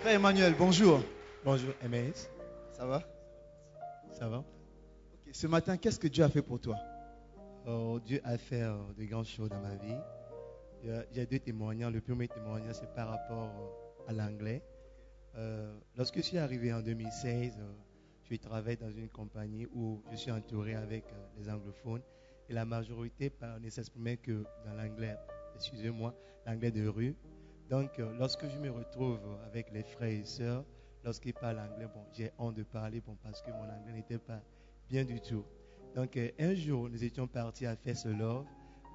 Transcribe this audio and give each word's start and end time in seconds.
Frère 0.00 0.14
Emmanuel, 0.14 0.54
bonjour. 0.58 1.02
Bonjour 1.44 1.74
MS, 1.82 2.30
Ça 2.72 2.86
va? 2.86 3.02
Ça 4.12 4.28
va? 4.28 4.42
Ce 5.30 5.46
matin, 5.46 5.76
qu'est-ce 5.76 5.98
que 5.98 6.08
Dieu 6.08 6.24
a 6.24 6.30
fait 6.30 6.40
pour 6.40 6.58
toi? 6.58 6.76
Oh, 7.66 8.00
Dieu 8.02 8.18
a 8.24 8.38
fait 8.38 8.62
euh, 8.62 8.78
de 8.96 9.04
grandes 9.04 9.26
choses 9.26 9.50
dans 9.50 9.60
ma 9.60 9.74
vie. 9.74 9.98
J'ai 11.12 11.26
deux 11.26 11.38
témoignages. 11.38 11.92
Le 11.92 12.00
premier 12.00 12.28
témoignage, 12.28 12.76
c'est 12.76 12.94
par 12.94 13.10
rapport 13.10 13.50
euh, 13.50 14.10
à 14.10 14.14
l'anglais. 14.14 14.62
Euh, 15.36 15.78
lorsque 15.94 16.16
je 16.16 16.22
suis 16.22 16.38
arrivé 16.38 16.72
en 16.72 16.80
2016, 16.80 17.58
euh, 17.58 17.72
je 18.30 18.36
travaille 18.36 18.78
dans 18.78 18.90
une 18.90 19.10
compagnie 19.10 19.66
où 19.74 20.02
je 20.10 20.16
suis 20.16 20.30
entouré 20.30 20.76
avec 20.76 21.04
les 21.36 21.50
anglophones 21.50 22.02
et 22.48 22.54
la 22.54 22.64
majorité 22.64 23.30
ne 23.60 23.68
s'exprimait 23.68 24.16
que 24.16 24.44
dans 24.64 24.72
l'anglais, 24.72 25.14
excusez-moi, 25.56 26.14
l'anglais 26.46 26.70
de 26.70 26.88
rue. 26.88 27.14
Donc, 27.70 28.00
euh, 28.00 28.12
lorsque 28.18 28.48
je 28.48 28.58
me 28.58 28.68
retrouve 28.68 29.20
avec 29.46 29.70
les 29.72 29.84
frères 29.84 30.08
et 30.08 30.24
sœurs, 30.24 30.64
lorsqu'ils 31.04 31.32
parlent 31.32 31.60
anglais, 31.60 31.86
j'ai 32.12 32.32
honte 32.36 32.56
de 32.56 32.64
parler 32.64 33.00
parce 33.22 33.40
que 33.42 33.50
mon 33.52 33.62
anglais 33.62 33.92
n'était 33.94 34.18
pas 34.18 34.42
bien 34.88 35.04
du 35.04 35.20
tout. 35.20 35.44
Donc, 35.94 36.16
euh, 36.16 36.30
un 36.40 36.54
jour, 36.54 36.90
nous 36.90 37.04
étions 37.04 37.28
partis 37.28 37.66
à 37.66 37.76
love. 38.06 38.44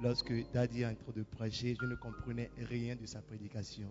Lorsque 0.04 0.34
Daddy 0.52 0.82
est 0.82 0.88
en 0.88 0.94
train 0.94 1.14
de 1.16 1.24
prêcher, 1.24 1.78
je 1.80 1.86
ne 1.86 1.96
comprenais 1.96 2.52
rien 2.58 2.98
de 2.98 3.06
sa 3.06 3.22
prédication. 3.22 3.88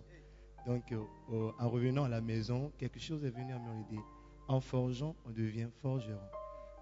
Donc, 0.67 0.91
euh, 0.91 1.51
en 1.57 1.67
revenant 1.67 2.03
à 2.03 2.09
la 2.09 2.21
maison, 2.21 2.71
quelque 2.77 2.99
chose 2.99 3.25
est 3.25 3.31
venu 3.31 3.53
à 3.53 3.57
mon 3.57 3.81
idée. 3.87 4.01
En 4.47 4.61
forgeant, 4.61 5.15
on 5.25 5.31
devient 5.31 5.69
forgeron. 5.81 6.19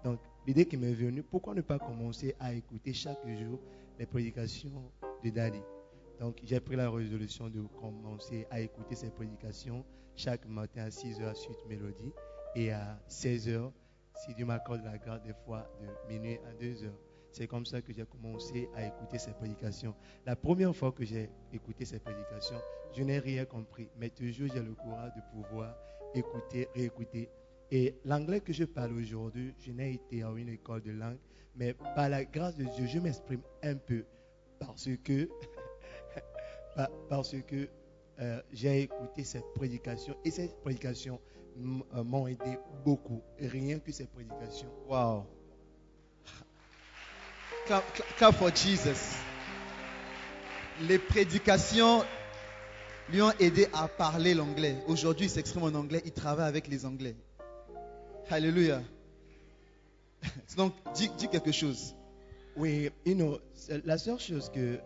Donc, 0.04 0.20
l'idée 0.46 0.66
qui 0.66 0.76
m'est 0.76 0.92
venue, 0.92 1.22
pourquoi 1.22 1.54
ne 1.54 1.62
pas 1.62 1.78
commencer 1.78 2.36
à 2.38 2.52
écouter 2.52 2.92
chaque 2.92 3.26
jour 3.26 3.58
les 3.98 4.04
prédications 4.04 4.92
de 5.24 5.30
Daddy? 5.30 5.62
Donc, 6.20 6.40
j'ai 6.44 6.60
pris 6.60 6.76
la 6.76 6.90
résolution 6.90 7.48
de 7.48 7.62
commencer 7.80 8.46
à 8.50 8.60
écouter 8.60 8.94
ces 8.94 9.10
prédications 9.10 9.84
chaque 10.14 10.46
matin 10.46 10.84
à 10.84 10.88
6h 10.88 11.34
suite 11.34 11.66
mélodie 11.68 12.12
et 12.54 12.70
à 12.70 12.98
16h 13.08 13.72
si 14.14 14.34
Dieu 14.34 14.46
m'accorde 14.46 14.84
la 14.84 14.96
grâce 14.96 15.22
des 15.22 15.34
fois 15.44 15.68
de 15.80 16.12
minuit 16.12 16.38
à 16.48 16.52
2 16.54 16.84
heures. 16.84 16.98
C'est 17.32 17.48
comme 17.48 17.66
ça 17.66 17.82
que 17.82 17.92
j'ai 17.92 18.04
commencé 18.04 18.68
à 18.76 18.86
écouter 18.86 19.18
ces 19.18 19.32
prédications. 19.32 19.92
La 20.24 20.36
première 20.36 20.74
fois 20.74 20.92
que 20.92 21.04
j'ai 21.04 21.30
écouté 21.52 21.84
ces 21.84 21.98
prédications, 21.98 22.60
je 22.96 23.02
n'ai 23.02 23.18
rien 23.18 23.44
compris, 23.44 23.88
mais 23.98 24.08
toujours 24.08 24.46
j'ai 24.54 24.62
le 24.62 24.72
courage 24.74 25.10
de 25.16 25.20
pouvoir 25.32 25.74
écouter, 26.14 26.68
réécouter. 26.76 27.28
Et 27.72 27.96
l'anglais 28.04 28.38
que 28.38 28.52
je 28.52 28.62
parle 28.62 28.92
aujourd'hui, 28.92 29.52
je 29.58 29.72
n'ai 29.72 29.94
été 29.94 30.22
à 30.22 30.30
une 30.30 30.48
école 30.48 30.82
de 30.82 30.92
langue, 30.92 31.18
mais 31.56 31.74
par 31.96 32.08
la 32.08 32.24
grâce 32.24 32.54
de 32.54 32.64
Dieu, 32.64 32.86
je 32.86 33.00
m'exprime 33.00 33.42
un 33.64 33.74
peu 33.74 34.04
parce 34.60 34.88
que, 35.02 35.28
parce 37.08 37.34
que 37.46 37.68
euh, 38.20 38.40
j'ai 38.52 38.82
écouté 38.82 39.24
cette 39.24 39.52
prédication 39.54 40.16
et 40.24 40.30
ces 40.30 40.48
prédications 40.62 41.20
m- 41.56 41.82
euh, 41.96 42.04
m'ont 42.04 42.26
aidé 42.26 42.58
beaucoup. 42.84 43.22
Rien 43.40 43.78
que 43.78 43.90
ces 43.92 44.06
prédications. 44.06 44.70
Wow. 44.88 45.26
Clap, 47.66 47.82
clap- 47.94 48.16
clap 48.16 48.34
for 48.34 48.54
Jesus. 48.54 49.16
Les 50.82 50.98
prédications 50.98 52.04
lui 53.10 53.22
ont 53.22 53.32
aidé 53.40 53.68
à 53.72 53.88
parler 53.88 54.34
l'anglais. 54.34 54.76
Aujourd'hui, 54.86 55.26
il 55.26 55.30
s'exprime 55.30 55.62
en 55.64 55.74
anglais. 55.74 56.02
Il 56.04 56.12
travaille 56.12 56.48
avec 56.48 56.68
les 56.68 56.84
anglais. 56.86 57.16
Alléluia. 58.30 58.82
Donc, 60.56 60.72
dis, 60.94 61.08
dis 61.18 61.28
quelque 61.28 61.52
chose. 61.52 61.94
Oui, 62.56 62.90
you 63.04 63.14
know, 63.14 63.38
la 63.84 63.98
seule 63.98 64.18
chose 64.20 64.50
que. 64.50 64.78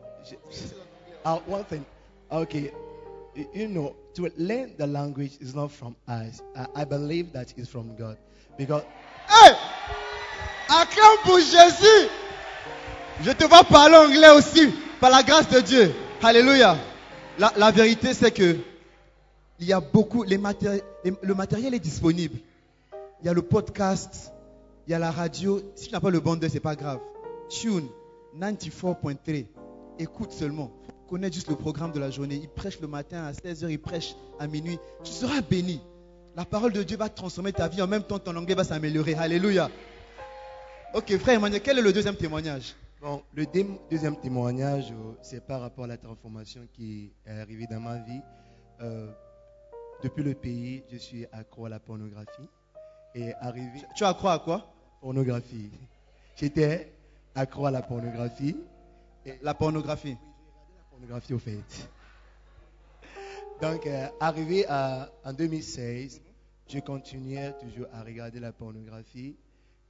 Ah, 1.31 1.41
one 1.47 1.63
thing. 1.65 1.85
Okay, 2.33 2.73
you- 3.53 3.69
know, 3.69 3.95
to 4.15 4.31
learn 4.39 4.73
the 4.79 4.87
language 4.87 5.33
is 5.41 5.55
not 5.55 5.71
from 5.71 5.95
us. 6.09 6.41
I, 6.57 6.67
I 6.75 6.85
believe 6.87 7.33
that 7.35 7.53
it's 7.59 7.69
from 7.69 7.95
God. 7.97 8.17
Because 8.57 8.83
Hey! 9.29 9.53
Acclame 10.71 11.19
pour 11.25 11.39
Jésus! 11.39 12.09
Je 13.23 13.31
te 13.33 13.45
vois 13.45 13.63
parler 13.65 13.97
anglais 13.97 14.31
aussi, 14.31 14.73
par 15.01 15.11
la 15.11 15.23
grâce 15.23 15.51
de 15.51 15.61
Dieu. 15.61 15.93
Alléluia. 16.23 16.79
La, 17.39 17.53
la 17.59 17.71
vérité, 17.73 18.15
c'est 18.15 18.31
que 18.31 18.57
il 19.61 19.67
y 19.67 19.73
a 19.75 19.81
beaucoup, 19.81 20.23
les 20.23 20.39
matéri- 20.39 20.81
les- 21.05 21.13
le 21.23 21.35
matériel 21.35 21.75
est 21.75 21.79
disponible. 21.79 22.39
Il 23.21 23.27
y 23.27 23.29
a 23.29 23.35
le 23.35 23.43
podcast, 23.43 24.33
il 24.87 24.93
y 24.93 24.95
a 24.95 24.99
la 24.99 25.11
radio. 25.11 25.61
Si 25.75 25.89
tu 25.89 25.93
n'as 25.93 26.01
pas 26.01 26.09
le 26.11 26.21
bundle, 26.21 26.49
c'est 26.49 26.59
pas 26.61 26.75
grave. 26.75 27.01
Tune 27.51 27.87
94.3. 28.35 29.47
Écoute 29.99 30.33
seulement. 30.33 30.71
Connais 31.09 31.33
juste 31.33 31.49
le 31.49 31.57
programme 31.57 31.93
de 31.93 31.99
la 31.99 32.11
journée. 32.11 32.35
Il 32.35 32.49
prêche 32.51 32.79
le 32.81 32.87
matin 32.87 33.25
à 33.25 33.33
16h, 33.33 33.71
il 33.71 33.81
prêche 33.81 34.15
à 34.39 34.47
minuit. 34.47 34.79
Tu 35.03 35.11
seras 35.11 35.41
béni. 35.41 35.81
La 36.37 36.45
parole 36.45 36.73
de 36.73 36.83
Dieu 36.83 36.99
va 36.99 37.09
transformer 37.09 37.53
ta 37.53 37.67
vie. 37.67 37.81
En 37.81 37.87
même 37.87 38.03
temps, 38.03 38.19
ton 38.19 38.37
anglais 38.37 38.55
va 38.55 38.63
s'améliorer. 38.63 39.15
Alléluia. 39.15 39.71
Ok, 40.93 41.17
frère 41.17 41.37
Emmanuel, 41.37 41.63
quel 41.63 41.79
est 41.79 41.83
le 41.83 41.95
deuxième 41.95 42.15
témoignage? 42.15 42.75
Bon, 43.01 43.23
le 43.35 43.47
deuxième 43.91 44.17
témoignage, 44.17 44.91
euh, 44.91 45.13
c'est 45.23 45.47
par 45.47 45.61
rapport 45.61 45.85
à 45.85 45.87
la 45.87 45.97
transformation 45.97 46.61
qui 46.75 47.13
est 47.27 47.41
arrivée 47.41 47.67
dans 47.71 47.81
ma 47.81 47.97
vie. 47.99 48.21
Euh, 48.83 49.11
depuis 50.03 50.23
le 50.23 50.35
pays, 50.35 50.83
je 50.93 50.99
suis 50.99 51.25
accro 51.33 51.67
à 51.67 51.69
la 51.71 51.79
pornographie. 51.79 52.49
Et 53.15 53.33
arrivé 53.41 53.83
Tu 53.97 54.05
as 54.05 54.13
croire 54.13 54.35
à 54.35 54.39
quoi? 54.41 54.75
Pornographie. 55.01 55.71
J'étais 56.37 56.93
accro 57.35 57.65
à 57.67 57.71
la 57.71 57.81
pornographie. 57.81 58.57
La 59.43 59.55
pornographie. 59.55 60.17
Pornographie 60.99 61.35
au 61.35 61.39
fait. 61.39 61.89
Donc, 63.61 63.87
euh, 63.87 64.07
arrivé 64.21 64.65
en 64.69 65.33
2016, 65.33 66.21
je 66.69 66.79
continuais 66.81 67.53
toujours 67.61 67.87
à 67.93 68.03
regarder 68.03 68.41
la 68.41 68.53
pornographie. 68.53 69.37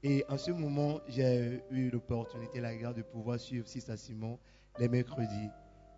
Et 0.02 0.24
en 0.28 0.38
ce 0.38 0.50
moment, 0.52 1.00
j'ai 1.08 1.60
eu 1.70 1.90
l'opportunité, 1.90 2.60
la 2.60 2.74
grâce 2.76 2.94
de 2.94 3.02
pouvoir 3.02 3.38
suivre 3.40 3.66
Sista 3.66 3.96
Simon 3.96 4.38
les 4.78 4.88
mercredis. 4.88 5.48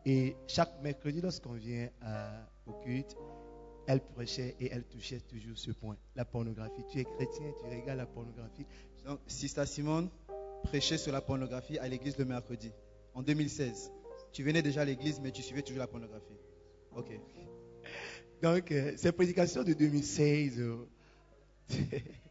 Et 0.06 0.34
chaque 0.46 0.80
mercredi, 0.82 1.20
lorsqu'on 1.20 1.52
vient 1.52 1.88
à- 2.02 2.46
au 2.66 2.72
culte, 2.84 3.14
elle 3.86 4.00
prêchait 4.00 4.56
et 4.58 4.70
elle 4.72 4.84
touchait 4.84 5.20
toujours 5.20 5.58
ce 5.58 5.72
point, 5.72 5.96
la 6.16 6.24
pornographie. 6.24 6.82
Tu 6.90 7.00
es 7.00 7.04
chrétien, 7.04 7.52
tu 7.60 7.66
regardes 7.68 7.98
la 7.98 8.06
pornographie. 8.06 8.64
Donc, 9.04 9.18
Sista 9.26 9.66
Simone 9.66 10.08
prêchait 10.62 10.96
sur 10.98 11.12
la 11.12 11.20
pornographie 11.20 11.78
à 11.78 11.88
l'église 11.88 12.16
le 12.16 12.24
mercredi, 12.24 12.70
en 13.14 13.22
2016. 13.22 13.92
Tu 14.32 14.42
venais 14.42 14.62
déjà 14.62 14.82
à 14.82 14.84
l'église, 14.84 15.20
mais 15.20 15.30
tu 15.30 15.42
suivais 15.42 15.62
toujours 15.62 15.80
la 15.80 15.86
pornographie. 15.86 16.38
Ok. 16.96 17.18
Donc, 18.42 18.72
euh, 18.72 18.92
ces 18.96 19.12
prédications 19.12 19.62
de 19.62 19.72
2016, 19.72 20.60
euh, 20.60 20.86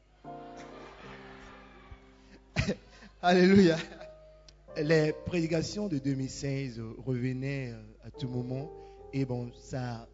Alléluia. 3.21 3.77
les 4.77 5.13
prédications 5.25 5.87
de 5.87 5.97
2016 5.97 6.79
euh, 6.79 6.95
revenaient 7.05 7.71
euh, 7.71 8.07
à 8.07 8.11
tout 8.11 8.27
moment. 8.27 8.71
Et 9.11 9.25
bon, 9.25 9.51
ça 9.53 10.07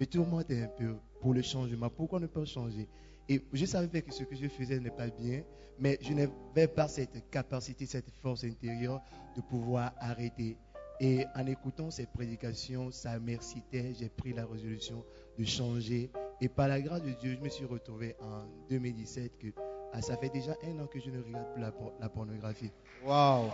me 0.00 0.06
tourmentait 0.06 0.62
un 0.62 0.68
peu 0.68 0.96
pour 1.20 1.34
le 1.34 1.42
changement. 1.42 1.88
Pourquoi 1.88 2.20
ne 2.20 2.26
pas 2.26 2.44
changer? 2.44 2.88
Et 3.28 3.42
je 3.52 3.64
savais 3.64 4.02
que 4.02 4.12
ce 4.12 4.24
que 4.24 4.34
je 4.34 4.48
faisais 4.48 4.80
n'est 4.80 4.90
pas 4.90 5.08
bien, 5.08 5.42
mais 5.78 5.98
je 6.00 6.12
n'avais 6.12 6.66
pas 6.66 6.88
cette 6.88 7.30
capacité, 7.30 7.86
cette 7.86 8.10
force 8.22 8.44
intérieure 8.44 9.02
de 9.36 9.40
pouvoir 9.42 9.92
arrêter. 9.98 10.56
Et 11.00 11.24
en 11.36 11.46
écoutant 11.46 11.90
ces 11.90 12.06
prédications, 12.06 12.90
ça 12.90 13.18
m'excitait. 13.20 13.94
J'ai 13.98 14.08
pris 14.08 14.32
la 14.32 14.44
résolution 14.46 15.04
de 15.38 15.44
changer. 15.44 16.10
Et 16.40 16.48
par 16.48 16.68
la 16.68 16.80
grâce 16.80 17.02
de 17.02 17.10
Dieu, 17.12 17.36
je 17.38 17.44
me 17.44 17.48
suis 17.48 17.64
retrouvé 17.64 18.16
en 18.20 18.44
2017 18.68 19.38
que 19.38 19.48
Ah, 19.92 20.02
ça 20.02 20.16
fait 20.16 20.28
déjà 20.28 20.54
un 20.64 20.78
an 20.80 20.86
que 20.86 21.00
je 21.00 21.10
ne 21.10 21.22
regarde 21.22 21.52
plus 21.54 21.62
la, 21.62 21.72
por- 21.72 21.94
la 22.00 22.08
pornographie. 22.08 22.70
Waouh. 23.04 23.50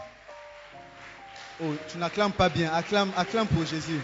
Oh, 1.62 1.73
tu 1.88 1.99
n'acclames 1.99 2.32
pas 2.32 2.49
bien. 2.49 2.73
Acclame, 2.73 3.12
acclame 3.17 3.46
pour 3.46 3.64
Jésus. 3.64 4.00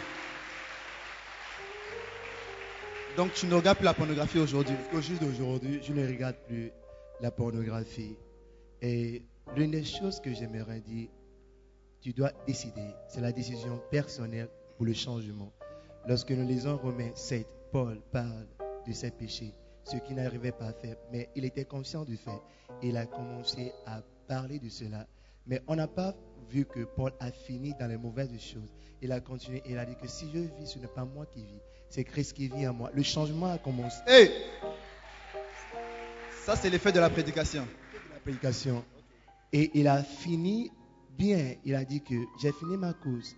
Donc 3.17 3.33
tu 3.35 3.47
ne 3.47 3.55
regardes 3.55 3.79
plus 3.79 3.85
la 3.85 3.95
pornographie 3.95 4.39
aujourd'hui? 4.39 4.77
Au 4.93 5.01
d'aujourd'hui, 5.01 5.81
je 5.83 5.93
ne 5.93 6.07
regarde 6.07 6.37
plus 6.47 6.71
la 7.21 7.31
pornographie. 7.31 8.17
Et 8.81 9.23
l'une 9.57 9.73
des 9.73 9.85
choses 9.85 10.21
que 10.21 10.33
j'aimerais 10.33 10.81
dire, 10.81 11.09
tu 12.01 12.13
dois 12.13 12.33
décider. 12.47 12.95
C'est 13.09 13.21
la 13.21 13.33
décision 13.33 13.81
personnelle 13.91 14.49
pour 14.77 14.87
le 14.87 14.95
changement. 14.95 15.53
Lorsque 16.07 16.31
nous 16.31 16.47
lisons 16.47 16.77
Romains 16.79 17.11
7, 17.15 17.47
Paul 17.73 18.01
parle 18.11 18.47
de 18.87 18.93
ses 18.93 19.11
péchés, 19.11 19.53
ce 19.85 19.97
qu'il 19.99 20.17
n'arrivait 20.17 20.53
pas 20.53 20.69
à 20.69 20.73
faire, 20.73 20.97
mais 21.13 21.29
il 21.37 21.45
était 21.45 21.65
conscient 21.65 22.05
du 22.05 22.17
fait. 22.17 22.41
Il 22.83 22.97
a 22.97 23.07
commencé 23.07 23.73
à 23.87 24.01
parler 24.27 24.59
de 24.59 24.69
cela. 24.69 25.07
Mais 25.47 25.61
on 25.67 25.77
n'a 25.77 25.89
pas 25.89 26.15
vu 26.49 26.65
que 26.65 26.85
Paul 26.85 27.13
a 27.21 27.31
fini 27.31 27.75
dans 27.79 27.87
les 27.87 27.97
mauvaises 27.97 28.31
choses. 28.41 28.73
Il 29.03 29.13
a 29.13 29.21
continué 29.21 29.63
et 29.67 29.73
il 29.73 29.79
a 29.79 29.85
dit 29.85 29.97
que 29.97 30.07
si 30.09 30.27
je 30.33 30.39
vis, 30.39 30.67
ce 30.67 30.79
n'est 30.79 30.87
pas 30.87 31.05
moi 31.05 31.27
qui 31.27 31.41
vis, 31.45 31.61
c'est 31.89 32.05
Christ 32.05 32.33
qui 32.35 32.49
vit 32.49 32.67
en 32.67 32.73
moi. 32.75 32.91
Le 32.95 33.03
changement 33.03 33.53
a 33.53 33.59
commencé. 33.59 33.99
Hey 34.07 34.31
Ça, 36.45 36.57
c'est 36.57 36.71
l'effet 36.71 36.93
de 36.93 37.01
la 37.01 37.11
prédication. 37.11 37.67
la 38.13 38.21
prédication. 38.21 38.85
Et 39.53 39.71
il 39.75 39.89
a 39.89 40.03
fini 40.03 40.71
bien. 41.17 41.55
Il 41.65 41.75
a 41.75 41.85
dit 41.85 42.03
que 42.03 42.15
j'ai 42.41 42.53
fini 42.53 42.77
ma 42.77 42.93
cause. 42.93 43.37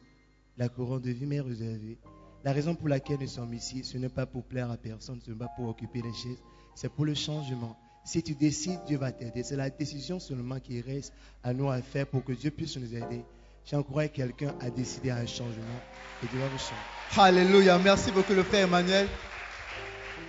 La 0.56 0.68
couronne 0.68 1.02
de 1.02 1.10
vie 1.10 1.26
m'est 1.26 1.40
réservée. 1.40 1.98
La 2.44 2.52
raison 2.52 2.74
pour 2.74 2.88
laquelle 2.88 3.18
nous 3.20 3.28
sommes 3.28 3.54
ici, 3.54 3.84
ce 3.84 3.96
n'est 3.98 4.08
pas 4.08 4.26
pour 4.26 4.44
plaire 4.44 4.70
à 4.70 4.76
personne, 4.76 5.20
ce 5.24 5.30
n'est 5.30 5.36
pas 5.36 5.48
pour 5.56 5.68
occuper 5.68 6.02
les 6.02 6.12
chaises, 6.12 6.42
c'est 6.74 6.92
pour 6.92 7.04
le 7.04 7.14
changement. 7.14 7.78
Si 8.04 8.22
tu 8.22 8.34
décides, 8.34 8.80
Dieu 8.86 8.98
va 8.98 9.12
t'aider. 9.12 9.44
C'est 9.44 9.56
la 9.56 9.70
décision 9.70 10.18
seulement 10.18 10.58
qui 10.58 10.80
reste 10.80 11.12
à 11.44 11.52
nous 11.52 11.70
à 11.70 11.80
faire 11.80 12.06
pour 12.06 12.24
que 12.24 12.32
Dieu 12.32 12.50
puisse 12.50 12.76
nous 12.76 12.94
aider. 12.94 13.24
J'encourage 13.64 14.10
quelqu'un 14.12 14.54
à 14.60 14.70
décider 14.70 15.10
un 15.10 15.26
changement 15.26 15.80
et 16.22 16.26
Dieu 16.26 16.40
va 16.40 16.48
vous 16.48 16.58
changer. 16.58 16.74
Alléluia. 17.16 17.78
Merci 17.78 18.10
beaucoup, 18.10 18.34
le 18.34 18.42
frère 18.42 18.64
Emmanuel. 18.64 19.06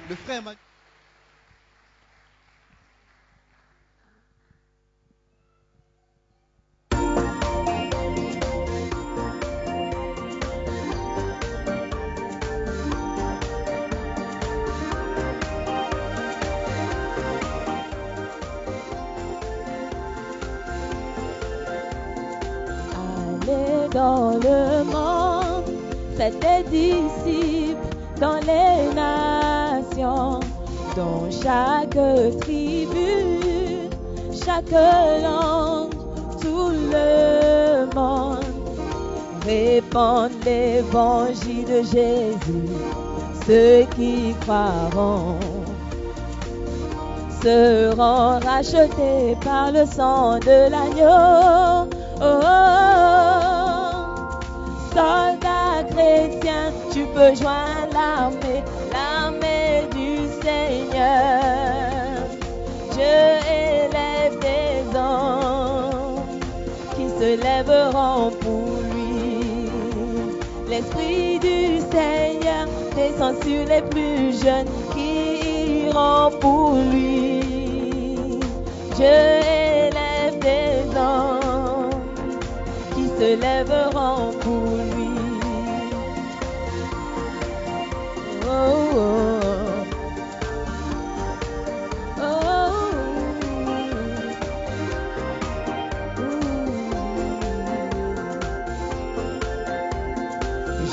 Le 0.08 0.16
frère 0.16 0.38
Emmanuel. 0.42 0.63
Dans 23.94 24.32
le 24.32 24.84
monde, 24.84 25.66
faites 26.18 26.40
des 26.40 26.64
disciples 26.70 27.78
dans 28.20 28.40
les 28.40 28.94
nations, 28.96 30.40
dans 30.96 31.30
chaque 31.30 31.98
tribu, 32.42 33.90
chaque 34.46 34.72
langue, 34.72 35.92
tout 36.42 36.72
le 36.92 37.86
monde. 37.94 38.40
Répandre 39.46 40.36
l'évangile 40.46 41.66
de 41.66 41.84
Jésus, 41.84 42.70
ceux 43.46 43.86
qui 43.96 44.34
croiront 44.42 45.38
seront 47.42 48.40
rachetés 48.40 49.36
par 49.44 49.74
le 49.74 49.86
sang 49.86 50.40
de 50.40 50.70
l'agneau. 50.72 51.90
Oh, 52.22 52.26
oh, 52.26 52.40
oh. 52.42 52.93
Soldat 54.94 55.90
chrétien, 55.90 56.72
tu 56.92 57.06
peux 57.16 57.34
joindre 57.34 57.94
l'armée, 57.94 58.64
l'armée 58.92 59.88
du 59.96 60.28
Seigneur. 60.40 61.42
Dieu 62.92 63.26
élève 63.50 64.38
des 64.40 64.96
hommes 64.96 66.22
qui 66.96 67.10
se 67.10 67.42
lèveront 67.42 68.32
pour 68.42 68.70
lui. 68.94 69.72
L'Esprit 70.70 71.40
du 71.40 71.80
Seigneur 71.92 72.68
descend 72.96 73.36
sur 73.44 73.66
les 73.66 73.82
plus 73.90 74.44
jeunes 74.44 74.68
qui 74.94 75.88
iront 75.88 76.30
pour 76.40 76.76
lui. 76.92 77.40
Dieu 78.96 79.08
élève 79.08 80.38
des 80.40 80.96
hommes 80.96 81.90
qui 82.96 83.08
se 83.08 83.36
lèveront 83.42 84.32
pour 84.42 84.68
lui. 84.68 84.73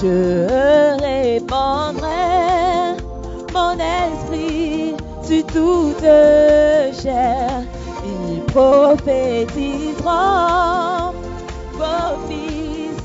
Je 0.02 0.46
répandrai 0.98 2.96
mon 3.52 3.74
esprit 3.74 4.94
sur 5.22 5.44
toute 5.46 6.00
chair. 7.02 7.62
Ils 8.06 8.40
prophétiseront 8.46 9.52
vos 11.74 12.16
fils 12.28 13.02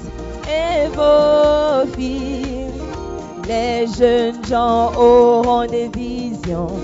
et 0.47 0.87
vos 0.95 1.85
filles. 1.97 2.71
Les 3.45 3.87
jeunes 3.87 4.45
gens 4.45 4.93
auront 4.97 5.65
des 5.65 5.89
visions, 5.89 6.79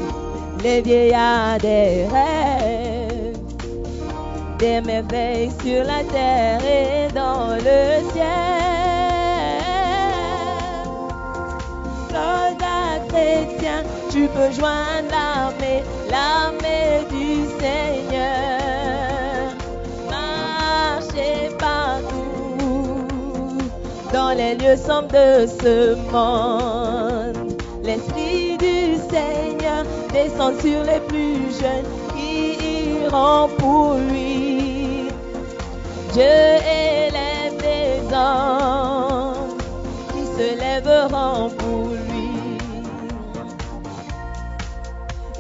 les 0.62 0.82
vieillards 0.82 1.60
des 1.60 2.06
rêves, 2.12 3.40
des 4.60 4.82
merveilles 4.82 5.52
sur 5.64 5.86
la 5.86 6.04
terre 6.12 6.60
et 6.66 7.08
dans 7.14 7.56
le 7.56 8.12
ciel. 8.12 8.61
Tu 14.12 14.28
peux 14.28 14.52
joindre 14.52 15.10
l'armée, 15.10 15.84
l'armée 16.10 17.06
du 17.10 17.46
Seigneur. 17.60 18.62
Marchez 20.10 21.50
partout, 21.58 23.08
dans 24.12 24.32
les 24.36 24.56
lieux 24.56 24.76
sombres 24.76 25.08
de 25.08 25.48
ce 25.48 25.96
monde. 26.12 27.62
L'Esprit 27.84 28.58
du 28.58 28.96
Seigneur 29.10 29.86
descend 30.12 30.60
sur 30.60 30.84
les 30.84 31.00
plus 31.08 31.52
jeunes 31.60 31.92
qui 32.14 33.06
iront 33.06 33.50
pour 33.58 33.96
lui. 34.10 35.08
Dieu 36.14 36.22
élève 36.22 37.58
des 37.60 38.14
hommes 38.14 39.56
qui 40.12 40.24
se 40.26 40.48
lèveront 40.60 41.50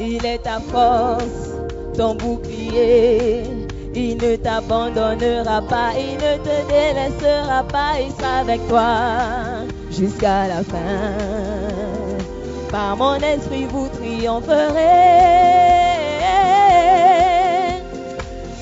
Il 0.03 0.25
est 0.25 0.39
ta 0.39 0.59
force, 0.59 1.51
ton 1.95 2.15
bouclier. 2.15 3.43
Il 3.93 4.17
ne 4.17 4.35
t'abandonnera 4.35 5.61
pas, 5.61 5.91
il 5.95 6.15
ne 6.15 6.37
te 6.37 6.67
délaissera 6.67 7.63
pas, 7.63 7.99
il 8.03 8.11
sera 8.11 8.39
avec 8.39 8.67
toi 8.67 9.67
jusqu'à 9.91 10.47
la 10.47 10.63
fin. 10.63 11.13
Par 12.71 12.97
mon 12.97 13.15
esprit, 13.17 13.65
vous 13.65 13.89
triompherez. 13.89 14.81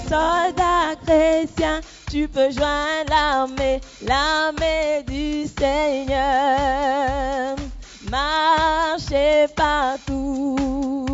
Soldat 0.09 0.97
chrétien, 1.05 1.79
tu 2.11 2.27
peux 2.27 2.51
joindre 2.51 3.09
l'armée, 3.09 3.79
l'armée 4.05 5.03
du 5.07 5.45
Seigneur. 5.47 6.19
Marchez 8.11 9.45
partout 9.55 11.08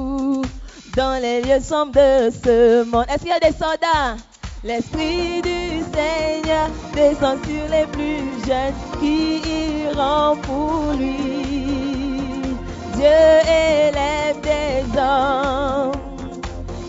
dans 0.95 1.21
les 1.21 1.41
lieux 1.41 1.59
sombres 1.61 1.91
de 1.91 2.31
ce 2.31 2.83
monde. 2.85 3.05
Est-ce 3.09 3.19
qu'il 3.19 3.29
y 3.29 3.31
a 3.31 3.39
des 3.39 3.51
soldats? 3.51 4.15
L'Esprit 4.63 5.41
du 5.41 5.83
Seigneur 5.93 6.69
descend 6.93 7.37
sur 7.45 7.69
les 7.69 7.85
plus 7.87 8.47
jeunes 8.47 8.73
qui 8.99 9.41
iront 9.87 10.37
pour 10.37 10.93
lui. 10.97 12.55
Dieu 12.95 13.05
élève 13.05 14.39
des 14.41 14.99
hommes 14.99 15.91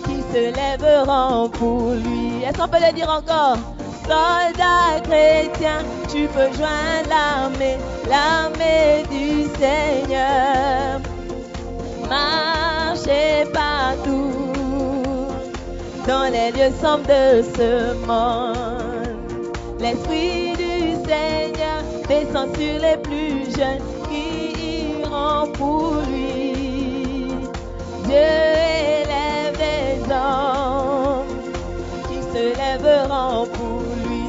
qui 0.05 0.23
se 0.33 0.55
lèveront 0.55 1.49
pour 1.51 1.91
lui. 1.91 2.45
Est-ce 2.45 2.59
qu'on 2.59 2.69
peut 2.69 2.85
le 2.87 2.93
dire 2.95 3.11
encore? 3.11 3.59
Soldat 4.05 5.01
chrétien, 5.03 5.79
tu 6.09 6.29
peux 6.29 6.53
joindre 6.57 7.09
l'armée, 7.09 7.77
l'armée 8.09 9.05
du 9.11 9.43
Seigneur. 9.59 11.01
Partout 13.07 14.33
dans 16.09 16.25
les 16.25 16.51
lieux 16.51 16.75
sombres 16.83 17.07
de 17.07 17.41
ce 17.57 17.95
monde. 18.05 19.17
L'Esprit 19.79 20.57
du 20.57 20.97
Seigneur 21.07 21.85
descend 22.09 22.57
sur 22.57 22.81
les 22.81 22.97
plus 23.05 23.45
jeunes 23.57 23.87
qui 24.09 24.99
iront 24.99 25.53
pour 25.53 26.03
lui. 26.09 27.29
Dieu 28.07 28.17
élève 28.17 29.57
des 29.57 30.13
hommes 30.13 31.27
qui 32.09 32.21
se 32.23 32.45
lèveront 32.59 33.47
pour 33.53 33.83
lui. 34.05 34.27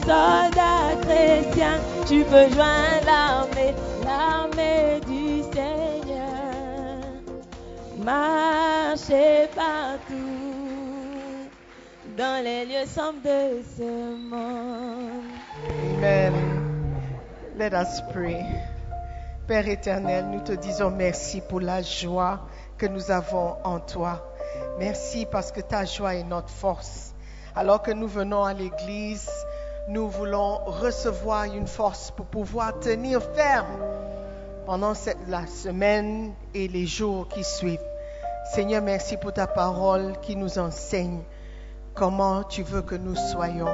Soldat 0.00 0.96
chrétien, 1.02 1.76
tu 2.06 2.24
peux 2.24 2.48
joindre 2.54 3.04
l'armée, 3.04 3.74
l'armée 4.06 5.00
du. 5.06 5.23
Marchez 8.04 9.48
partout 9.56 10.12
dans 12.18 12.44
les 12.44 12.66
lieux 12.66 12.86
sombres 12.86 13.22
de 13.24 13.62
ce 13.78 14.14
monde. 14.14 15.24
Amen. 15.96 16.34
Let 17.56 17.72
us 17.72 18.02
pray. 18.12 18.44
Père 19.46 19.66
éternel, 19.66 20.26
nous 20.30 20.40
te 20.40 20.52
disons 20.52 20.90
merci 20.90 21.40
pour 21.48 21.60
la 21.60 21.80
joie 21.80 22.40
que 22.76 22.84
nous 22.84 23.10
avons 23.10 23.56
en 23.64 23.80
toi. 23.80 24.34
Merci 24.78 25.24
parce 25.24 25.50
que 25.50 25.62
ta 25.62 25.86
joie 25.86 26.16
est 26.16 26.24
notre 26.24 26.50
force. 26.50 27.14
Alors 27.56 27.80
que 27.80 27.90
nous 27.90 28.08
venons 28.08 28.44
à 28.44 28.52
l'église, 28.52 29.30
nous 29.88 30.10
voulons 30.10 30.58
recevoir 30.66 31.44
une 31.44 31.66
force 31.66 32.10
pour 32.10 32.26
pouvoir 32.26 32.78
tenir 32.80 33.22
ferme 33.34 33.78
pendant 34.66 34.92
cette, 34.92 35.16
la 35.26 35.46
semaine 35.46 36.34
et 36.52 36.68
les 36.68 36.84
jours 36.84 37.28
qui 37.28 37.42
suivent. 37.44 37.80
Seigneur, 38.54 38.82
merci 38.82 39.16
pour 39.16 39.32
ta 39.32 39.46
parole 39.46 40.12
qui 40.22 40.36
nous 40.36 40.58
enseigne 40.58 41.22
comment 41.94 42.42
tu 42.44 42.62
veux 42.62 42.82
que 42.82 42.94
nous 42.94 43.16
soyons. 43.16 43.68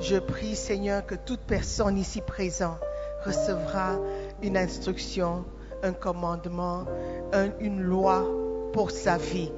Je 0.00 0.16
prie, 0.16 0.56
Seigneur, 0.56 1.04
que 1.06 1.14
toute 1.14 1.40
personne 1.40 1.96
ici 1.98 2.20
présente 2.20 2.78
recevra 3.24 3.96
une 4.42 4.56
instruction, 4.56 5.44
un 5.82 5.92
commandement, 5.92 6.84
un- 7.32 7.50
une 7.60 7.80
loi 7.80 8.24
pour 8.72 8.90
sa 8.90 9.16
vie. 9.18 9.52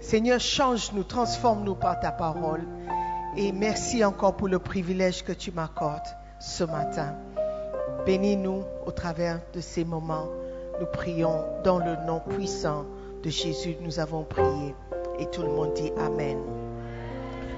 Seigneur, 0.00 0.40
change-nous, 0.40 1.04
transforme-nous 1.04 1.74
par 1.74 1.98
ta 2.00 2.12
parole. 2.12 2.62
Et 3.36 3.52
merci 3.52 4.04
encore 4.04 4.36
pour 4.36 4.48
le 4.48 4.58
privilège 4.58 5.24
que 5.24 5.32
tu 5.32 5.50
m'accordes 5.50 6.02
ce 6.40 6.64
matin. 6.64 7.14
Bénis-nous 8.06 8.64
au 8.86 8.90
travers 8.90 9.40
de 9.54 9.60
ces 9.60 9.84
moments. 9.84 10.28
Nous 10.78 10.86
prions 10.86 11.42
dans 11.64 11.78
le 11.78 11.96
nom 12.06 12.20
puissant 12.20 12.84
de 13.24 13.30
Jésus. 13.30 13.76
Nous 13.80 13.98
avons 13.98 14.22
prié. 14.22 14.74
Et 15.18 15.26
tout 15.30 15.42
le 15.42 15.48
monde 15.48 15.72
dit 15.74 15.90
Amen. 15.98 16.38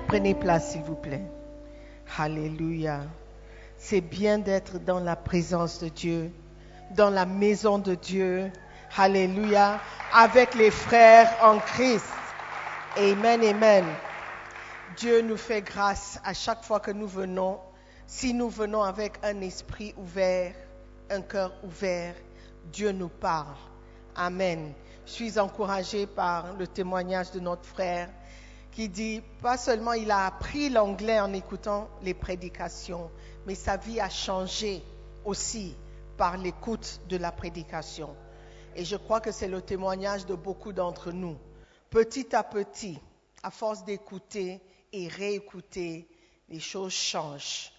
Prenez 0.08 0.35
place, 0.35 0.73
s'il 0.73 0.82
vous 0.82 0.94
plaît. 0.94 1.26
Alléluia. 2.16 3.00
C'est 3.76 4.00
bien 4.00 4.38
d'être 4.38 4.78
dans 4.78 5.00
la 5.00 5.16
présence 5.16 5.80
de 5.80 5.88
Dieu, 5.88 6.30
dans 6.94 7.11
la 7.11 7.26
maison 7.26 7.78
de 7.78 7.94
Dieu. 7.94 8.50
Alléluia. 8.96 9.80
Avec 10.12 10.54
les 10.54 10.70
frères 10.70 11.35
en 11.42 11.58
Christ. 11.58 12.06
Amen, 12.96 13.42
amen. 13.44 13.85
Dieu 14.96 15.20
nous 15.20 15.37
fait 15.37 15.62
grâce 15.62 16.18
à 16.25 16.32
chaque 16.32 16.62
fois 16.62 16.80
que 16.80 16.92
nous 16.92 17.08
venons. 17.08 17.58
Si 18.06 18.32
nous 18.32 18.49
venons 18.49 18.82
avec 18.82 19.14
un 19.25 19.40
esprit 19.40 19.92
ouvert, 19.96 20.54
un 21.11 21.23
cœur 21.23 21.52
ouvert, 21.64 22.14
Dieu 22.73 22.92
nous 22.92 23.08
parle. 23.08 23.56
Amen. 24.14 24.73
Je 25.06 25.12
suis 25.12 25.38
encouragée 25.38 26.04
par 26.04 26.54
le 26.54 26.66
témoignage 26.66 27.30
de 27.30 27.38
notre 27.38 27.64
frère 27.64 28.10
qui 28.72 28.88
dit, 28.88 29.22
pas 29.40 29.56
seulement 29.56 29.92
il 29.92 30.10
a 30.10 30.26
appris 30.26 30.68
l'anglais 30.68 31.20
en 31.20 31.32
écoutant 31.32 31.88
les 32.02 32.12
prédications, 32.12 33.08
mais 33.46 33.54
sa 33.54 33.76
vie 33.76 34.00
a 34.00 34.10
changé 34.10 34.82
aussi 35.25 35.76
par 36.16 36.36
l'écoute 36.36 37.00
de 37.08 37.16
la 37.18 37.30
prédication. 37.30 38.16
Et 38.75 38.84
je 38.84 38.96
crois 38.96 39.20
que 39.20 39.30
c'est 39.30 39.46
le 39.46 39.62
témoignage 39.62 40.26
de 40.26 40.34
beaucoup 40.34 40.72
d'entre 40.72 41.12
nous. 41.12 41.36
Petit 41.88 42.34
à 42.34 42.42
petit, 42.42 42.98
à 43.44 43.52
force 43.52 43.84
d'écouter 43.84 44.60
et 44.92 45.06
réécouter, 45.06 46.08
les 46.48 46.60
choses 46.60 46.92
changent. 46.92 47.72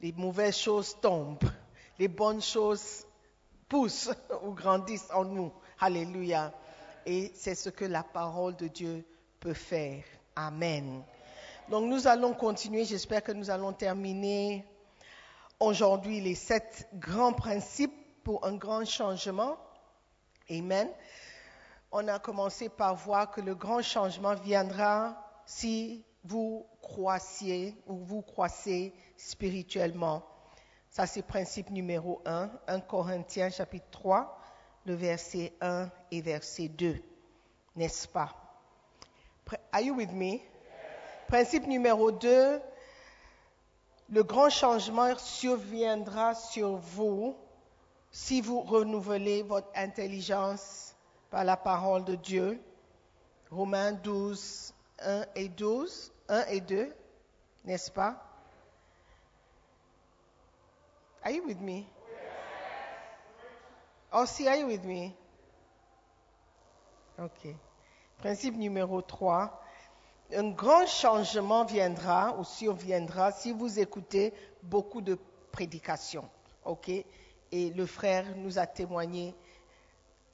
Les 0.00 0.12
mauvaises 0.12 0.56
choses 0.56 0.96
tombent. 1.02 1.50
Les 1.98 2.08
bonnes 2.08 2.40
choses 2.40 3.04
poussent 3.68 4.12
ou 4.44 4.52
grandissent 4.52 5.10
en 5.12 5.24
nous. 5.24 5.52
Alléluia. 5.80 6.52
Et 7.06 7.32
c'est 7.34 7.54
ce 7.54 7.70
que 7.70 7.84
la 7.84 8.02
parole 8.02 8.56
de 8.56 8.68
Dieu 8.68 9.04
peut 9.40 9.54
faire. 9.54 10.04
Amen. 10.36 11.02
Donc 11.68 11.84
nous 11.84 12.06
allons 12.06 12.34
continuer. 12.34 12.84
J'espère 12.84 13.22
que 13.22 13.32
nous 13.32 13.50
allons 13.50 13.72
terminer 13.72 14.64
aujourd'hui 15.58 16.20
les 16.20 16.34
sept 16.34 16.88
grands 16.94 17.32
principes 17.32 17.94
pour 18.24 18.44
un 18.44 18.56
grand 18.56 18.84
changement. 18.84 19.56
Amen. 20.50 20.88
On 21.92 22.06
a 22.08 22.18
commencé 22.18 22.68
par 22.68 22.94
voir 22.94 23.30
que 23.30 23.40
le 23.40 23.54
grand 23.54 23.82
changement 23.82 24.34
viendra 24.34 25.16
si 25.46 26.04
vous 26.24 26.66
croissiez 26.82 27.76
ou 27.86 27.96
vous 27.96 28.22
croissez 28.22 28.92
spirituellement. 29.16 30.24
Ça, 30.90 31.06
c'est 31.06 31.22
principe 31.22 31.70
numéro 31.70 32.20
1, 32.26 32.50
1 32.66 32.80
Corinthiens 32.80 33.50
chapitre 33.50 33.86
3, 33.90 34.39
le 34.86 34.94
verset 34.94 35.52
1 35.60 35.88
et 36.10 36.20
verset 36.20 36.68
2. 36.68 36.96
N'est-ce 37.76 38.08
pas? 38.08 38.34
Are 39.72 39.80
you 39.80 39.94
with 39.94 40.12
me? 40.12 40.40
Principe 41.28 41.66
numéro 41.66 42.10
2, 42.10 42.60
le 44.10 44.22
grand 44.22 44.50
changement 44.50 45.16
surviendra 45.16 46.34
sur 46.34 46.76
vous 46.76 47.36
si 48.10 48.40
vous 48.40 48.60
renouvelez 48.60 49.42
votre 49.42 49.70
intelligence 49.76 50.94
par 51.30 51.44
la 51.44 51.56
parole 51.56 52.04
de 52.04 52.16
Dieu. 52.16 52.60
Romains 53.50 53.92
12, 53.92 54.74
1 55.00 55.24
et 55.36 55.48
12, 55.48 56.12
1 56.28 56.46
et 56.46 56.60
2, 56.60 56.92
n'est-ce 57.64 57.90
pas? 57.90 58.16
Are 61.22 61.30
you 61.30 61.44
with 61.46 61.60
me? 61.60 61.86
Oh, 64.12 64.26
si, 64.26 64.48
are 64.48 64.56
you 64.56 64.66
with 64.66 64.84
me? 64.84 65.14
Ok. 67.16 67.54
Principe 68.18 68.56
numéro 68.56 69.02
3. 69.02 69.50
Un 70.34 70.50
grand 70.50 70.86
changement 70.86 71.64
viendra 71.64 72.36
ou 72.38 72.44
surviendra 72.44 73.30
si 73.30 73.52
vous 73.52 73.78
écoutez 73.78 74.32
beaucoup 74.64 75.00
de 75.00 75.16
prédications. 75.52 76.28
Ok? 76.64 76.88
Et 76.88 77.70
le 77.70 77.86
frère 77.86 78.24
nous 78.36 78.58
a 78.58 78.66
témoigné 78.66 79.34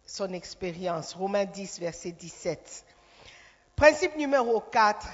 son 0.06 0.32
expérience. 0.32 1.12
Romains 1.12 1.44
10, 1.44 1.78
verset 1.78 2.12
17. 2.12 2.84
Principe 3.74 4.16
numéro 4.16 4.60
4. 4.60 5.06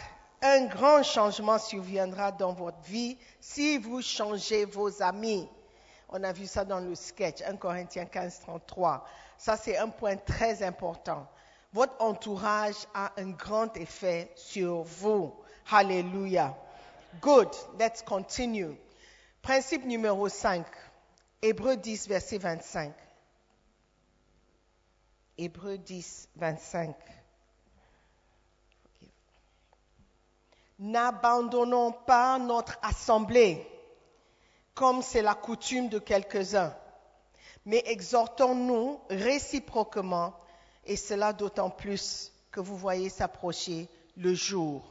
Un 0.42 0.66
grand 0.66 1.02
changement 1.02 1.58
surviendra 1.58 2.30
dans 2.30 2.52
votre 2.52 2.80
vie 2.82 3.16
si 3.40 3.78
vous 3.78 4.02
changez 4.02 4.66
vos 4.66 5.02
amis. 5.02 5.48
On 6.14 6.22
a 6.24 6.32
vu 6.32 6.46
ça 6.46 6.64
dans 6.64 6.78
le 6.78 6.94
sketch, 6.94 7.40
1 7.40 7.56
Corinthiens 7.56 8.04
15, 8.04 8.40
33. 8.40 9.06
Ça, 9.38 9.56
c'est 9.56 9.78
un 9.78 9.88
point 9.88 10.16
très 10.16 10.62
important. 10.62 11.26
Votre 11.72 11.94
entourage 12.00 12.86
a 12.92 13.12
un 13.16 13.30
grand 13.30 13.74
effet 13.78 14.30
sur 14.36 14.82
vous. 14.82 15.34
Hallelujah. 15.70 16.54
Good. 17.22 17.48
Let's 17.78 18.02
continue. 18.02 18.76
Principe 19.40 19.86
numéro 19.86 20.28
5. 20.28 20.66
Hébreu 21.40 21.76
10, 21.76 22.08
verset 22.08 22.36
25. 22.38 22.92
Hébreu 25.38 25.78
10, 25.78 26.28
25. 26.36 26.94
N'abandonnons 30.78 31.92
pas 31.92 32.38
notre 32.38 32.78
assemblée, 32.82 33.66
comme 34.74 35.02
c'est 35.02 35.22
la 35.22 35.34
coutume 35.34 35.88
de 35.88 35.98
quelques-uns, 35.98 36.74
mais 37.64 37.82
exhortons-nous 37.86 39.00
réciproquement, 39.10 40.34
et 40.84 40.96
cela 40.96 41.32
d'autant 41.32 41.70
plus 41.70 42.32
que 42.50 42.60
vous 42.60 42.76
voyez 42.76 43.08
s'approcher 43.08 43.88
le 44.16 44.34
jour. 44.34 44.82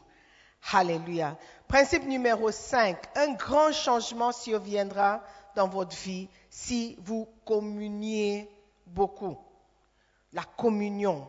Alléluia. 0.71 1.37
Principe 1.67 2.05
numéro 2.05 2.51
5. 2.51 2.97
Un 3.15 3.33
grand 3.33 3.71
changement 3.71 4.31
surviendra 4.31 5.21
dans 5.55 5.67
votre 5.67 5.95
vie 5.95 6.29
si 6.49 6.97
vous 7.01 7.27
communiez 7.45 8.49
beaucoup. 8.85 9.37
La 10.33 10.43
communion 10.43 11.27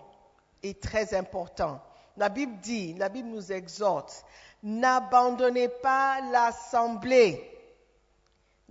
est 0.63 0.81
très 0.81 1.15
importante. 1.15 1.81
La 2.17 2.29
Bible 2.29 2.59
dit, 2.61 2.95
la 2.95 3.09
Bible 3.09 3.29
nous 3.29 3.53
exhorte, 3.53 4.25
n'abandonnez 4.63 5.69
pas 5.69 6.21
l'assemblée. 6.31 7.52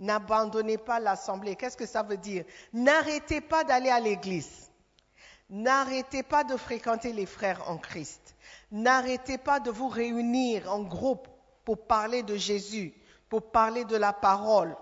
N'abandonnez 0.02 0.78
pas 0.78 0.98
l'assemblée. 0.98 1.54
Qu'est-ce 1.54 1.76
que 1.76 1.86
ça 1.86 2.02
veut 2.02 2.16
dire? 2.16 2.44
N'arrêtez 2.72 3.40
pas 3.40 3.62
d'aller 3.62 3.88
à 3.88 4.00
l'église. 4.00 4.68
N'arrêtez 5.48 6.24
pas 6.24 6.42
de 6.42 6.56
fréquenter 6.56 7.12
les 7.12 7.24
frères 7.24 7.70
en 7.70 7.78
Christ. 7.78 8.34
N'arrêtez 8.72 9.38
pas 9.38 9.60
de 9.60 9.70
vous 9.70 9.86
réunir 9.86 10.72
en 10.72 10.80
groupe 10.80 11.28
pour 11.64 11.86
parler 11.86 12.24
de 12.24 12.34
Jésus, 12.34 12.92
pour 13.28 13.52
parler 13.52 13.84
de 13.84 13.96
la 13.96 14.12
parole. 14.12 14.76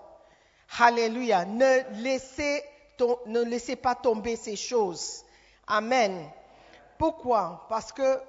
Alléluia. 0.79 1.45
Ne 1.45 2.01
laissez, 2.01 3.75
pas 3.75 3.93
tomber 3.93 4.35
ces 4.35 4.55
choses. 4.55 5.23
Amen. 5.67 6.27
Pourquoi? 6.97 7.67
Parce 7.69 7.91
que 7.91 8.19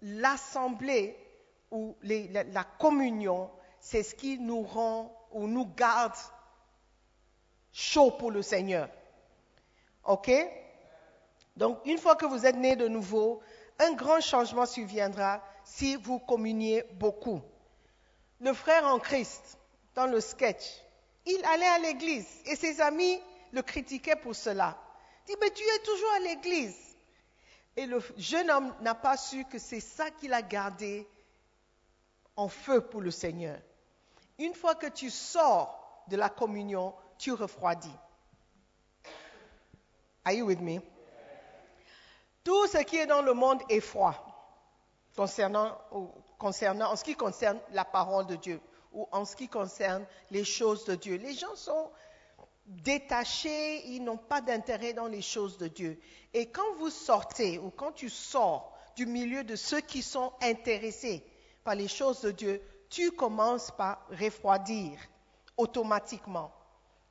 l'assemblée 0.00 1.16
ou 1.72 1.96
la 2.02 2.64
communion, 2.78 3.50
c'est 3.80 4.04
ce 4.04 4.14
qui 4.14 4.38
nous 4.38 4.62
rend 4.62 5.12
ou 5.32 5.46
nous 5.46 5.66
garde 5.66 6.16
chaud 7.72 8.10
pour 8.12 8.30
le 8.30 8.42
Seigneur. 8.42 8.88
OK? 10.04 10.30
Donc, 11.56 11.78
une 11.84 11.98
fois 11.98 12.16
que 12.16 12.26
vous 12.26 12.46
êtes 12.46 12.56
né 12.56 12.76
de 12.76 12.88
nouveau, 12.88 13.42
un 13.78 13.92
grand 13.92 14.20
changement 14.20 14.66
surviendra 14.66 15.42
si 15.64 15.96
vous 15.96 16.18
communiez 16.18 16.84
beaucoup. 16.94 17.40
Le 18.40 18.52
frère 18.52 18.86
en 18.86 18.98
Christ, 18.98 19.58
dans 19.94 20.06
le 20.06 20.20
sketch, 20.20 20.64
il 21.26 21.44
allait 21.44 21.66
à 21.66 21.78
l'église 21.78 22.26
et 22.46 22.56
ses 22.56 22.80
amis 22.80 23.20
le 23.52 23.62
critiquaient 23.62 24.16
pour 24.16 24.34
cela. 24.34 24.78
Il 25.28 25.34
dit, 25.34 25.38
mais 25.40 25.50
tu 25.50 25.62
es 25.62 25.78
toujours 25.84 26.12
à 26.16 26.20
l'église. 26.20 26.76
Et 27.76 27.86
le 27.86 28.02
jeune 28.16 28.50
homme 28.50 28.74
n'a 28.80 28.94
pas 28.94 29.16
su 29.16 29.44
que 29.44 29.58
c'est 29.58 29.80
ça 29.80 30.10
qu'il 30.10 30.32
a 30.32 30.42
gardé 30.42 31.06
en 32.36 32.48
feu 32.48 32.80
pour 32.80 33.00
le 33.00 33.10
Seigneur. 33.10 33.58
Une 34.40 34.54
fois 34.54 34.74
que 34.74 34.86
tu 34.86 35.10
sors 35.10 36.02
de 36.08 36.16
la 36.16 36.30
communion, 36.30 36.94
tu 37.18 37.32
refroidis. 37.32 37.94
Are 40.24 40.32
you 40.32 40.46
with 40.46 40.60
me? 40.60 40.80
Tout 42.42 42.66
ce 42.68 42.78
qui 42.78 42.96
est 42.96 43.06
dans 43.06 43.20
le 43.20 43.34
monde 43.34 43.60
est 43.68 43.80
froid 43.80 44.14
concernant, 45.14 45.76
en 45.92 46.96
ce 46.96 47.04
qui 47.04 47.14
concerne 47.14 47.60
la 47.72 47.84
parole 47.84 48.26
de 48.26 48.36
Dieu 48.36 48.60
ou 48.92 49.06
en 49.12 49.26
ce 49.26 49.36
qui 49.36 49.46
concerne 49.46 50.06
les 50.30 50.44
choses 50.44 50.86
de 50.86 50.94
Dieu. 50.94 51.16
Les 51.16 51.34
gens 51.34 51.54
sont 51.54 51.90
détachés, 52.64 53.86
ils 53.88 54.02
n'ont 54.02 54.16
pas 54.16 54.40
d'intérêt 54.40 54.94
dans 54.94 55.06
les 55.06 55.20
choses 55.20 55.58
de 55.58 55.68
Dieu. 55.68 56.00
Et 56.32 56.50
quand 56.50 56.74
vous 56.78 56.88
sortez 56.88 57.58
ou 57.58 57.68
quand 57.68 57.92
tu 57.92 58.08
sors 58.08 58.74
du 58.96 59.04
milieu 59.04 59.44
de 59.44 59.54
ceux 59.54 59.82
qui 59.82 60.00
sont 60.00 60.32
intéressés 60.40 61.22
par 61.62 61.74
les 61.74 61.88
choses 61.88 62.22
de 62.22 62.30
Dieu, 62.30 62.62
tu 62.90 63.12
commences 63.12 63.70
par 63.70 64.04
refroidir 64.10 64.98
automatiquement. 65.56 66.52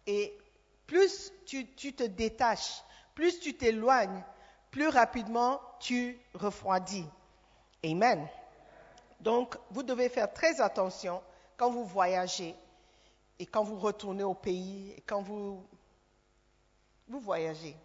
Et 0.06 0.38
plus 0.86 1.32
tu, 1.46 1.66
te 1.68 2.04
détaches, 2.04 2.84
plus 3.16 3.40
tu 3.40 3.56
t'éloignes, 3.56 4.24
plus 4.72 4.90
rapidement 4.90 5.62
tu 5.80 6.20
refroidis. 6.34 7.06
Amen. 7.84 8.28
Donc, 9.22 9.56
vous 9.72 9.84
devez 9.84 10.10
faire 10.10 10.32
très 10.34 10.62
attention 10.62 11.22
quand 11.58 11.70
vous 11.70 11.86
voyagez 11.86 12.56
et 13.38 13.46
quand 13.46 13.64
vous 13.64 13.78
retournez 13.78 14.24
au 14.24 14.34
pays 14.34 14.94
et 14.98 15.02
quand 15.02 15.22
vous, 15.22 15.64
vous 17.08 17.20
voyagez. 17.20 17.76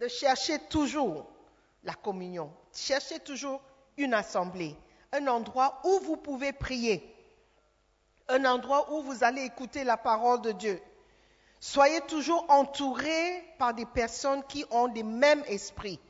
De 0.00 0.08
chercher 0.08 0.58
toujours 0.58 1.26
la 1.84 1.94
communion. 1.94 2.52
Cherchez 2.72 3.20
toujours 3.20 3.62
une 3.96 4.14
assemblée, 4.14 4.74
un 5.14 5.26
endroit 5.28 5.80
où 5.84 6.00
vous 6.00 6.16
pouvez 6.16 6.52
prier, 6.52 7.02
un 8.28 8.44
endroit 8.44 8.92
où 8.92 9.02
vous 9.02 9.22
allez 9.22 9.42
écouter 9.42 9.84
la 9.84 9.96
parole 9.96 10.42
de 10.42 10.52
Dieu. 10.52 10.82
Soyez 11.60 12.00
toujours 12.02 12.44
entourés 12.50 13.42
par 13.58 13.72
des 13.72 13.86
personnes 13.86 14.42
qui 14.44 14.66
ont 14.70 14.86
les 14.86 15.02
mêmes 15.02 15.44
esprits, 15.46 16.00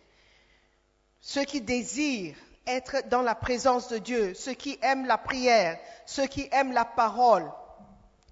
ceux 1.20 1.44
qui 1.44 1.60
désirent 1.60 2.36
être 2.66 3.08
dans 3.08 3.22
la 3.22 3.34
présence 3.34 3.88
de 3.88 3.98
Dieu, 3.98 4.34
ceux 4.34 4.54
qui 4.54 4.78
aiment 4.82 5.06
la 5.06 5.18
prière, 5.18 5.78
ceux 6.06 6.26
qui 6.26 6.48
aiment 6.50 6.72
la 6.72 6.84
parole. 6.84 7.50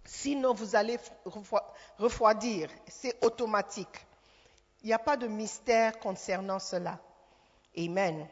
Sinon, 0.04 0.54
vous 0.54 0.74
allez 0.74 0.98
refroidir. 1.98 2.70
C'est 2.88 3.22
automatique. 3.24 4.06
Il 4.82 4.86
n'y 4.86 4.92
a 4.92 4.98
pas 4.98 5.16
de 5.16 5.28
mystère 5.28 5.98
concernant 6.00 6.58
cela. 6.58 6.98
Amen. 7.78 8.26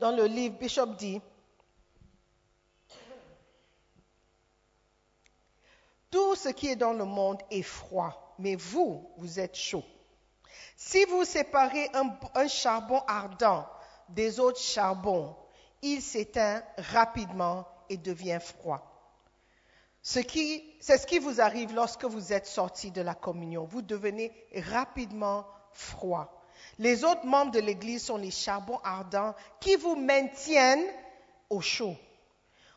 Dans 0.00 0.12
le 0.12 0.24
livre, 0.24 0.56
Bishop 0.58 0.94
dit, 0.96 1.20
Tout 6.10 6.34
ce 6.34 6.48
qui 6.48 6.68
est 6.68 6.76
dans 6.76 6.94
le 6.94 7.04
monde 7.04 7.40
est 7.50 7.62
froid, 7.62 8.34
mais 8.38 8.56
vous, 8.56 9.12
vous 9.18 9.38
êtes 9.38 9.54
chaud. 9.54 9.84
Si 10.74 11.04
vous 11.04 11.24
séparez 11.24 11.90
un, 11.92 12.48
charbon 12.48 13.02
ardent 13.06 13.68
des 14.08 14.40
autres 14.40 14.58
charbons, 14.58 15.36
il 15.82 16.00
s'éteint 16.00 16.64
rapidement 16.78 17.68
et 17.90 17.98
devient 17.98 18.40
froid. 18.40 19.12
C'est 20.02 20.26
ce 20.26 21.06
qui 21.06 21.18
vous 21.18 21.42
arrive 21.42 21.74
lorsque 21.74 22.06
vous 22.06 22.32
êtes 22.32 22.46
sorti 22.46 22.90
de 22.90 23.02
la 23.02 23.14
communion. 23.14 23.64
Vous 23.64 23.82
devenez 23.82 24.32
rapidement 24.56 25.46
froid. 25.72 26.39
Les 26.78 27.04
autres 27.04 27.26
membres 27.26 27.52
de 27.52 27.60
l'Église 27.60 28.04
sont 28.04 28.16
les 28.16 28.30
charbons 28.30 28.80
ardents 28.84 29.34
qui 29.60 29.76
vous 29.76 29.96
maintiennent 29.96 30.86
au 31.48 31.60
chaud. 31.60 31.96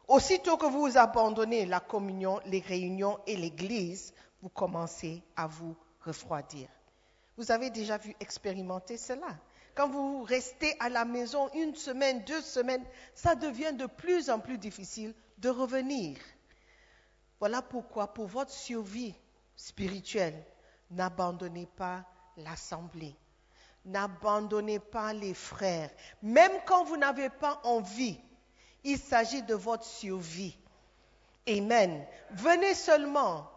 Aussitôt 0.07 0.57
que 0.57 0.65
vous 0.65 0.97
abandonnez 0.97 1.65
la 1.65 1.79
communion, 1.79 2.39
les 2.45 2.59
réunions 2.59 3.19
et 3.25 3.37
l'Église, 3.37 4.13
vous 4.41 4.49
commencez 4.49 5.23
à 5.35 5.47
vous 5.47 5.75
refroidir. 6.01 6.67
Vous 7.37 7.51
avez 7.51 7.69
déjà 7.69 7.97
vu 7.97 8.13
expérimenter 8.19 8.97
cela. 8.97 9.37
Quand 9.75 9.89
vous 9.89 10.23
restez 10.23 10.75
à 10.79 10.89
la 10.89 11.05
maison 11.05 11.49
une 11.55 11.73
semaine, 11.75 12.23
deux 12.25 12.41
semaines, 12.41 12.83
ça 13.15 13.35
devient 13.35 13.73
de 13.73 13.87
plus 13.87 14.29
en 14.29 14.39
plus 14.39 14.57
difficile 14.57 15.15
de 15.39 15.49
revenir. 15.49 16.17
Voilà 17.39 17.61
pourquoi, 17.61 18.13
pour 18.13 18.27
votre 18.27 18.51
survie 18.51 19.15
spirituelle, 19.55 20.45
n'abandonnez 20.91 21.67
pas 21.75 22.05
l'assemblée. 22.37 23.15
N'abandonnez 23.85 24.79
pas 24.79 25.13
les 25.13 25.33
frères. 25.33 25.89
Même 26.21 26.51
quand 26.65 26.85
vous 26.85 26.97
n'avez 26.97 27.29
pas 27.29 27.59
envie, 27.63 28.17
il 28.83 28.97
s'agit 28.97 29.41
de 29.43 29.55
votre 29.55 29.83
survie. 29.83 30.57
Amen. 31.47 32.05
Venez 32.31 32.73
seulement. 32.73 33.49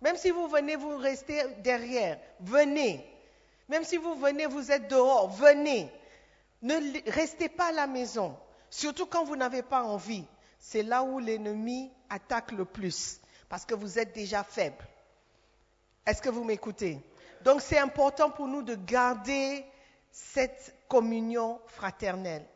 Même 0.00 0.16
si 0.16 0.30
vous 0.30 0.48
venez, 0.48 0.76
vous 0.76 0.96
restez 0.96 1.42
derrière. 1.58 2.18
Venez. 2.40 3.04
Même 3.68 3.84
si 3.84 3.96
vous 3.96 4.14
venez, 4.14 4.46
vous 4.46 4.70
êtes 4.70 4.88
dehors. 4.88 5.28
Venez. 5.30 5.90
Ne 6.62 7.10
restez 7.10 7.48
pas 7.48 7.66
à 7.66 7.72
la 7.72 7.86
maison. 7.86 8.36
Surtout 8.70 9.06
quand 9.06 9.24
vous 9.24 9.36
n'avez 9.36 9.62
pas 9.62 9.82
envie. 9.82 10.24
C'est 10.58 10.82
là 10.82 11.02
où 11.02 11.18
l'ennemi 11.18 11.90
attaque 12.08 12.52
le 12.52 12.64
plus. 12.64 13.20
Parce 13.48 13.64
que 13.64 13.74
vous 13.74 13.98
êtes 13.98 14.14
déjà 14.14 14.44
faible. 14.44 14.84
Est-ce 16.06 16.22
que 16.22 16.30
vous 16.30 16.44
m'écoutez? 16.44 17.00
Donc 17.42 17.60
c'est 17.60 17.78
important 17.78 18.30
pour 18.30 18.46
nous 18.46 18.62
de 18.62 18.74
garder 18.74 19.64
cette 20.12 20.76
communion 20.88 21.58
fraternelle, 21.66 22.46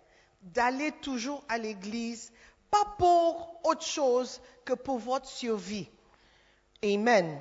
d'aller 0.42 0.92
toujours 1.00 1.42
à 1.48 1.58
l'église, 1.58 2.32
pas 2.70 2.94
pour 2.98 3.60
autre 3.64 3.84
chose 3.84 4.40
que 4.64 4.74
pour 4.74 4.98
votre 4.98 5.26
survie. 5.26 5.88
Amen. 6.84 7.40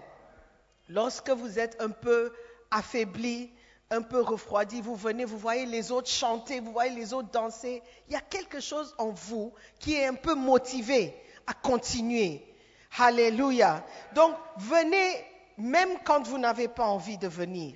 Lorsque 0.88 1.30
vous 1.30 1.60
êtes 1.60 1.80
un 1.82 1.89
peu 1.89 2.34
affaibli, 2.71 3.51
un 3.91 4.01
peu 4.01 4.21
refroidi, 4.21 4.82
vous 4.82 4.95
venez, 4.95 5.25
vous 5.25 5.38
voyez 5.38 5.65
les 5.65 5.91
autres 5.91 6.10
chanter, 6.10 6.60
vous 6.60 6.71
voyez 6.71 6.95
les 6.95 7.13
autres 7.13 7.30
danser, 7.30 7.84
il 8.08 8.13
y 8.13 8.15
a 8.15 8.21
quelque 8.21 8.60
chose 8.60 8.95
en 8.97 9.10
vous 9.10 9.54
qui 9.80 9.95
est 9.95 10.06
un 10.06 10.15
peu 10.15 10.34
motivé 10.34 11.13
à 11.45 11.54
continuer. 11.54 12.43
Alléluia. 12.97 13.86
Donc, 14.13 14.36
venez 14.58 15.25
même 15.58 15.97
quand 16.04 16.25
vous 16.25 16.38
n'avez 16.38 16.67
pas 16.67 16.86
envie 16.86 17.17
de 17.17 17.28
venir. 17.28 17.75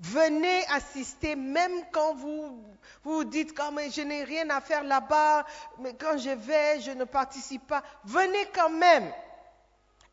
Venez 0.00 0.64
assister 0.68 1.34
même 1.34 1.84
quand 1.90 2.14
vous 2.14 2.62
vous 3.02 3.24
dites 3.24 3.52
comme 3.52 3.80
je 3.90 4.02
n'ai 4.02 4.22
rien 4.24 4.48
à 4.50 4.60
faire 4.60 4.84
là-bas, 4.84 5.44
mais 5.80 5.94
quand 5.94 6.16
je 6.18 6.30
vais, 6.30 6.80
je 6.80 6.92
ne 6.92 7.04
participe 7.04 7.66
pas. 7.66 7.82
Venez 8.04 8.46
quand 8.54 8.70
même. 8.70 9.12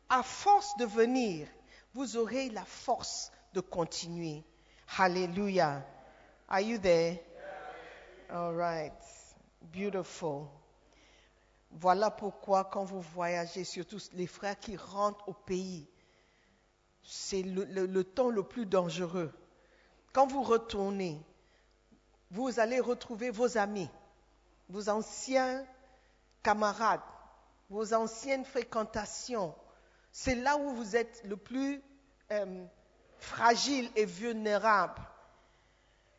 À 0.08 0.22
force 0.22 0.76
de 0.76 0.84
venir, 0.84 1.46
vous 1.94 2.16
aurez 2.16 2.48
la 2.50 2.64
force 2.64 3.30
de 3.54 3.60
continuer. 3.60 4.44
Hallelujah. 4.98 5.84
Are 6.48 6.60
you 6.60 6.78
there? 6.78 7.18
All 8.30 8.54
right. 8.54 8.92
Beautiful. 9.72 10.46
Voilà 11.70 12.10
pourquoi 12.10 12.64
quand 12.64 12.84
vous 12.84 13.00
voyagez, 13.00 13.64
surtout 13.64 13.98
les 14.14 14.26
frères 14.26 14.58
qui 14.58 14.76
rentrent 14.76 15.28
au 15.28 15.32
pays, 15.32 15.88
c'est 17.02 17.42
le- 17.42 17.64
le 17.86 18.04
temps 18.04 18.30
le 18.30 18.42
plus 18.42 18.66
dangereux. 18.66 19.32
Quand 20.16 20.26
vous 20.26 20.42
retournez, 20.42 21.20
vous 22.30 22.58
allez 22.58 22.80
retrouver 22.80 23.28
vos 23.28 23.58
amis, 23.58 23.90
vos 24.70 24.88
anciens 24.88 25.62
camarades, 26.42 27.02
vos 27.68 27.92
anciennes 27.92 28.46
fréquentations. 28.46 29.54
C'est 30.12 30.36
là 30.36 30.56
où 30.56 30.70
vous 30.70 30.96
êtes 30.96 31.20
le 31.26 31.36
plus 31.36 31.82
euh, 32.32 32.64
fragile 33.18 33.90
et 33.94 34.06
vulnérable. 34.06 35.02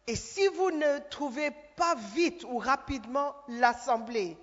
Et 0.05 0.15
si 0.15 0.47
vous 0.47 0.69
ne 0.69 0.99
trouvez 1.09 1.49
pas 1.75 1.95
vite 2.13 2.43
ou 2.43 2.59
rapidement 2.59 3.33
l'assemblée, 3.47 4.37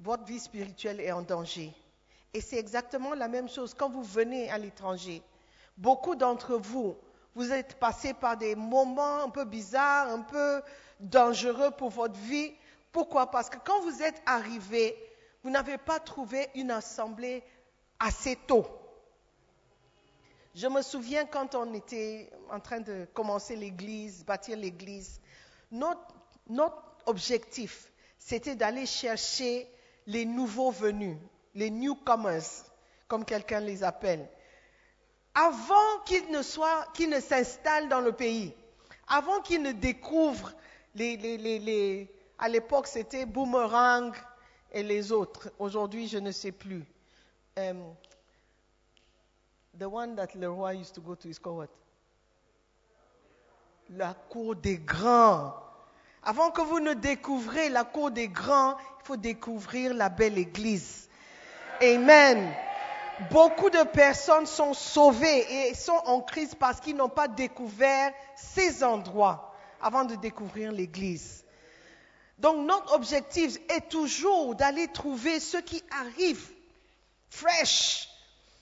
votre 0.00 0.24
vie 0.24 0.40
spirituelle 0.40 0.98
est 0.98 1.12
en 1.12 1.20
danger. 1.20 1.74
Et 2.32 2.40
c'est 2.40 2.56
exactement 2.56 3.12
la 3.12 3.28
même 3.28 3.50
chose 3.50 3.74
quand 3.74 3.90
vous 3.90 4.02
venez 4.02 4.48
à 4.48 4.56
l'étranger. 4.56 5.22
Beaucoup 5.76 6.14
d'entre 6.14 6.56
vous, 6.56 6.96
vous 7.34 7.52
êtes 7.52 7.74
passés 7.74 8.14
par 8.14 8.36
des 8.36 8.54
moments 8.54 9.24
un 9.24 9.28
peu 9.28 9.44
bizarres, 9.44 10.08
un 10.08 10.22
peu 10.22 10.62
dangereux 11.00 11.70
pour 11.72 11.90
votre 11.90 12.18
vie. 12.20 12.52
Pourquoi? 12.92 13.30
Parce 13.30 13.50
que 13.50 13.58
quand 13.64 13.80
vous 13.80 14.02
êtes 14.02 14.22
arrivé, 14.24 14.96
vous 15.42 15.50
n'avez 15.50 15.78
pas 15.78 15.98
trouvé 15.98 16.48
une 16.54 16.70
assemblée 16.70 17.42
assez 17.98 18.36
tôt. 18.46 18.66
Je 20.54 20.68
me 20.68 20.82
souviens 20.82 21.24
quand 21.26 21.56
on 21.56 21.74
était 21.74 22.30
en 22.50 22.60
train 22.60 22.80
de 22.80 23.06
commencer 23.12 23.56
l'église, 23.56 24.24
bâtir 24.24 24.56
l'église, 24.56 25.20
notre, 25.72 26.14
notre 26.48 26.80
objectif, 27.06 27.90
c'était 28.18 28.54
d'aller 28.54 28.86
chercher 28.86 29.68
les 30.06 30.24
nouveaux 30.24 30.70
venus, 30.70 31.16
les 31.54 31.70
newcomers, 31.70 32.44
comme 33.08 33.24
quelqu'un 33.24 33.60
les 33.60 33.82
appelle, 33.82 34.28
avant 35.34 35.98
qu'ils 36.04 36.30
ne 36.30 37.20
s'installent 37.20 37.88
dans 37.88 38.00
le 38.00 38.12
pays, 38.12 38.54
avant 39.08 39.40
qu'ils 39.40 39.62
ne 39.62 39.72
découvrent 39.72 40.52
les 40.94 42.08
à 42.38 42.48
l'époque 42.48 42.86
c'était 42.86 43.26
Boomerang 43.26 44.14
et 44.72 44.82
les 44.82 45.12
autres. 45.12 45.50
Aujourd'hui, 45.58 46.08
je 46.08 46.18
ne 46.18 46.30
sais 46.32 46.52
plus. 46.52 46.84
Um, 47.56 47.94
the 49.78 49.84
one 49.84 50.16
that 50.16 50.34
Leroy 50.34 50.72
used 50.74 50.94
to 50.94 51.00
go 51.00 51.14
to 51.14 51.28
is 51.28 51.38
called 51.38 51.58
what? 51.58 51.68
La 53.90 54.14
cour 54.14 54.56
des 54.56 54.78
grands. 54.78 55.54
Avant 56.22 56.50
que 56.50 56.62
vous 56.62 56.80
ne 56.80 56.94
découvrez 56.94 57.68
la 57.68 57.84
cour 57.84 58.10
des 58.10 58.28
grands, 58.28 58.76
il 58.78 59.04
faut 59.04 59.16
découvrir 59.16 59.94
la 59.94 60.08
belle 60.08 60.38
église. 60.38 61.08
Amen. 61.82 62.52
Beaucoup 63.30 63.70
de 63.70 63.82
personnes 63.84 64.46
sont 64.46 64.74
sauvées 64.74 65.68
et 65.68 65.74
sont 65.74 66.00
en 66.06 66.20
crise 66.20 66.54
parce 66.54 66.80
qu'ils 66.80 66.96
n'ont 66.96 67.08
pas 67.08 67.28
découvert 67.28 68.12
ces 68.34 68.82
endroits 68.82 69.54
avant 69.80 70.04
de 70.04 70.16
découvrir 70.16 70.72
l'église. 70.72 71.44
Donc 72.38 72.66
notre 72.66 72.92
objectif 72.94 73.56
est 73.68 73.88
toujours 73.88 74.56
d'aller 74.56 74.88
trouver 74.88 75.38
ceux 75.38 75.60
qui 75.60 75.82
arrivent 75.90 76.50
fresh, 77.28 78.08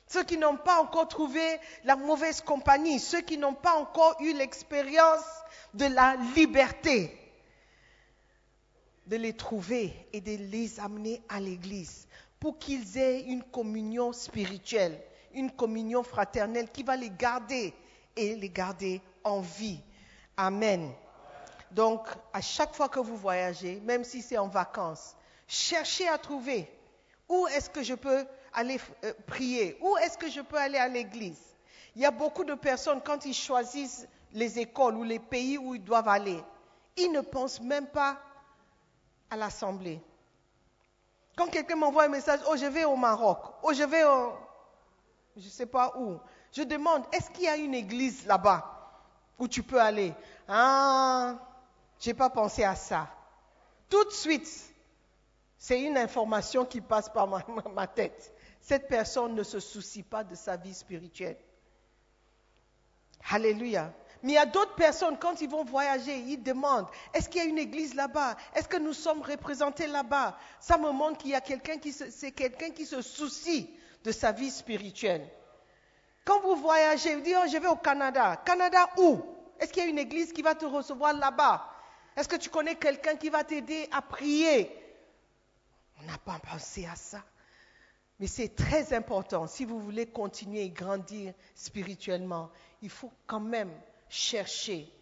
ceux 0.07 0.25
qui 0.25 0.37
n'ont 0.37 0.59
pas 0.59 0.83
encore 0.83 1.09
trouvé 1.09 1.43
la 1.85 1.97
mauvaise 1.97 2.43
compagnie, 2.43 3.01
ceux 3.01 3.23
qui 3.23 3.39
n'ont 3.39 3.55
pas 3.55 3.75
encore 3.77 4.17
eu 4.21 4.35
l'expérience 4.35 5.25
de 5.73 5.87
la 5.87 6.17
liberté, 6.37 7.19
de 9.07 9.17
les 9.17 9.33
trouver 9.35 9.95
et 10.13 10.21
de 10.21 10.37
les 10.51 10.79
amener 10.79 11.23
à 11.31 11.41
l'église 11.41 12.07
pour 12.43 12.59
qu'ils 12.59 12.99
aient 12.99 13.21
une 13.21 13.45
communion 13.45 14.13
spirituelle, 14.13 15.01
une 15.33 15.53
communion 15.53 16.03
fraternelle 16.03 16.69
qui 16.73 16.83
va 16.83 16.97
les 16.97 17.09
garder 17.09 17.73
et 18.17 18.35
les 18.35 18.49
garder 18.49 19.01
en 19.23 19.39
vie. 19.39 19.79
Amen. 20.37 20.91
Donc, 21.71 22.05
à 22.33 22.41
chaque 22.41 22.75
fois 22.75 22.89
que 22.89 22.99
vous 22.99 23.17
voyagez, 23.17 23.81
même 23.85 24.03
si 24.03 24.23
c'est 24.23 24.39
en 24.39 24.49
vacances, 24.49 25.15
cherchez 25.47 26.09
à 26.09 26.19
trouver 26.19 26.69
où 27.29 27.47
est-ce 27.47 27.71
que 27.71 27.85
je 27.85 27.95
peux 27.95 28.27
aller 28.53 28.81
euh, 29.05 29.13
prier, 29.29 29.79
où 29.81 29.97
est-ce 29.99 30.19
que 30.19 30.29
je 30.29 30.41
peux 30.41 30.59
aller 30.59 30.79
à 30.79 30.89
l'église. 30.89 31.39
Il 31.95 32.03
y 32.03 32.07
a 32.07 32.11
beaucoup 32.11 32.43
de 32.43 32.55
personnes, 32.55 33.01
quand 33.05 33.25
ils 33.25 33.35
choisissent 33.35 34.09
les 34.33 34.59
écoles 34.59 34.97
ou 34.97 35.05
les 35.05 35.21
pays 35.21 35.59
où 35.59 35.77
ils 35.77 35.85
doivent 35.85 36.09
aller, 36.09 36.43
ils 36.97 37.13
ne 37.13 37.21
pensent 37.21 37.61
même 37.61 37.87
pas 37.87 38.19
à 39.31 39.37
l'assemblée. 39.37 40.03
Quand 41.37 41.47
quelqu'un 41.47 41.77
m'envoie 41.77 42.05
un 42.05 42.09
message, 42.09 42.41
oh 42.49 42.57
je 42.57 42.67
vais 42.67 42.85
au 42.85 42.97
Maroc, 42.97 43.39
oh 43.63 43.73
je 43.73 43.85
vais 43.85 44.05
au... 44.05 44.33
je 45.37 45.45
ne 45.45 45.51
sais 45.51 45.67
pas 45.67 45.95
où, 45.99 46.19
je 46.53 46.63
demande, 46.63 47.05
est-ce 47.13 47.31
qu'il 47.31 47.45
y 47.45 47.49
a 47.49 47.57
une 47.57 47.75
église 47.75 48.27
là-bas 48.27 48.69
où 49.39 49.49
tu 49.49 49.63
peux 49.63 49.81
aller? 49.81 50.13
Ah, 50.47 51.37
j'ai 51.99 52.15
pas 52.15 52.29
pensé 52.31 52.65
à 52.65 52.75
ça. 52.75 53.09
Tout 53.89 54.05
de 54.05 54.11
suite, 54.11 54.49
c'est 55.59 55.81
une 55.81 55.97
information 55.97 56.65
qui 56.65 56.81
passe 56.81 57.09
par 57.09 57.27
ma 57.27 57.87
tête. 57.87 58.33
Cette 58.61 58.89
personne 58.89 59.35
ne 59.35 59.43
se 59.43 59.59
soucie 59.59 60.03
pas 60.03 60.25
de 60.25 60.35
sa 60.35 60.57
vie 60.57 60.75
spirituelle. 60.75 61.39
Alléluia. 63.31 63.93
Mais 64.23 64.33
il 64.33 64.35
y 64.37 64.39
a 64.39 64.47
d'autres 64.47 64.77
personnes, 64.77 65.19
quand 65.19 65.41
ils 65.41 65.49
vont 65.49 65.65
voyager, 65.65 66.17
ils 66.17 66.41
demandent, 66.41 66.87
est-ce 67.13 67.29
qu'il 67.29 67.43
y 67.43 67.45
a 67.45 67.49
une 67.49 67.59
église 67.59 67.95
là-bas? 67.95 68.37
Est-ce 68.55 68.69
que 68.69 68.77
nous 68.77 68.93
sommes 68.93 69.21
représentés 69.21 69.89
là-bas? 69.89 70.39
Ça 70.61 70.79
me 70.79 70.91
montre 70.93 71.19
qu'il 71.19 71.31
y 71.31 71.35
a 71.35 71.41
quelqu'un 71.41 71.79
qui 71.79 71.93
se, 71.93 73.03
soucie 73.03 73.69
de 74.05 74.13
sa 74.13 74.31
vie 74.31 74.51
spirituelle. 74.51 75.29
Quand 76.25 76.41
vous 76.41 76.55
voyagez, 76.55 77.17
vous 77.17 77.21
dites, 77.21 77.35
oh, 77.37 77.49
je 77.51 77.59
vais 77.59 77.67
au 77.67 77.77
Canada. 77.77 78.41
Canada 78.45 78.91
où? 78.99 79.21
Est-ce 79.59 79.73
qu'il 79.73 79.83
y 79.83 79.87
a 79.87 79.89
une 79.89 79.99
église 79.99 80.33
qui 80.33 80.43
va 80.43 80.55
te 80.55 80.67
recevoir 80.67 81.15
là-bas? 81.15 81.69
Est-ce 82.17 82.29
que 82.29 82.37
tu 82.37 82.49
connais 82.49 82.77
quelqu'un 82.77 83.17
qui 83.17 83.29
va 83.29 83.43
t'aider 83.43 83.89
à 83.91 84.03
prier? 84.03 84.71
On 86.01 86.07
n'a 86.07 86.19
pas 86.19 86.39
pensé 86.39 86.87
à 86.87 86.95
ça. 86.95 87.25
Mais 88.21 88.29
c'est 88.29 88.55
très 88.55 88.93
important. 88.95 89.49
Si 89.49 89.65
vous 89.65 89.81
voulez 89.81 90.07
continuer 90.07 90.63
et 90.63 90.71
grandir 90.71 91.35
spirituellement, 91.57 92.51
il 92.83 92.91
faut 92.91 93.11
quand 93.27 93.41
même 93.41 93.73
chercher, 94.13 94.93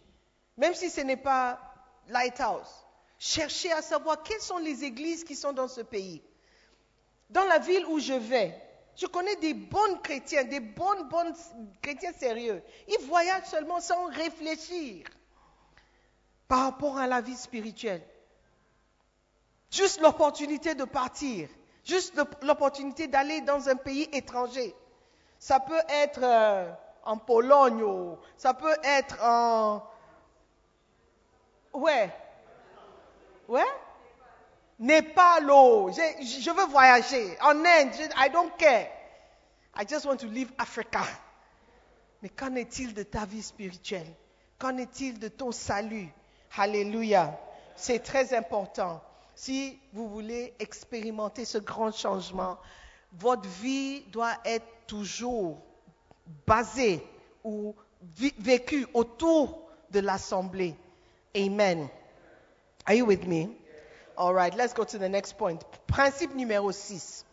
même 0.55 0.73
si 0.73 0.89
ce 0.89 1.01
n'est 1.01 1.17
pas 1.17 1.59
Lighthouse, 2.07 2.85
chercher 3.19 3.71
à 3.73 3.81
savoir 3.81 4.23
quelles 4.23 4.41
sont 4.41 4.57
les 4.57 4.85
églises 4.85 5.25
qui 5.25 5.35
sont 5.35 5.51
dans 5.51 5.67
ce 5.67 5.81
pays. 5.81 6.23
Dans 7.29 7.43
la 7.43 7.59
ville 7.59 7.85
où 7.87 7.99
je 7.99 8.13
vais, 8.13 8.57
je 8.95 9.05
connais 9.07 9.35
des 9.35 9.53
bons 9.53 9.97
chrétiens, 10.01 10.45
des 10.45 10.61
bons, 10.61 11.03
bons 11.09 11.33
chrétiens 11.81 12.13
sérieux. 12.13 12.63
Ils 12.87 13.05
voyagent 13.05 13.47
seulement 13.47 13.81
sans 13.81 14.05
réfléchir 14.07 15.05
par 16.47 16.63
rapport 16.63 16.97
à 16.97 17.07
la 17.07 17.19
vie 17.19 17.35
spirituelle. 17.35 18.03
Juste 19.71 19.99
l'opportunité 19.99 20.73
de 20.73 20.85
partir, 20.85 21.49
juste 21.83 22.15
l'opportunité 22.43 23.07
d'aller 23.07 23.41
dans 23.41 23.67
un 23.67 23.75
pays 23.75 24.07
étranger. 24.13 24.73
Ça 25.37 25.59
peut 25.59 25.81
être 25.89 26.21
euh, 26.23 26.71
en 27.03 27.17
Pologne, 27.17 27.83
oh. 27.83 28.19
ça 28.37 28.53
peut 28.53 28.75
être 28.83 29.17
en... 29.23 29.83
Ouais. 31.73 32.13
Ouais? 33.47 33.65
Népal, 34.79 35.49
oh. 35.51 35.89
je, 35.91 36.41
je 36.41 36.51
veux 36.51 36.65
voyager. 36.65 37.37
En 37.41 37.57
Inde, 37.59 37.91
je, 37.93 38.25
I 38.25 38.29
don't 38.31 38.51
care. 38.57 38.87
I 39.75 39.85
just 39.87 40.05
want 40.05 40.17
to 40.17 40.27
leave 40.27 40.51
Africa. 40.57 41.03
Mais 42.21 42.29
qu'en 42.29 42.55
est-il 42.55 42.93
de 42.93 43.03
ta 43.03 43.25
vie 43.25 43.41
spirituelle? 43.41 44.13
Qu'en 44.59 44.77
est-il 44.77 45.17
de 45.17 45.27
ton 45.27 45.51
salut? 45.51 46.09
Alléluia. 46.57 47.39
C'est 47.75 47.99
très 47.99 48.35
important. 48.35 49.01
Si 49.33 49.79
vous 49.93 50.07
voulez 50.07 50.53
expérimenter 50.59 51.45
ce 51.45 51.57
grand 51.57 51.91
changement, 51.91 52.57
votre 53.13 53.47
vie 53.47 54.01
doit 54.11 54.35
être 54.45 54.67
toujours 54.85 55.57
basé 56.45 57.03
ou 57.43 57.75
vécu 58.39 58.87
autour 58.93 59.69
de 59.91 59.99
l'assemblée. 59.99 60.75
Amen. 61.35 61.89
Are 62.85 62.95
you 62.95 63.05
with 63.05 63.25
me? 63.25 63.49
All 64.17 64.33
right, 64.33 64.55
let's 64.55 64.73
go 64.73 64.83
to 64.83 64.97
the 64.97 65.09
next 65.09 65.37
point. 65.37 65.59
Principe 65.87 66.35
numéro 66.35 66.71
6. 66.71 67.25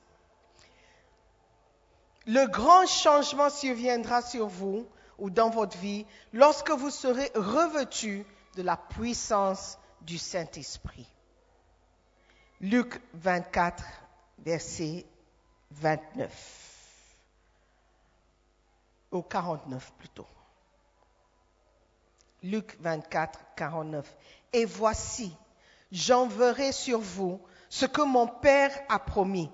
Le 2.27 2.47
grand 2.47 2.87
changement 2.87 3.51
surviendra 3.51 4.23
sur 4.23 4.47
vous 4.47 4.87
ou 5.19 5.31
dans 5.31 5.51
votre 5.51 5.77
vie 5.79 6.07
lorsque 6.33 6.71
vous 6.71 6.91
serez 6.91 7.31
revêtus 7.35 8.25
de 8.57 8.63
la 8.63 8.77
puissance 8.77 9.79
du 10.03 10.19
Saint-Esprit. 10.19 11.07
Luc 12.61 13.01
24, 13.15 13.83
verset 14.45 15.07
29 15.71 16.68
au 19.11 19.23
49 19.23 19.93
plutôt. 19.99 20.27
Luc 22.43 22.77
24, 22.81 23.55
49. 23.57 24.17
Et 24.53 24.65
voici, 24.65 25.35
j'enverrai 25.91 26.73
sur 26.73 27.01
vous 27.01 27.41
ce 27.69 27.87
que 27.87 28.03
mon 28.03 28.27
Père 28.27 28.73
a 28.89 28.99
promis. 28.99 29.51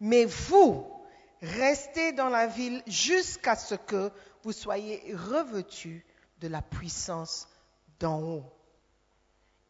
Mais 0.00 0.24
vous, 0.24 0.86
restez 1.40 2.12
dans 2.12 2.28
la 2.28 2.46
ville 2.46 2.82
jusqu'à 2.86 3.56
ce 3.56 3.74
que 3.74 4.10
vous 4.42 4.52
soyez 4.52 5.14
revêtus 5.14 6.04
de 6.40 6.48
la 6.48 6.62
puissance 6.62 7.48
d'en 8.00 8.20
haut. 8.20 8.52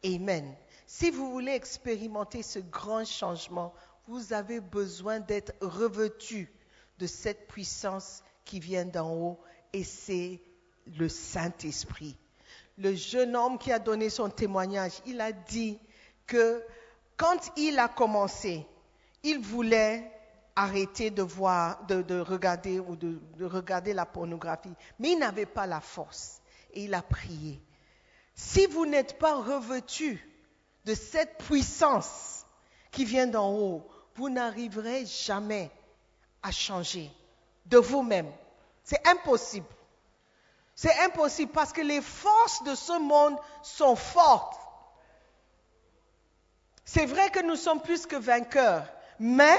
Amen. 0.03 0.55
Si 0.87 1.09
vous 1.09 1.31
voulez 1.31 1.53
expérimenter 1.53 2.43
ce 2.43 2.59
grand 2.59 3.05
changement, 3.05 3.73
vous 4.07 4.33
avez 4.33 4.59
besoin 4.59 5.19
d'être 5.19 5.53
revêtus 5.61 6.51
de 6.99 7.07
cette 7.07 7.47
puissance 7.47 8.23
qui 8.45 8.59
vient 8.59 8.85
d'en 8.85 9.11
haut 9.11 9.39
et 9.73 9.83
c'est 9.83 10.39
le 10.97 11.09
Saint-Esprit. 11.09 12.15
le 12.77 12.93
jeune 12.93 13.35
homme 13.35 13.57
qui 13.57 13.71
a 13.71 13.79
donné 13.79 14.09
son 14.09 14.29
témoignage, 14.29 14.93
il 15.05 15.19
a 15.21 15.31
dit 15.31 15.79
que 16.27 16.63
quand 17.17 17.51
il 17.57 17.79
a 17.79 17.87
commencé, 17.87 18.65
il 19.23 19.39
voulait 19.39 20.11
arrêter 20.55 21.09
de 21.09 21.21
voir, 21.21 21.85
de, 21.87 22.01
de 22.01 22.19
regarder 22.19 22.79
ou 22.79 22.95
de 22.95 23.45
regarder 23.45 23.93
la 23.93 24.05
pornographie, 24.05 24.73
mais 24.99 25.11
il 25.11 25.19
n'avait 25.19 25.45
pas 25.45 25.65
la 25.65 25.81
force 25.81 26.41
et 26.73 26.83
il 26.85 26.93
a 26.93 27.01
prié. 27.01 27.61
Si 28.35 28.65
vous 28.65 28.85
n'êtes 28.85 29.17
pas 29.17 29.35
revêtu 29.35 30.29
de 30.83 30.93
cette 30.93 31.37
puissance 31.39 32.45
qui 32.91 33.05
vient 33.05 33.27
d'en 33.27 33.51
haut, 33.51 33.87
vous 34.15 34.29
n'arriverez 34.29 35.05
jamais 35.05 35.71
à 36.43 36.51
changer 36.51 37.09
de 37.65 37.77
vous-même. 37.77 38.31
C'est 38.83 39.05
impossible. 39.07 39.67
C'est 40.75 40.97
impossible 40.99 41.51
parce 41.51 41.71
que 41.71 41.81
les 41.81 42.01
forces 42.01 42.63
de 42.63 42.75
ce 42.75 42.99
monde 42.99 43.37
sont 43.63 43.95
fortes. 43.95 44.59
C'est 46.83 47.05
vrai 47.05 47.29
que 47.29 47.41
nous 47.41 47.55
sommes 47.55 47.81
plus 47.81 48.05
que 48.05 48.15
vainqueurs, 48.15 48.85
mais 49.19 49.57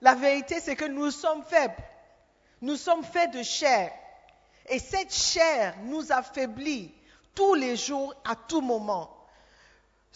la 0.00 0.14
vérité 0.14 0.58
c'est 0.60 0.74
que 0.74 0.86
nous 0.86 1.10
sommes 1.10 1.44
faibles. 1.44 1.76
Nous 2.60 2.76
sommes 2.76 3.04
faits 3.04 3.32
de 3.32 3.42
chair. 3.42 3.92
Et 4.68 4.78
cette 4.78 5.14
chair 5.14 5.74
nous 5.84 6.10
affaiblit 6.12 6.92
tous 7.34 7.54
les 7.54 7.76
jours, 7.76 8.14
à 8.24 8.34
tout 8.34 8.60
moment. 8.60 9.17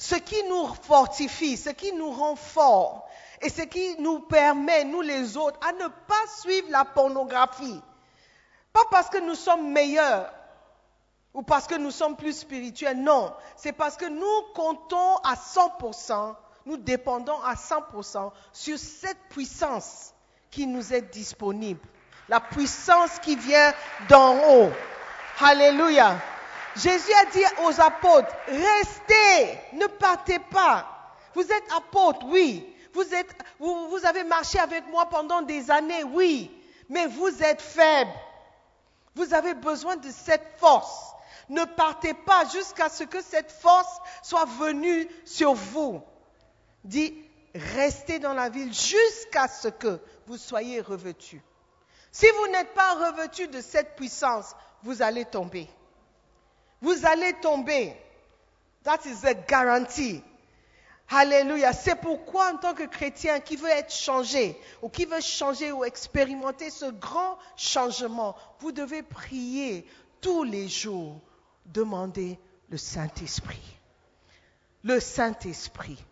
Ce 0.02 0.16
qui 0.16 0.42
nous 0.48 0.66
fortifie, 0.82 1.56
ce 1.56 1.70
qui 1.70 1.92
nous 1.92 2.10
rend 2.10 2.34
forts 2.34 3.08
et 3.40 3.48
ce 3.48 3.62
qui 3.62 3.94
nous 4.00 4.18
permet, 4.18 4.82
nous 4.82 5.00
les 5.00 5.36
autres, 5.36 5.60
à 5.64 5.70
ne 5.74 5.86
pas 5.86 6.26
suivre 6.40 6.66
la 6.70 6.84
pornographie. 6.84 7.80
Pas 8.72 8.82
parce 8.90 9.08
que 9.08 9.18
nous 9.18 9.36
sommes 9.36 9.70
meilleurs 9.70 10.34
ou 11.32 11.42
parce 11.42 11.68
que 11.68 11.76
nous 11.76 11.92
sommes 11.92 12.16
plus 12.16 12.36
spirituels, 12.36 13.00
non. 13.00 13.32
C'est 13.54 13.70
parce 13.70 13.96
que 13.96 14.06
nous 14.06 14.52
comptons 14.56 15.18
à 15.22 15.36
100%, 15.36 16.34
nous 16.66 16.78
dépendons 16.78 17.40
à 17.42 17.54
100% 17.54 18.32
sur 18.52 18.78
cette 18.78 19.20
puissance 19.30 20.14
qui 20.50 20.66
nous 20.66 20.92
est 20.92 21.12
disponible. 21.12 21.86
La 22.28 22.40
puissance 22.40 23.20
qui 23.20 23.36
vient 23.36 23.72
d'en 24.08 24.34
haut. 24.48 24.70
Alléluia. 25.38 26.16
Jésus 26.76 27.12
a 27.12 27.24
dit 27.26 27.44
aux 27.64 27.80
apôtres, 27.80 28.34
restez, 28.46 29.58
ne 29.74 29.86
partez 29.86 30.38
pas. 30.38 30.86
Vous 31.34 31.42
êtes 31.42 31.72
apôtres, 31.76 32.24
oui. 32.26 32.66
Vous, 32.92 34.04
avez 34.06 34.24
marché 34.24 34.58
avec 34.58 34.86
moi 34.88 35.06
pendant 35.08 35.42
des 35.42 35.70
années, 35.70 36.04
oui. 36.04 36.50
Mais 36.88 37.06
vous 37.06 37.42
êtes 37.42 37.62
faibles. 37.62 38.12
Vous 39.14 39.32
avez 39.34 39.54
besoin 39.54 39.96
de 39.96 40.10
cette 40.10 40.46
force. 40.58 41.12
Ne 41.48 41.64
partez 41.64 42.14
pas 42.14 42.44
jusqu'à 42.46 42.88
ce 42.88 43.04
que 43.04 43.22
cette 43.22 43.50
force 43.50 43.98
soit 44.22 44.44
venue 44.44 45.08
sur 45.24 45.54
vous. 45.54 46.02
Dit, 46.84 47.14
restez 47.54 48.18
dans 48.18 48.34
la 48.34 48.48
ville 48.48 48.72
jusqu'à 48.72 49.48
ce 49.48 49.68
que 49.68 50.00
vous 50.26 50.36
soyez 50.36 50.80
revêtus. 50.80 51.42
Si 52.10 52.26
vous 52.30 52.48
n'êtes 52.48 52.74
pas 52.74 52.94
revêtus 52.94 53.48
de 53.48 53.60
cette 53.60 53.96
puissance, 53.96 54.54
vous 54.82 55.02
allez 55.02 55.24
tomber. 55.24 55.68
Vous 56.82 57.06
allez 57.06 57.32
tomber. 57.40 57.94
That 58.82 59.00
is 59.06 59.24
a 59.24 59.34
guarantee. 59.34 60.22
Alléluia. 61.08 61.72
C'est 61.72 61.94
pourquoi 61.94 62.52
en 62.52 62.56
tant 62.56 62.74
que 62.74 62.84
chrétien 62.84 63.40
qui 63.40 63.56
veut 63.56 63.68
être 63.68 63.92
changé 63.92 64.58
ou 64.82 64.88
qui 64.88 65.04
veut 65.04 65.20
changer 65.20 65.70
ou 65.70 65.84
expérimenter 65.84 66.70
ce 66.70 66.86
grand 66.86 67.38
changement, 67.56 68.34
vous 68.60 68.72
devez 68.72 69.02
prier 69.02 69.86
tous 70.20 70.42
les 70.42 70.68
jours, 70.68 71.20
demander 71.66 72.38
le 72.68 72.78
Saint-Esprit. 72.78 73.78
Le 74.82 74.98
Saint-Esprit. 74.98 76.02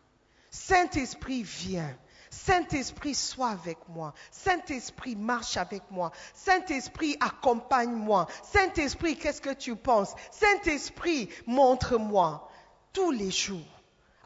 Saint-Esprit 0.51 1.43
vient. 1.43 1.97
Saint-Esprit, 2.31 3.14
sois 3.14 3.51
avec 3.51 3.77
moi. 3.88 4.14
Saint-Esprit, 4.31 5.16
marche 5.16 5.57
avec 5.57 5.83
moi. 5.90 6.12
Saint-Esprit, 6.33 7.16
accompagne-moi. 7.19 8.29
Saint-Esprit, 8.45 9.16
qu'est-ce 9.16 9.40
que 9.40 9.53
tu 9.53 9.75
penses? 9.75 10.14
Saint-Esprit, 10.31 11.29
montre-moi. 11.47 12.49
Tous 12.93 13.11
les 13.11 13.31
jours, 13.31 13.59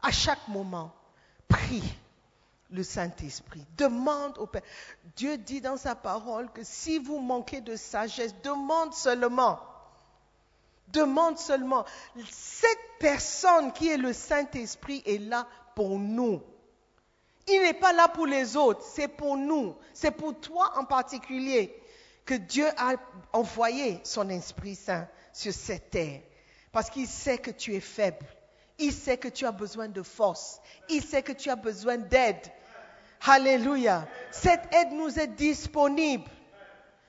à 0.01 0.11
chaque 0.11 0.47
moment, 0.47 0.93
prie 1.47 1.83
le 2.69 2.83
Saint-Esprit. 2.83 3.65
Demande 3.77 4.37
au 4.37 4.45
Père. 4.45 4.63
Dieu 5.15 5.37
dit 5.37 5.61
dans 5.61 5.77
sa 5.77 5.95
parole 5.95 6.51
que 6.51 6.63
si 6.63 6.99
vous 6.99 7.19
manquez 7.19 7.61
de 7.61 7.75
sagesse, 7.75 8.35
demande 8.43 8.93
seulement. 8.93 9.59
Demande 10.89 11.39
seulement. 11.39 11.85
Cette 12.29 12.99
personne 12.99 13.71
qui 13.73 13.89
est 13.89 13.97
le 13.97 14.13
Saint-Esprit 14.13 15.01
est 15.05 15.17
là 15.17 15.47
pour 15.75 15.97
nous. 15.97 16.41
Il 17.47 17.61
n'est 17.61 17.73
pas 17.73 17.93
là 17.93 18.07
pour 18.07 18.25
les 18.25 18.55
autres, 18.55 18.83
c'est 18.83 19.07
pour 19.07 19.37
nous. 19.37 19.75
C'est 19.93 20.11
pour 20.11 20.39
toi 20.39 20.73
en 20.77 20.85
particulier 20.85 21.75
que 22.25 22.33
Dieu 22.33 22.67
a 22.77 22.95
envoyé 23.33 23.99
son 24.03 24.29
Esprit 24.29 24.75
Saint 24.75 25.07
sur 25.31 25.53
cette 25.53 25.91
terre. 25.91 26.21
Parce 26.71 26.89
qu'il 26.89 27.07
sait 27.07 27.37
que 27.37 27.51
tu 27.51 27.75
es 27.75 27.79
faible. 27.79 28.25
Il 28.79 28.91
sait 28.91 29.17
que 29.17 29.27
tu 29.27 29.45
as 29.45 29.51
besoin 29.51 29.87
de 29.87 30.01
force. 30.01 30.59
Il 30.89 31.03
sait 31.03 31.21
que 31.21 31.31
tu 31.31 31.49
as 31.49 31.55
besoin 31.55 31.97
d'aide. 31.97 32.41
Alléluia. 33.25 34.07
Cette 34.31 34.73
aide 34.73 34.91
nous 34.91 35.17
est 35.19 35.27
disponible. 35.27 36.29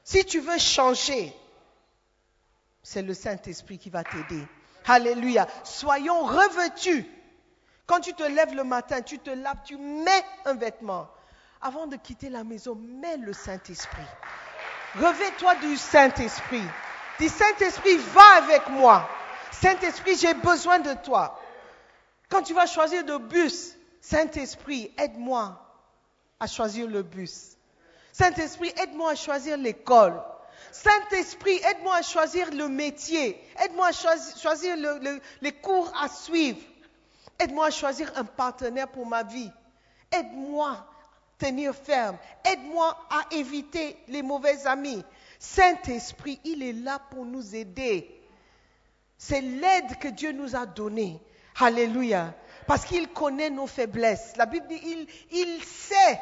Si 0.04 0.24
tu 0.24 0.38
veux 0.38 0.58
changer, 0.58 1.34
c'est 2.82 3.02
le 3.02 3.14
Saint-Esprit 3.14 3.78
qui 3.78 3.90
va 3.90 4.04
t'aider. 4.04 4.46
Alléluia. 4.86 5.48
Soyons 5.64 6.22
revêtus. 6.24 7.04
Quand 7.86 8.00
tu 8.00 8.14
te 8.14 8.22
lèves 8.24 8.54
le 8.54 8.64
matin, 8.64 9.00
tu 9.00 9.18
te 9.18 9.30
laves, 9.30 9.58
tu 9.64 9.76
mets 9.76 10.24
un 10.44 10.54
vêtement. 10.54 11.08
Avant 11.60 11.86
de 11.86 11.96
quitter 11.96 12.28
la 12.28 12.44
maison, 12.44 12.74
mets 12.74 13.16
le 13.16 13.32
Saint-Esprit. 13.32 14.02
Revêt-toi 14.96 15.54
du 15.56 15.76
Saint-Esprit. 15.76 16.62
Dis 17.18 17.28
Saint-Esprit, 17.28 17.96
va 17.96 18.36
avec 18.36 18.68
moi. 18.68 19.08
Saint-Esprit, 19.52 20.16
j'ai 20.16 20.34
besoin 20.34 20.78
de 20.80 20.94
toi. 21.04 21.40
Quand 22.28 22.42
tu 22.42 22.54
vas 22.54 22.66
choisir 22.66 23.04
le 23.06 23.18
bus, 23.18 23.76
Saint-Esprit, 24.00 24.92
aide-moi 24.98 25.62
à 26.40 26.46
choisir 26.46 26.88
le 26.88 27.02
bus. 27.02 27.56
Saint-Esprit, 28.12 28.72
aide-moi 28.82 29.12
à 29.12 29.14
choisir 29.14 29.56
l'école. 29.56 30.20
Saint-Esprit, 30.72 31.60
aide-moi 31.70 31.96
à 31.96 32.02
choisir 32.02 32.50
le 32.50 32.68
métier. 32.68 33.40
Aide-moi 33.62 33.88
à 33.88 33.92
choisir, 33.92 34.76
le, 34.76 34.98
le, 34.98 35.20
les 35.40 35.52
cours 35.52 35.92
à 36.00 36.08
suivre. 36.08 36.58
Aide-moi 37.38 37.66
à 37.66 37.70
choisir 37.70 38.10
un 38.16 38.24
partenaire 38.24 38.88
pour 38.88 39.06
ma 39.06 39.22
vie. 39.22 39.50
Aide-moi 40.10 40.70
à 40.70 40.86
tenir 41.38 41.74
ferme. 41.74 42.16
Aide-moi 42.44 42.96
à 43.10 43.34
éviter 43.34 43.96
les 44.08 44.22
mauvais 44.22 44.66
amis. 44.66 45.04
Saint-Esprit, 45.38 46.40
il 46.44 46.62
est 46.62 46.72
là 46.72 46.98
pour 47.10 47.24
nous 47.24 47.54
aider. 47.54 48.10
C'est 49.18 49.40
l'aide 49.40 49.98
que 50.00 50.08
Dieu 50.08 50.32
nous 50.32 50.56
a 50.56 50.66
donnée. 50.66 51.20
Alléluia. 51.58 52.34
Parce 52.66 52.84
qu'il 52.84 53.08
connaît 53.08 53.50
nos 53.50 53.66
faiblesses. 53.66 54.36
La 54.36 54.46
Bible 54.46 54.66
dit, 54.68 55.06
il, 55.30 55.62
sait 55.62 56.20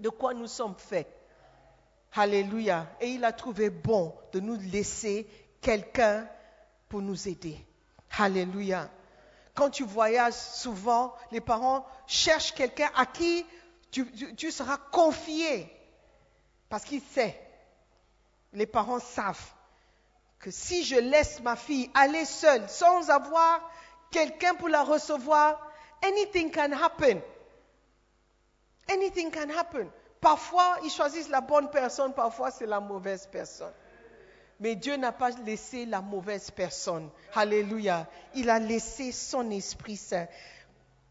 de 0.00 0.08
quoi 0.08 0.34
nous 0.34 0.46
sommes 0.46 0.74
faits. 0.76 1.08
Alléluia. 2.14 2.86
Et 3.00 3.08
il 3.10 3.24
a 3.24 3.32
trouvé 3.32 3.70
bon 3.70 4.14
de 4.32 4.40
nous 4.40 4.58
laisser 4.72 5.28
quelqu'un 5.60 6.26
pour 6.88 7.02
nous 7.02 7.28
aider. 7.28 7.58
Alléluia. 8.18 8.90
Quand 9.58 9.70
tu 9.70 9.82
voyages 9.82 10.34
souvent, 10.34 11.12
les 11.32 11.40
parents 11.40 11.84
cherchent 12.06 12.54
quelqu'un 12.54 12.88
à 12.94 13.06
qui 13.06 13.44
tu, 13.90 14.52
seras 14.52 14.76
confié. 14.92 15.68
Parce 16.68 16.84
qu'ils 16.84 17.02
savent. 17.02 17.32
Les 18.52 18.66
parents 18.66 19.00
savent 19.00 19.50
que 20.38 20.52
si 20.52 20.84
je 20.84 20.94
laisse 20.94 21.40
ma 21.40 21.56
fille 21.56 21.90
aller 21.94 22.24
seule 22.24 22.68
sans 22.68 23.10
avoir 23.10 23.68
quelqu'un 24.12 24.54
pour 24.54 24.68
la 24.68 24.84
recevoir, 24.84 25.60
anything 26.04 26.52
can 26.52 26.70
happen. 26.70 27.20
Anything 28.88 29.32
can 29.32 29.50
happen. 29.50 29.90
Parfois, 30.20 30.78
ils 30.84 30.90
choisissent 30.90 31.30
la 31.30 31.40
bonne 31.40 31.68
personne, 31.68 32.14
parfois 32.14 32.52
c'est 32.52 32.66
la 32.66 32.78
mauvaise 32.78 33.26
personne. 33.26 33.74
Mais 34.60 34.74
Dieu 34.74 34.96
n'a 34.96 35.12
pas 35.12 35.30
laissé 35.30 35.86
la 35.86 36.00
mauvaise 36.00 36.50
personne. 36.50 37.08
Alléluia. 37.34 38.08
Il 38.34 38.50
a 38.50 38.58
laissé 38.58 39.12
son 39.12 39.50
Esprit 39.50 39.96
Saint. 39.96 40.26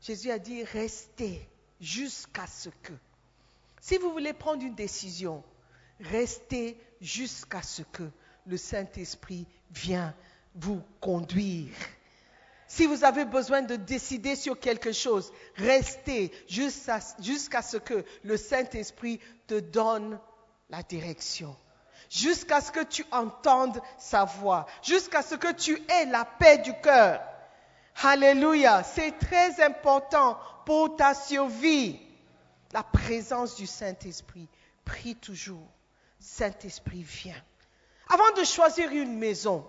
Jésus 0.01 0.31
a 0.31 0.39
dit, 0.39 0.63
restez 0.63 1.47
jusqu'à 1.79 2.45
ce 2.47 2.69
que. 2.69 2.93
Si 3.79 3.97
vous 3.97 4.11
voulez 4.11 4.33
prendre 4.33 4.63
une 4.63 4.75
décision, 4.75 5.43
restez 5.99 6.77
jusqu'à 6.99 7.61
ce 7.61 7.83
que 7.83 8.09
le 8.45 8.57
Saint-Esprit 8.57 9.45
vienne 9.71 10.13
vous 10.55 10.81
conduire. 10.99 11.73
Si 12.67 12.85
vous 12.85 13.05
avez 13.05 13.23
besoin 13.23 13.61
de 13.61 13.77
décider 13.77 14.35
sur 14.35 14.59
quelque 14.59 14.91
chose, 14.91 15.31
restez 15.55 16.31
jusqu'à 16.49 16.99
jusqu 17.19 17.57
ce 17.63 17.77
que 17.77 18.03
le 18.23 18.35
Saint-Esprit 18.35 19.21
te 19.47 19.59
donne 19.59 20.19
la 20.69 20.83
direction. 20.83 21.55
Jusqu'à 22.09 22.61
ce 22.61 22.71
que 22.71 22.83
tu 22.83 23.05
entendes 23.11 23.81
sa 23.97 24.25
voix, 24.25 24.65
jusqu'à 24.81 25.21
ce 25.21 25.35
que 25.35 25.51
tu 25.51 25.81
aies 25.89 26.05
la 26.05 26.25
paix 26.25 26.57
du 26.59 26.73
cœur. 26.81 27.21
Alléluia, 28.03 28.83
c'est 28.83 29.17
très 29.17 29.61
important 29.63 30.37
pour 30.65 30.95
ta 30.95 31.13
survie. 31.13 31.99
La 32.73 32.83
présence 32.83 33.55
du 33.55 33.65
Saint-Esprit. 33.65 34.47
Prie 34.85 35.15
toujours. 35.15 35.67
Saint-Esprit, 36.19 37.03
viens. 37.03 37.41
Avant 38.09 38.31
de 38.37 38.43
choisir 38.43 38.91
une 38.91 39.17
maison, 39.17 39.65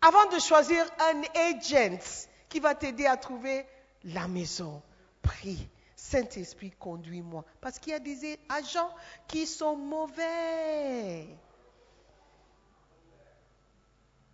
avant 0.00 0.26
de 0.26 0.38
choisir 0.38 0.84
un 1.00 1.22
agent 1.40 2.20
qui 2.48 2.60
va 2.60 2.74
t'aider 2.74 3.06
à 3.06 3.16
trouver 3.16 3.66
la 4.04 4.28
maison, 4.28 4.82
prie. 5.22 5.68
Saint-Esprit, 6.00 6.70
conduis-moi. 6.78 7.44
Parce 7.60 7.80
qu'il 7.80 7.90
y 7.90 7.96
a 7.96 7.98
des 7.98 8.38
agents 8.48 8.94
qui 9.26 9.48
sont 9.48 9.74
mauvais. 9.74 11.26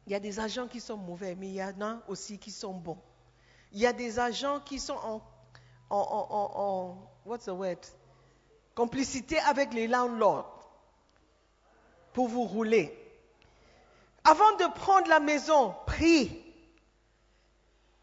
Il 0.07 0.13
y 0.13 0.15
a 0.15 0.21
des 0.21 0.39
agents 0.39 0.69
qui 0.69 0.79
sont 0.79 0.99
mauvais, 0.99 1.35
mais 1.35 1.49
il 1.49 1.55
y 1.55 1.65
en 1.65 1.81
a 1.81 2.03
aussi 2.07 2.39
qui 2.39 2.51
sont 2.51 2.75
bons. 2.75 2.99
Il 3.73 3.79
y 3.81 3.87
a 3.87 3.95
des 3.95 4.19
agents 4.19 4.61
qui 4.61 4.79
sont 4.79 5.23
en, 5.89 6.99
what's 7.25 7.47
the 7.47 7.49
word? 7.49 7.79
complicité 8.75 9.39
avec 9.39 9.73
les 9.73 9.89
landlords 9.89 10.69
pour 12.13 12.29
vous 12.29 12.45
rouler. 12.45 12.95
Avant 14.23 14.53
de 14.59 14.67
prendre 14.75 15.09
la 15.09 15.19
maison, 15.19 15.75
prie. 15.87 16.45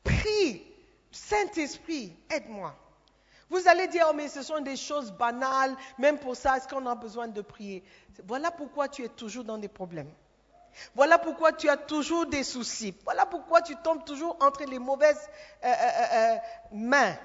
Prie. 0.04 0.63
Saint-Esprit, 1.12 2.15
aide-moi. 2.32 2.76
Vous 3.51 3.67
allez 3.67 3.87
dire, 3.87 4.07
oh, 4.09 4.13
mais 4.15 4.29
ce 4.29 4.43
sont 4.43 4.61
des 4.61 4.77
choses 4.77 5.11
banales, 5.11 5.75
même 5.99 6.17
pour 6.17 6.37
ça, 6.37 6.55
est-ce 6.55 6.69
qu'on 6.69 6.85
a 6.85 6.95
besoin 6.95 7.27
de 7.27 7.41
prier? 7.41 7.83
Voilà 8.25 8.49
pourquoi 8.49 8.87
tu 8.87 9.03
es 9.03 9.09
toujours 9.09 9.43
dans 9.43 9.57
des 9.57 9.67
problèmes. 9.67 10.09
Voilà 10.95 11.17
pourquoi 11.17 11.51
tu 11.51 11.67
as 11.67 11.75
toujours 11.75 12.25
des 12.27 12.45
soucis. 12.45 12.95
Voilà 13.03 13.25
pourquoi 13.25 13.61
tu 13.61 13.75
tombes 13.83 14.05
toujours 14.05 14.37
entre 14.39 14.63
les 14.63 14.79
mauvaises 14.79 15.29
euh, 15.65 15.67
euh, 15.67 16.13
euh, 16.13 16.35
mains. 16.71 17.17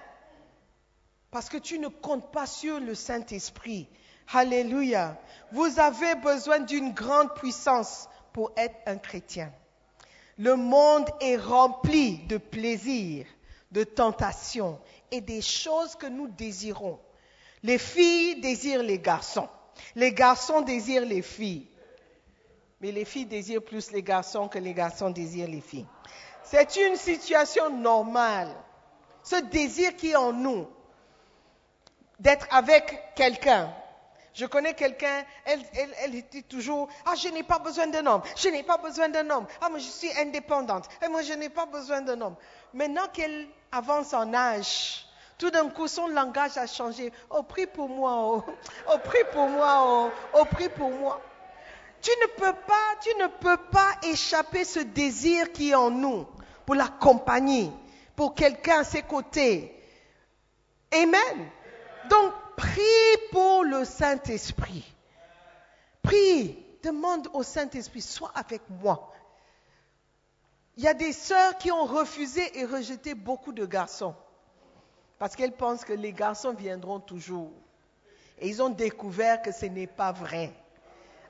Parce 1.31 1.49
que 1.49 1.59
tu 1.59 1.79
ne 1.79 1.87
comptes 1.87 2.33
pas 2.33 2.47
sur 2.47 2.81
le 2.81 2.97
Saint-Esprit. 2.97 3.89
Alléluia. 4.35 5.17
Vous 5.53 5.79
avez 5.79 6.17
besoin 6.17 6.59
d'une 6.59 6.93
grande 6.93 7.35
puissance 7.35 8.09
pour 8.33 8.51
être 8.57 8.75
un 8.87 8.97
chrétien. 8.97 9.53
Le 10.39 10.57
monde 10.57 11.09
est 11.21 11.37
rempli 11.37 12.19
de 12.27 12.37
plaisirs, 12.37 13.27
de 13.71 13.85
tentations 13.85 14.81
et 15.11 15.21
des 15.21 15.43
choses 15.43 15.95
que 15.95 16.07
nous 16.07 16.29
désirons. 16.29 16.99
Les 17.63 17.79
filles 17.79 18.41
désirent 18.41 18.83
les 18.83 18.99
garçons. 18.99 19.49
Les 19.95 20.13
garçons 20.13 20.63
désirent 20.63 21.07
les 21.07 21.23
filles. 21.23 21.69
Mais 22.81 22.93
les 22.93 23.05
filles 23.05 23.27
désirent 23.27 23.65
plus 23.65 23.91
les 23.91 24.03
garçons 24.03 24.49
que 24.49 24.59
les 24.59 24.75
garçons 24.75 25.11
désirent 25.11 25.49
les 25.49 25.61
filles. 25.61 25.87
C'est 26.45 26.77
une 26.77 26.97
situation 26.97 27.71
normale. 27.71 28.55
Ce 29.23 29.37
désir 29.37 29.97
qui 29.97 30.11
est 30.11 30.17
en 30.17 30.33
nous, 30.33 30.69
d'être 32.21 32.47
avec 32.51 33.15
quelqu'un. 33.17 33.75
Je 34.37 34.45
connais 34.45 34.75
quelqu'un, 34.75 35.25
elle, 35.47 35.63
elle, 35.75 36.23
dit 36.31 36.43
toujours, 36.43 36.89
ah, 37.07 37.15
je 37.15 37.29
n'ai 37.29 37.43
pas 37.43 37.59
besoin 37.59 37.87
d'un 37.87 38.05
homme, 38.05 38.21
je 38.37 38.51
n'ai 38.51 38.63
pas 38.63 38.77
besoin 38.77 39.09
d'un 39.09 39.29
homme, 39.31 39.47
ah, 39.63 39.71
moi 39.71 39.79
je 39.79 39.87
suis 39.87 40.13
indépendante, 40.19 40.91
et 41.03 41.09
moi 41.09 41.23
je 41.23 41.33
n'ai 41.33 41.49
pas 41.49 41.65
besoin 41.65 42.03
d'un 42.03 42.21
homme. 42.21 42.37
Maintenant 42.75 43.09
qu'elle 43.11 43.49
avance 43.73 44.13
en 44.13 44.35
âge, 44.35 45.07
tout 45.39 45.51
d'un 45.51 45.71
coup, 45.71 45.89
son 45.89 46.09
langage 46.09 46.59
a 46.59 46.67
changé. 46.67 47.13
Oh, 47.31 47.43
prie 47.45 47.67
pour 47.67 47.89
moi, 47.89 48.13
oh, 48.25 48.45
oh 48.93 48.99
prie 49.03 49.25
pour 49.33 49.49
moi, 49.49 49.79
oh, 49.81 50.11
oh, 50.35 50.45
prie 50.45 50.69
pour 50.69 50.91
moi. 50.91 51.19
Tu 52.03 52.11
ne 52.21 52.27
peux 52.27 52.53
pas, 52.53 52.95
tu 53.01 53.15
ne 53.19 53.27
peux 53.29 53.57
pas 53.71 53.93
échapper 54.03 54.65
ce 54.65 54.81
désir 54.81 55.51
qui 55.51 55.71
est 55.71 55.75
en 55.75 55.91
nous 55.91 56.27
pour 56.67 56.75
la 56.75 56.89
compagnie, 56.89 57.73
pour 58.15 58.35
quelqu'un 58.35 58.81
à 58.81 58.85
ses 58.85 59.01
côtés. 59.01 59.73
Amen. 60.93 61.51
Donc, 62.11 62.33
prie 62.57 62.83
pour 63.31 63.65
le 63.65 63.85
Saint-Esprit. 63.85 64.85
Prie, 66.03 66.57
demande 66.83 67.29
au 67.33 67.43
Saint-Esprit, 67.43 68.01
sois 68.01 68.33
avec 68.35 68.63
moi. 68.81 69.13
Il 70.77 70.85
y 70.85 70.89
a 70.89 70.95
des 70.95 71.13
sœurs 71.13 71.57
qui 71.59 71.73
ont 71.73 71.85
refusé 71.85 72.59
et 72.59 72.65
rejeté 72.65 73.15
beaucoup 73.15 73.53
de 73.53 73.65
garçons 73.65 74.15
parce 75.19 75.35
qu'elles 75.35 75.53
pensent 75.53 75.85
que 75.85 75.95
les 75.95 76.13
garçons 76.13 76.53
viendront 76.53 77.01
toujours. 77.01 77.51
Et 78.39 78.49
ils 78.49 78.63
ont 78.63 78.69
découvert 78.69 79.41
que 79.41 79.51
ce 79.53 79.67
n'est 79.67 79.87
pas 79.87 80.13
vrai. 80.13 80.53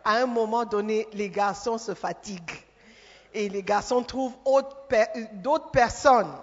À 0.05 0.17
un 0.17 0.27
moment 0.27 0.65
donné, 0.65 1.07
les 1.13 1.31
garçons 1.31 1.79
se 1.79 1.95
fatiguent 1.95 2.65
et 3.33 3.49
les 3.49 3.63
garçons 3.63 4.03
trouvent 4.03 4.37
d'autres 5.35 5.71
personnes. 5.71 6.35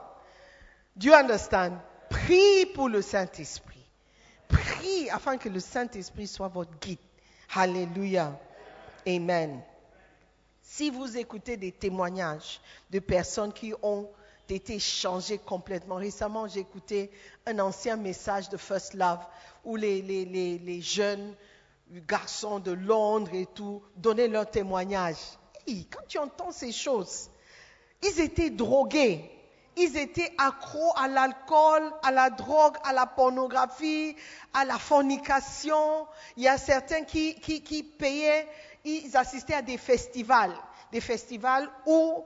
Do 0.96 1.08
you 1.08 1.14
understand? 1.14 1.74
Prie 2.10 2.68
pour 2.68 2.88
le 2.88 3.02
Saint-Esprit. 3.02 3.73
Afin 5.12 5.38
que 5.38 5.50
le 5.50 5.60
Saint-Esprit 5.60 6.28
soit 6.28 6.48
votre 6.48 6.78
guide. 6.80 7.00
Alléluia. 7.56 8.40
Amen. 9.08 9.62
Si 10.62 10.90
vous 10.90 11.18
écoutez 11.18 11.58
des 11.58 11.72
témoignages 11.72 12.60
de 12.90 13.00
personnes 13.00 13.54
qui 13.54 13.74
ont 13.84 14.10
été 14.50 14.80
changées 14.80 15.38
complètement, 15.38 15.96
récemment 15.96 16.48
j'ai 16.48 16.62
écouté 16.62 17.12
un 17.46 17.60
ancien 17.60 17.96
message 17.96 18.50
de 18.50 18.58
First 18.58 18.94
Love 18.94 19.20
où 19.64 19.76
les, 19.76 20.82
jeunes 20.82 21.36
garçons 22.08 22.60
de 22.60 22.72
Londres 22.72 23.34
et 23.34 23.46
tout 23.46 23.82
donnaient 23.96 24.28
leur 24.28 24.50
témoignage. 24.50 25.18
Quand 25.68 26.06
tu 26.08 26.18
entends 26.18 26.52
ces 26.52 26.72
choses, 26.72 27.30
ils 28.02 28.20
étaient 28.20 28.50
drogués, 28.50 29.30
ils 29.78 29.98
étaient 29.98 30.32
accros 30.38 30.94
à 30.96 31.08
l'alcool, 31.08 31.92
à 32.04 32.12
la 32.12 32.30
drogue, 32.30 32.76
à 32.84 32.94
la 32.94 33.06
pornographie, 33.06 34.16
à 34.54 34.66
la 34.66 34.78
fornication. 34.78 36.08
Il 36.38 36.44
y 36.44 36.48
a 36.48 36.58
certains 36.58 37.04
qui, 37.04 37.34
payaient, 37.98 38.48
ils 38.86 39.16
assistaient 39.18 39.56
à 39.56 39.62
des 39.62 39.78
festivals, 39.78 40.54
des 40.92 41.02
festivals 41.02 41.70
où 41.86 42.24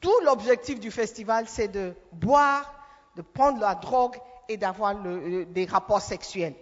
tout 0.00 0.20
l'objectif 0.24 0.80
du 0.80 0.90
festival, 0.90 1.46
c'est 1.48 1.68
de 1.68 1.94
boire, 2.12 2.72
de 3.16 3.22
prendre 3.22 3.58
la 3.60 3.74
drogue 3.74 4.16
et 4.48 4.58
d'avoir 4.58 4.94
des 4.94 5.64
rapports 5.64 6.02
sexuels. 6.02 6.54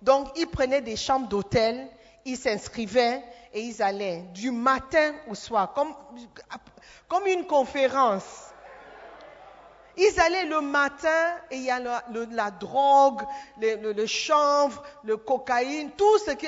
Donc, 0.00 0.28
ils 0.36 0.46
prenaient 0.46 0.82
des 0.82 0.96
chambres 0.96 1.26
d'hôtel, 1.28 1.88
ils 2.24 2.36
s'inscrivaient 2.36 3.24
et 3.52 3.62
ils 3.62 3.82
allaient 3.82 4.22
du 4.34 4.50
matin 4.52 5.12
au 5.28 5.34
soir, 5.34 5.74
comme 7.08 7.26
une 7.26 7.46
conférence. 7.46 8.53
Ils 9.96 10.20
allaient 10.20 10.46
le 10.46 10.60
matin 10.60 11.36
et 11.50 11.56
il 11.56 11.62
y 11.62 11.70
a 11.70 11.78
la, 11.78 12.50
drogue, 12.50 13.22
le, 13.60 14.06
chanvre, 14.06 14.82
le 15.04 15.16
cocaïne, 15.16 15.90
tout 15.92 16.18
ce 16.18 16.32
que 16.32 16.46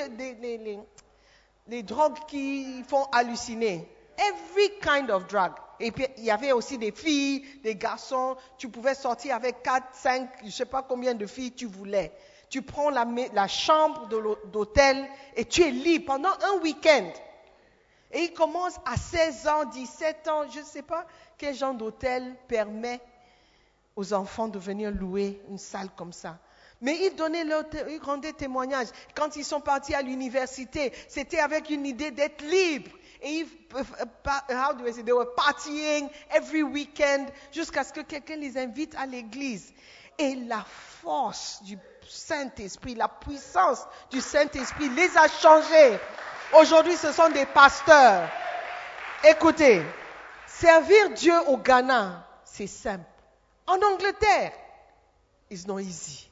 les, 1.67 1.83
drogues 1.83 2.17
qui 2.27 2.83
font 2.87 3.05
halluciner. 3.11 3.87
Every 4.17 4.79
kind 4.81 5.11
of 5.11 5.27
drug. 5.27 5.53
Et 5.79 5.91
puis 5.91 6.07
il 6.17 6.25
y 6.25 6.31
avait 6.31 6.51
aussi 6.51 6.77
des 6.77 6.91
filles, 6.91 7.45
des 7.63 7.75
garçons. 7.75 8.35
Tu 8.57 8.67
pouvais 8.67 8.95
sortir 8.95 9.35
avec 9.35 9.61
4, 9.61 9.85
5, 9.93 10.29
je 10.41 10.45
ne 10.45 10.51
sais 10.51 10.65
pas 10.65 10.81
combien 10.81 11.13
de 11.13 11.25
filles 11.25 11.53
tu 11.53 11.67
voulais. 11.67 12.11
Tu 12.49 12.61
prends 12.61 12.89
la, 12.89 13.05
la 13.33 13.47
chambre 13.47 14.07
d'hôtel 14.51 15.07
et 15.35 15.45
tu 15.45 15.61
es 15.63 15.71
libre 15.71 16.05
pendant 16.07 16.31
un 16.31 16.59
week-end. 16.61 17.11
Et 18.11 18.23
il 18.23 18.33
commence 18.33 18.77
à 18.85 18.97
16 18.97 19.47
ans, 19.47 19.65
17 19.65 20.27
ans, 20.29 20.49
je 20.49 20.59
ne 20.59 20.65
sais 20.65 20.81
pas 20.81 21.05
quel 21.37 21.53
genre 21.53 21.73
d'hôtel 21.73 22.35
permet 22.47 23.01
aux 23.97 24.13
enfants 24.13 24.47
de 24.47 24.59
venir 24.59 24.91
louer 24.91 25.41
une 25.49 25.57
salle 25.57 25.89
comme 25.97 26.13
ça. 26.13 26.37
Mais 26.79 26.95
ils 27.07 27.15
donnaient 27.15 27.43
leur, 27.43 27.63
ils 27.89 27.99
rendaient 28.01 28.31
témoignage. 28.31 28.87
Quand 29.15 29.35
ils 29.35 29.43
sont 29.43 29.59
partis 29.59 29.95
à 29.95 30.03
l'université, 30.03 30.93
c'était 31.09 31.39
avec 31.39 31.71
une 31.71 31.85
idée 31.87 32.11
d'être 32.11 32.43
libre. 32.43 32.91
Et 33.23 33.39
ils, 33.39 33.47
how 33.73 34.73
do 34.75 34.85
I 34.87 34.93
say, 34.93 35.01
they 35.01 35.11
were 35.11 35.33
partying 35.35 36.07
every 36.29 36.61
weekend 36.61 37.27
jusqu'à 37.51 37.83
ce 37.83 37.91
que 37.91 38.01
quelqu'un 38.01 38.35
les 38.35 38.55
invite 38.59 38.95
à 38.95 39.07
l'église. 39.07 39.73
Et 40.19 40.35
la 40.35 40.63
force 41.01 41.63
du 41.63 41.79
Saint-Esprit, 42.07 42.93
la 42.93 43.07
puissance 43.07 43.83
du 44.11 44.21
Saint-Esprit 44.21 44.89
les 44.89 45.17
a 45.17 45.27
changés. 45.27 45.97
Aujourd'hui, 46.53 46.95
ce 46.95 47.11
sont 47.11 47.29
des 47.29 47.47
pasteurs. 47.47 48.29
Écoutez, 49.23 49.81
servir 50.45 51.09
Dieu 51.15 51.33
au 51.47 51.57
Ghana, 51.57 52.23
c'est 52.43 52.67
simple. 52.67 53.03
En 53.67 53.81
Angleterre, 53.83 54.53
it's 55.49 55.67
not 55.67 55.79
easy. 55.79 56.27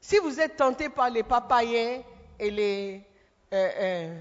Si 0.00 0.18
vous 0.18 0.40
êtes 0.40 0.56
tenté 0.56 0.88
par 0.88 1.10
les 1.10 1.22
papayers 1.22 2.04
et 2.38 2.50
les 2.50 3.00
euh, 3.52 3.70
euh, 3.80 4.20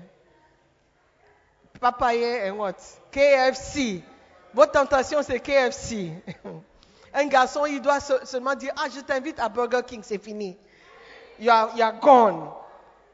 et 2.45 2.51
what? 2.51 2.73
KFC, 3.11 4.03
votre 4.53 4.73
tentation 4.73 5.23
c'est 5.23 5.39
KFC. 5.39 6.11
Un 7.13 7.25
garçon, 7.25 7.65
il 7.65 7.81
doit 7.81 7.99
seulement 7.99 8.55
dire 8.55 8.73
Ah, 8.77 8.87
je 8.93 9.01
t'invite 9.01 9.39
à 9.39 9.49
Burger 9.49 9.81
King, 9.85 10.01
c'est 10.03 10.21
fini. 10.21 10.57
You 11.39 11.49
are, 11.51 11.99
gone. 11.99 12.51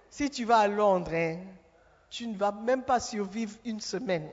Si 0.10 0.30
tu 0.30 0.44
vas 0.44 0.60
à 0.60 0.68
Londres, 0.68 1.14
hein, 1.14 1.38
tu 2.10 2.28
ne 2.28 2.38
vas 2.38 2.52
même 2.52 2.84
pas 2.84 3.00
survivre 3.00 3.56
une 3.64 3.80
semaine. 3.80 4.30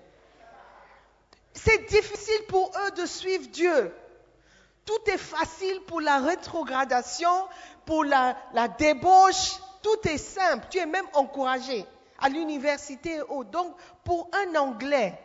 C'est 1.52 1.88
difficile 1.88 2.44
pour 2.48 2.72
eux 2.84 2.90
de 3.00 3.06
suivre 3.06 3.46
Dieu. 3.48 3.94
Tout 4.84 5.10
est 5.10 5.18
facile 5.18 5.80
pour 5.86 6.00
la 6.00 6.18
rétrogradation, 6.18 7.30
pour 7.86 8.04
la, 8.04 8.36
débauche. 8.78 9.54
Tout 9.82 10.08
est 10.08 10.18
simple. 10.18 10.66
Tu 10.70 10.78
es 10.78 10.86
même 10.86 11.06
encouragé 11.14 11.84
à 12.18 12.28
l'université 12.28 13.20
autres. 13.22 13.50
Donc, 13.50 13.74
pour 14.04 14.30
un 14.32 14.54
Anglais, 14.56 15.18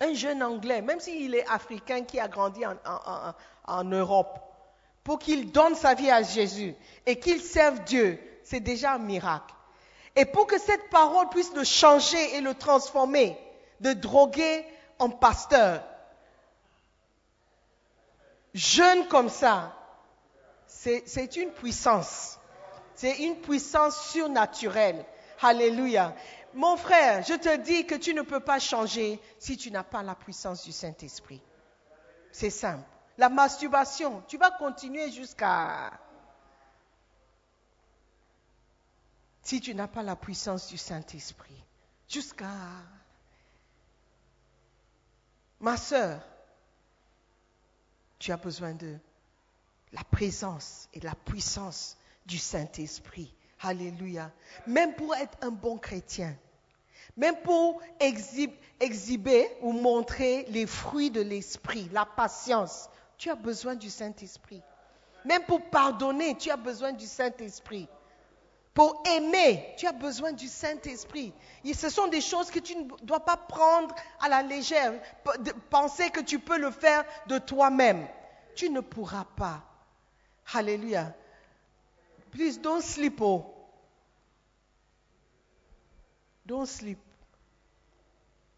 un 0.00 0.14
jeune 0.14 0.42
Anglais, 0.42 0.80
même 0.80 1.00
s'il 1.00 1.34
est 1.34 1.46
africain 1.48 2.02
qui 2.04 2.18
a 2.18 2.28
grandi 2.28 2.64
en- 2.64 2.74
en 3.66 3.84
Europe, 3.84 4.38
pour 5.04 5.18
qu'il 5.18 5.50
donne 5.52 5.74
sa 5.74 5.94
vie 5.94 6.10
à 6.10 6.22
Jésus 6.22 6.74
et 7.06 7.18
qu'il 7.18 7.40
serve 7.40 7.80
Dieu, 7.84 8.18
c'est 8.44 8.60
déjà 8.60 8.94
un 8.94 8.98
miracle. 8.98 9.54
Et 10.16 10.24
pour 10.24 10.46
que 10.46 10.58
cette 10.58 10.88
parole 10.90 11.28
puisse 11.28 11.52
le 11.54 11.64
changer 11.64 12.36
et 12.36 12.40
le 12.40 12.54
transformer, 12.54 13.38
de 13.80 13.92
droguer 13.92 14.64
en 14.98 15.08
pasteur, 15.08 15.82
jeune 18.54 19.06
comme 19.08 19.28
ça, 19.28 19.76
c'est 20.66 21.36
une 21.36 21.50
puissance. 21.50 22.38
C'est 22.94 23.18
une 23.18 23.36
puissance 23.40 24.10
surnaturelle. 24.10 25.04
Alléluia. 25.40 26.14
Mon 26.52 26.76
frère, 26.76 27.24
je 27.24 27.34
te 27.34 27.56
dis 27.58 27.86
que 27.86 27.94
tu 27.94 28.12
ne 28.12 28.22
peux 28.22 28.40
pas 28.40 28.58
changer 28.58 29.20
si 29.38 29.56
tu 29.56 29.70
n'as 29.70 29.84
pas 29.84 30.02
la 30.02 30.14
puissance 30.14 30.64
du 30.64 30.72
Saint-Esprit. 30.72 31.40
C'est 32.32 32.50
simple. 32.50 32.84
La 33.16 33.28
masturbation, 33.28 34.22
tu 34.26 34.36
vas 34.36 34.50
continuer 34.50 35.10
jusqu'à... 35.10 35.90
Si 39.42 39.60
tu 39.60 39.74
n'as 39.74 39.88
pas 39.88 40.02
la 40.02 40.16
puissance 40.16 40.68
du 40.68 40.76
Saint-Esprit. 40.76 41.64
Jusqu'à... 42.08 42.46
Ma 45.60 45.76
sœur, 45.76 46.20
tu 48.20 48.30
as 48.30 48.36
besoin 48.36 48.74
de 48.74 48.96
la 49.92 50.04
présence 50.04 50.88
et 50.94 51.00
la 51.00 51.16
puissance 51.16 51.96
du 52.26 52.38
Saint-Esprit. 52.38 53.34
Alléluia. 53.60 54.30
Même 54.66 54.94
pour 54.94 55.16
être 55.16 55.36
un 55.40 55.50
bon 55.50 55.78
chrétien, 55.78 56.36
même 57.16 57.36
pour 57.42 57.82
exhib- 57.98 58.54
exhiber 58.78 59.48
ou 59.62 59.72
montrer 59.72 60.44
les 60.48 60.66
fruits 60.66 61.10
de 61.10 61.20
l'Esprit, 61.20 61.88
la 61.92 62.06
patience, 62.06 62.88
tu 63.18 63.30
as 63.30 63.34
besoin 63.34 63.74
du 63.74 63.90
Saint-Esprit. 63.90 64.62
Même 65.24 65.42
pour 65.44 65.62
pardonner, 65.68 66.36
tu 66.36 66.50
as 66.50 66.56
besoin 66.56 66.92
du 66.92 67.06
Saint-Esprit. 67.06 67.88
Pour 68.74 69.02
aimer, 69.06 69.74
tu 69.76 69.86
as 69.86 69.92
besoin 69.92 70.32
du 70.32 70.46
Saint-Esprit. 70.46 71.32
Ce 71.74 71.90
sont 71.90 72.06
des 72.06 72.20
choses 72.20 72.50
que 72.50 72.60
tu 72.60 72.76
ne 72.76 72.84
dois 73.02 73.20
pas 73.20 73.36
prendre 73.36 73.94
à 74.20 74.28
la 74.28 74.42
légère, 74.42 74.92
penser 75.70 76.10
que 76.10 76.20
tu 76.20 76.38
peux 76.38 76.58
le 76.58 76.70
faire 76.70 77.04
de 77.26 77.38
toi-même. 77.38 78.06
Tu 78.54 78.70
ne 78.70 78.80
pourras 78.80 79.26
pas. 79.36 79.62
Alléluia. 80.52 81.12
Please 82.30 82.58
don't 82.60 82.80
sleep, 82.80 83.20
oh. 83.20 83.44
Don't 86.46 86.66
sleep. 86.66 86.98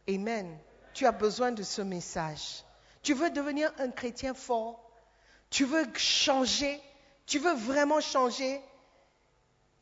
Amen. 0.09 0.59
Tu 0.93 1.07
as 1.07 1.13
besoin 1.13 1.53
de 1.53 1.63
ce 1.63 1.81
message. 1.81 2.65
Tu 3.03 3.15
veux 3.15 3.31
devenir 3.31 3.73
un 3.79 3.91
chrétien 3.91 4.35
fort? 4.35 4.79
Tu 5.49 5.65
veux 5.65 5.87
changer? 5.97 6.81
Tu 7.27 7.39
veux 7.39 7.55
vraiment 7.55 8.01
changer? 8.01 8.61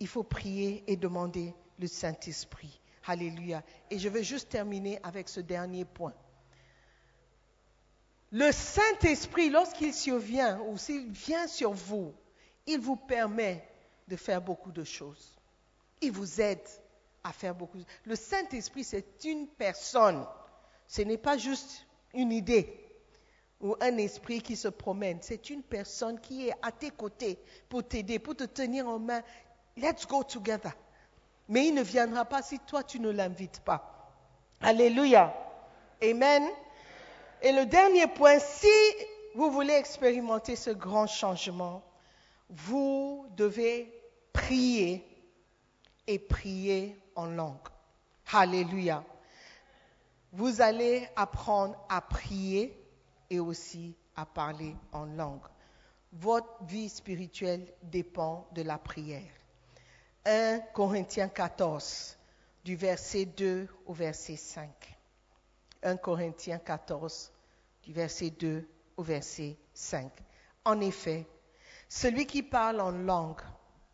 Il 0.00 0.08
faut 0.08 0.22
prier 0.22 0.82
et 0.86 0.96
demander 0.96 1.54
le 1.78 1.86
Saint-Esprit. 1.86 2.80
Alléluia. 3.06 3.62
Et 3.90 3.98
je 3.98 4.08
vais 4.08 4.22
juste 4.24 4.48
terminer 4.48 4.98
avec 5.02 5.28
ce 5.28 5.40
dernier 5.40 5.84
point. 5.84 6.14
Le 8.32 8.52
Saint-Esprit, 8.52 9.50
lorsqu'il 9.50 9.92
survient 9.92 10.60
ou 10.60 10.78
s'il 10.78 11.10
vient 11.10 11.46
sur 11.48 11.72
vous, 11.72 12.14
il 12.66 12.78
vous 12.78 12.96
permet 12.96 13.66
de 14.06 14.16
faire 14.16 14.40
beaucoup 14.40 14.70
de 14.70 14.84
choses. 14.84 15.36
Il 16.00 16.12
vous 16.12 16.40
aide 16.40 16.60
à 17.24 17.32
faire 17.32 17.54
beaucoup. 17.54 17.78
de- 17.78 17.84
Le 18.04 18.16
Saint-Esprit, 18.16 18.84
c'est 18.84 19.24
une 19.24 19.48
personne. 19.48 20.24
Ce 20.86 21.02
n'est 21.02 21.18
pas 21.18 21.36
juste 21.36 21.86
une 22.14 22.32
idée 22.32 22.72
ou 23.60 23.74
un 23.80 23.96
esprit 23.98 24.40
qui 24.40 24.56
se 24.56 24.68
promène. 24.68 25.18
C'est 25.20 25.50
une 25.50 25.62
personne 25.62 26.18
qui 26.20 26.48
est 26.48 26.54
à 26.62 26.72
tes 26.72 26.90
côtés 26.90 27.38
pour 27.68 27.86
t'aider, 27.86 28.18
pour 28.18 28.36
te 28.36 28.44
tenir 28.44 28.88
en 28.88 28.98
main. 28.98 29.22
Let's 29.80 30.06
go 30.06 30.22
together. 30.22 30.72
Mais 31.48 31.66
il 31.68 31.74
ne 31.74 31.82
viendra 31.82 32.24
pas 32.24 32.42
si 32.42 32.58
toi 32.60 32.82
tu 32.82 33.00
ne 33.00 33.10
l'invites 33.10 33.60
pas. 33.60 34.12
Alléluia. 34.60 35.34
Amen. 36.02 36.44
Et 37.42 37.52
le 37.52 37.66
dernier 37.66 38.06
point, 38.06 38.38
si 38.38 38.68
vous 39.34 39.50
voulez 39.50 39.72
expérimenter 39.72 40.54
ce 40.54 40.70
grand 40.70 41.06
changement, 41.06 41.82
vous 42.48 43.26
devez 43.36 43.92
prier 44.32 45.06
et 46.06 46.18
prier 46.18 46.96
en 47.16 47.26
langue. 47.26 47.56
Alléluia. 48.32 49.04
Vous 50.32 50.60
allez 50.60 51.08
apprendre 51.16 51.76
à 51.88 52.00
prier 52.00 52.76
et 53.28 53.40
aussi 53.40 53.96
à 54.14 54.26
parler 54.26 54.76
en 54.92 55.04
langue. 55.04 55.46
Votre 56.12 56.64
vie 56.64 56.88
spirituelle 56.88 57.72
dépend 57.82 58.46
de 58.52 58.62
la 58.62 58.78
prière. 58.78 59.39
1 60.26 60.58
Corinthiens 60.74 61.28
14, 61.28 62.18
du 62.62 62.76
verset 62.76 63.24
2 63.24 63.66
au 63.86 63.94
verset 63.94 64.36
5. 64.36 64.68
1 65.82 65.96
Corinthiens 65.96 66.58
14, 66.58 67.32
du 67.82 67.94
verset 67.94 68.28
2 68.28 68.68
au 68.98 69.02
verset 69.02 69.56
5. 69.72 70.12
En 70.66 70.78
effet, 70.82 71.26
celui 71.88 72.26
qui 72.26 72.42
parle 72.42 72.82
en 72.82 72.90
langue 72.90 73.40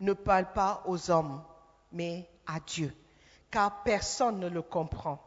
ne 0.00 0.14
parle 0.14 0.52
pas 0.52 0.82
aux 0.86 1.12
hommes, 1.12 1.44
mais 1.92 2.28
à 2.44 2.58
Dieu, 2.58 2.92
car 3.52 3.84
personne 3.84 4.40
ne 4.40 4.48
le 4.48 4.62
comprend. 4.62 5.22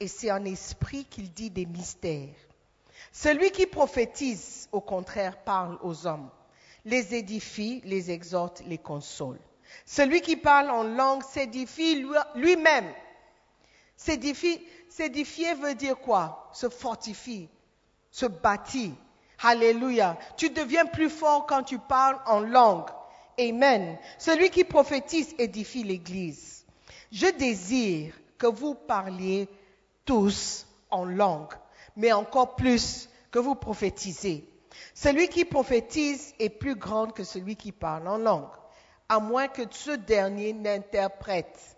Et 0.00 0.08
c'est 0.08 0.32
en 0.32 0.46
esprit 0.46 1.04
qu'il 1.04 1.34
dit 1.34 1.50
des 1.50 1.66
mystères. 1.66 2.34
Celui 3.12 3.50
qui 3.50 3.66
prophétise, 3.66 4.70
au 4.72 4.80
contraire, 4.80 5.44
parle 5.44 5.78
aux 5.82 6.06
hommes, 6.06 6.30
les 6.86 7.14
édifie, 7.14 7.82
les 7.84 8.10
exhorte, 8.10 8.62
les 8.66 8.78
console. 8.78 9.38
Celui 9.86 10.20
qui 10.20 10.36
parle 10.36 10.70
en 10.70 10.82
langue 10.82 11.22
s'édifie 11.22 11.96
lui- 11.96 12.16
lui-même. 12.34 12.92
S'édifier 13.96 15.54
veut 15.54 15.74
dire 15.74 15.98
quoi? 15.98 16.48
Se 16.52 16.68
fortifie, 16.68 17.48
se 18.10 18.26
bâtit. 18.26 18.94
Alléluia. 19.42 20.18
Tu 20.36 20.50
deviens 20.50 20.86
plus 20.86 21.08
fort 21.10 21.46
quand 21.46 21.62
tu 21.62 21.78
parles 21.78 22.20
en 22.26 22.40
langue. 22.40 22.88
Amen. 23.38 23.98
Celui 24.18 24.50
qui 24.50 24.64
prophétise 24.64 25.34
édifie 25.38 25.82
l'Église. 25.82 26.66
Je 27.10 27.26
désire 27.26 28.14
que 28.38 28.46
vous 28.46 28.74
parliez 28.74 29.48
tous 30.04 30.66
en 30.90 31.04
langue, 31.04 31.52
mais 31.96 32.12
encore 32.12 32.56
plus 32.56 33.08
que 33.30 33.38
vous 33.38 33.54
prophétisez. 33.54 34.44
Celui 34.94 35.28
qui 35.28 35.44
prophétise 35.44 36.34
est 36.38 36.48
plus 36.50 36.74
grand 36.74 37.08
que 37.08 37.24
celui 37.24 37.56
qui 37.56 37.72
parle 37.72 38.08
en 38.08 38.18
langue, 38.18 38.50
à 39.10 39.18
moins 39.18 39.48
que 39.48 39.62
ce 39.68 39.90
dernier 39.90 40.52
n'interprète 40.52 41.76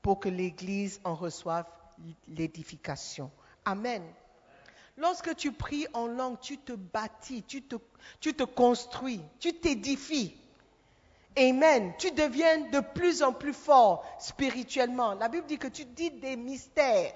pour 0.00 0.18
que 0.18 0.30
l'Église 0.30 0.98
en 1.04 1.14
reçoive 1.14 1.66
l'édification. 2.26 3.30
Amen. 3.66 4.02
Lorsque 4.96 5.36
tu 5.36 5.52
pries 5.52 5.86
en 5.92 6.06
langue, 6.06 6.40
tu 6.40 6.56
te 6.56 6.72
bâtis, 6.72 7.42
tu 7.42 7.62
te, 7.62 7.76
tu 8.18 8.32
te 8.32 8.44
construis, 8.44 9.20
tu 9.38 9.52
t'édifies. 9.52 10.34
Amen. 11.36 11.92
Tu 11.98 12.12
deviens 12.12 12.70
de 12.70 12.80
plus 12.80 13.22
en 13.22 13.34
plus 13.34 13.52
fort 13.52 14.02
spirituellement. 14.18 15.12
La 15.12 15.28
Bible 15.28 15.46
dit 15.46 15.58
que 15.58 15.68
tu 15.68 15.84
dis 15.84 16.10
des 16.10 16.36
mystères. 16.36 17.12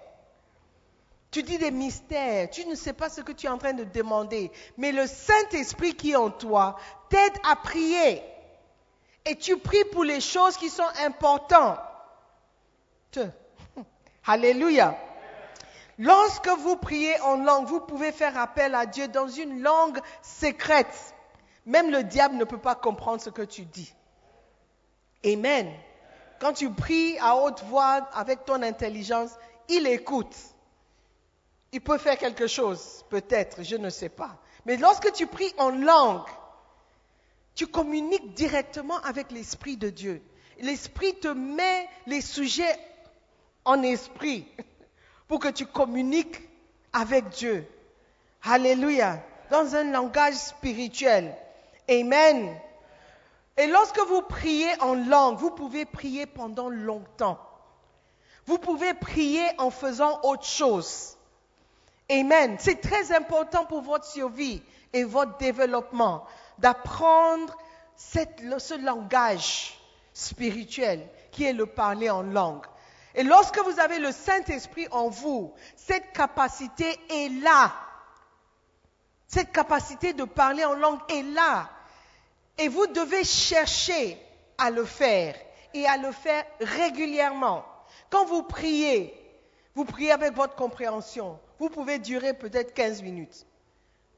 Tu 1.31 1.43
dis 1.43 1.57
des 1.57 1.71
mystères. 1.71 2.51
Tu 2.51 2.67
ne 2.67 2.75
sais 2.75 2.93
pas 2.93 3.09
ce 3.09 3.23
que 3.23 3.33
tu 3.33 3.47
es 3.47 3.51
en 3.51 3.59
train 3.59 3.73
de 3.73 3.85
demander. 3.85 4.53
Mais 4.77 4.93
le 4.93 5.07
Saint-Esprit 5.07 5.95
qui 5.95 6.12
est 6.12 6.17
en 6.17 6.31
toi 6.31 6.77
t'aide 7.09 7.39
à 7.51 7.57
prier. 7.57 8.23
Et 9.27 9.37
tu 9.37 9.57
pries 9.59 9.85
pour 9.93 10.05
les 10.05 10.20
choses 10.20 10.57
qui 10.57 10.68
sont 10.68 10.83
importantes. 11.05 11.79
Te- 13.11 13.29
Alléluia. 14.27 14.97
Lorsque 15.99 16.49
vous 16.49 16.77
priez 16.77 17.18
en 17.20 17.37
langue, 17.37 17.66
vous 17.66 17.81
pouvez 17.81 18.12
faire 18.12 18.37
appel 18.37 18.75
à 18.75 18.85
Dieu 18.87 19.09
dans 19.09 19.29
une 19.29 19.62
langue 19.62 19.99
secrète. 20.22 21.14
Même 21.66 21.91
le 21.91 22.03
diable 22.03 22.35
ne 22.37 22.45
peut 22.45 22.59
pas 22.59 22.75
comprendre 22.75 23.22
ce 23.22 23.31
que 23.31 23.43
tu 23.43 23.62
dis. 23.62 23.95
Amen. 25.25 25.72
Quand 26.41 26.53
tu 26.53 26.68
pries 26.70 27.16
à 27.20 27.37
haute 27.37 27.62
voix 27.64 28.07
avec 28.12 28.45
ton 28.45 28.61
intelligence, 28.62 29.31
il 29.68 29.87
écoute. 29.87 30.35
Il 31.72 31.81
peut 31.81 31.97
faire 31.99 32.18
quelque 32.18 32.47
chose, 32.47 33.05
peut-être, 33.09 33.62
je 33.62 33.77
ne 33.77 33.89
sais 33.89 34.09
pas. 34.11 34.37
Mais 34.66 34.77
lorsque 34.77 35.12
tu 35.12 35.27
pries 35.27 35.53
en 35.59 35.70
langue, 35.70 36.27
tu 37.55 37.67
communiques 37.67 38.35
directement 38.35 38.99
avec 39.01 39.31
l'Esprit 39.31 39.77
de 39.77 39.91
Dieu. 39.91 40.23
L'Esprit 40.61 41.15
te 41.15 41.29
met 41.29 41.89
les 42.07 42.21
sujets 42.21 42.79
en 43.65 43.83
esprit 43.83 44.47
pour 45.29 45.39
que 45.39 45.49
tu 45.49 45.67
communiques 45.67 46.41
avec 46.93 47.29
Dieu. 47.31 47.67
Alléluia. 48.43 49.23
Dans 49.51 49.77
un 49.77 49.85
langage 49.85 50.35
spirituel. 50.35 51.35
Amen. 51.89 52.57
Et 53.57 53.67
lorsque 53.67 54.01
vous 54.01 54.23
priez 54.23 54.69
en 54.81 54.95
langue, 54.95 55.39
vous 55.39 55.51
pouvez 55.51 55.85
prier 55.85 56.27
pendant 56.27 56.69
longtemps. 56.69 57.39
Vous 58.47 58.59
pouvez 58.59 58.95
prier 58.95 59.45
en 59.59 59.71
faisant 59.71 60.21
autre 60.23 60.45
chose. 60.45 61.17
Amen. 62.11 62.57
C'est 62.59 62.81
très 62.81 63.13
important 63.13 63.65
pour 63.65 63.83
votre 63.83 64.05
survie 64.07 64.63
et 64.93 65.05
votre 65.05 65.39
développement 65.39 66.27
d'apprendre 66.59 67.57
ce 67.97 68.85
langage 68.85 69.79
spirituel 70.13 71.07
qui 71.31 71.45
est 71.45 71.53
le 71.53 71.67
parler 71.67 72.11
en 72.11 72.23
langue. 72.23 72.65
Et 73.15 73.23
lorsque 73.23 73.59
vous 73.59 73.79
avez 73.79 73.99
le 73.99 74.13
Saint-Esprit 74.13 74.89
en 74.91 75.09
vous, 75.09 75.53
cette 75.77 76.13
capacité 76.13 76.99
est 77.11 77.29
là. 77.43 77.73
Cette 79.29 79.53
capacité 79.53 80.13
de 80.13 80.25
parler 80.25 80.65
en 80.65 80.75
langue 80.75 81.01
est 81.09 81.23
là. 81.23 81.71
Et 82.59 82.69
vous 82.69 82.87
devez 82.89 83.25
chercher 83.25 84.19
à 84.59 84.71
le 84.71 84.85
faire 84.85 85.35
et 85.75 85.87
à 85.87 85.97
le 85.97 86.13
faire 86.13 86.45
régulièrement. 86.61 87.65
Quand 88.11 88.25
vous 88.27 88.43
priez, 88.43 89.13
vous 89.75 89.85
priez 89.85 90.13
avec 90.13 90.35
votre 90.35 90.55
compréhension. 90.55 91.39
Vous 91.59 91.69
pouvez 91.69 91.99
durer 91.99 92.35
peut-être 92.35 92.75
15 92.75 93.03
minutes, 93.03 93.47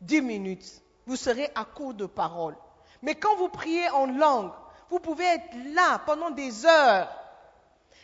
10 0.02 0.20
minutes. 0.22 0.82
Vous 1.06 1.16
serez 1.16 1.50
à 1.54 1.64
court 1.64 1.94
de 1.94 2.06
paroles. 2.06 2.56
Mais 3.02 3.14
quand 3.14 3.36
vous 3.36 3.48
priez 3.48 3.88
en 3.90 4.06
langue, 4.06 4.52
vous 4.90 4.98
pouvez 4.98 5.24
être 5.24 5.54
là 5.74 6.00
pendant 6.04 6.30
des 6.30 6.66
heures. 6.66 7.08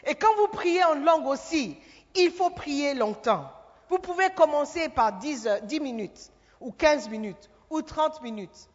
Et 0.05 0.15
quand 0.15 0.35
vous 0.37 0.49
priez 0.49 0.85
en 0.85 0.95
langue 0.95 1.27
aussi, 1.27 1.77
il 2.15 2.31
faut 2.31 2.51
prier 2.51 2.95
longtemps. 2.95 3.51
Vous 3.89 3.99
pouvez 3.99 4.31
commencer 4.31 4.89
par 4.89 5.13
10, 5.19 5.49
10 5.65 5.81
minutes, 5.81 6.31
ou 6.61 6.73
15 6.73 7.09
minutes, 7.09 7.51
ou 7.71 7.83
30 7.83 8.23
minutes. 8.23 8.69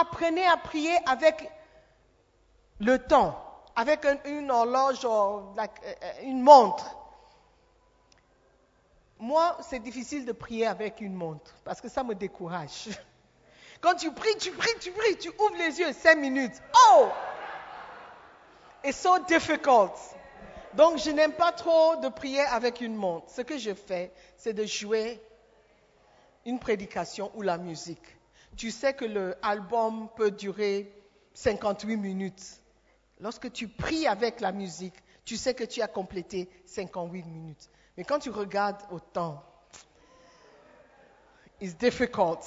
Apprenez 0.00 0.46
à 0.46 0.56
prier 0.56 0.96
avec 1.06 1.50
le 2.80 2.98
temps 2.98 3.42
avec 3.76 4.06
une 4.24 4.50
horloge 4.50 5.04
euh, 5.04 5.66
une 6.22 6.40
montre. 6.40 6.96
Moi, 9.18 9.56
c'est 9.60 9.80
difficile 9.80 10.24
de 10.24 10.32
prier 10.32 10.66
avec 10.66 11.00
une 11.00 11.14
montre 11.14 11.54
parce 11.62 11.80
que 11.80 11.88
ça 11.88 12.02
me 12.02 12.14
décourage. 12.14 12.88
Quand 13.80 13.94
tu 13.94 14.10
pries, 14.12 14.36
tu 14.38 14.52
pries, 14.52 14.74
tu 14.80 14.90
pries, 14.92 15.16
tu 15.16 15.28
ouvres 15.28 15.56
les 15.58 15.78
yeux, 15.80 15.92
cinq 15.92 16.16
minutes. 16.16 16.60
Oh! 16.90 17.08
It's 18.84 18.98
so 18.98 19.18
difficult. 19.26 19.92
Donc, 20.74 20.98
je 20.98 21.10
n'aime 21.10 21.32
pas 21.32 21.52
trop 21.52 21.96
de 21.96 22.08
prier 22.08 22.40
avec 22.40 22.80
une 22.80 22.94
montre. 22.94 23.30
Ce 23.30 23.40
que 23.40 23.58
je 23.58 23.74
fais, 23.74 24.12
c'est 24.36 24.52
de 24.52 24.64
jouer 24.64 25.20
une 26.44 26.58
prédication 26.58 27.30
ou 27.34 27.42
la 27.42 27.58
musique. 27.58 28.16
Tu 28.56 28.70
sais 28.70 28.94
que 28.94 29.04
l'album 29.04 30.08
peut 30.16 30.30
durer 30.30 30.92
58 31.34 31.96
minutes. 31.96 32.60
Lorsque 33.20 33.50
tu 33.52 33.68
pries 33.68 34.06
avec 34.06 34.40
la 34.40 34.52
musique, 34.52 34.94
tu 35.24 35.36
sais 35.36 35.54
que 35.54 35.64
tu 35.64 35.82
as 35.82 35.88
complété 35.88 36.48
58 36.66 37.24
minutes. 37.24 37.70
Mais 37.96 38.04
quand 38.04 38.18
tu 38.18 38.30
regardes 38.30 38.80
au 38.90 39.00
temps, 39.00 39.42
it's 41.60 41.76
difficult. 41.76 42.40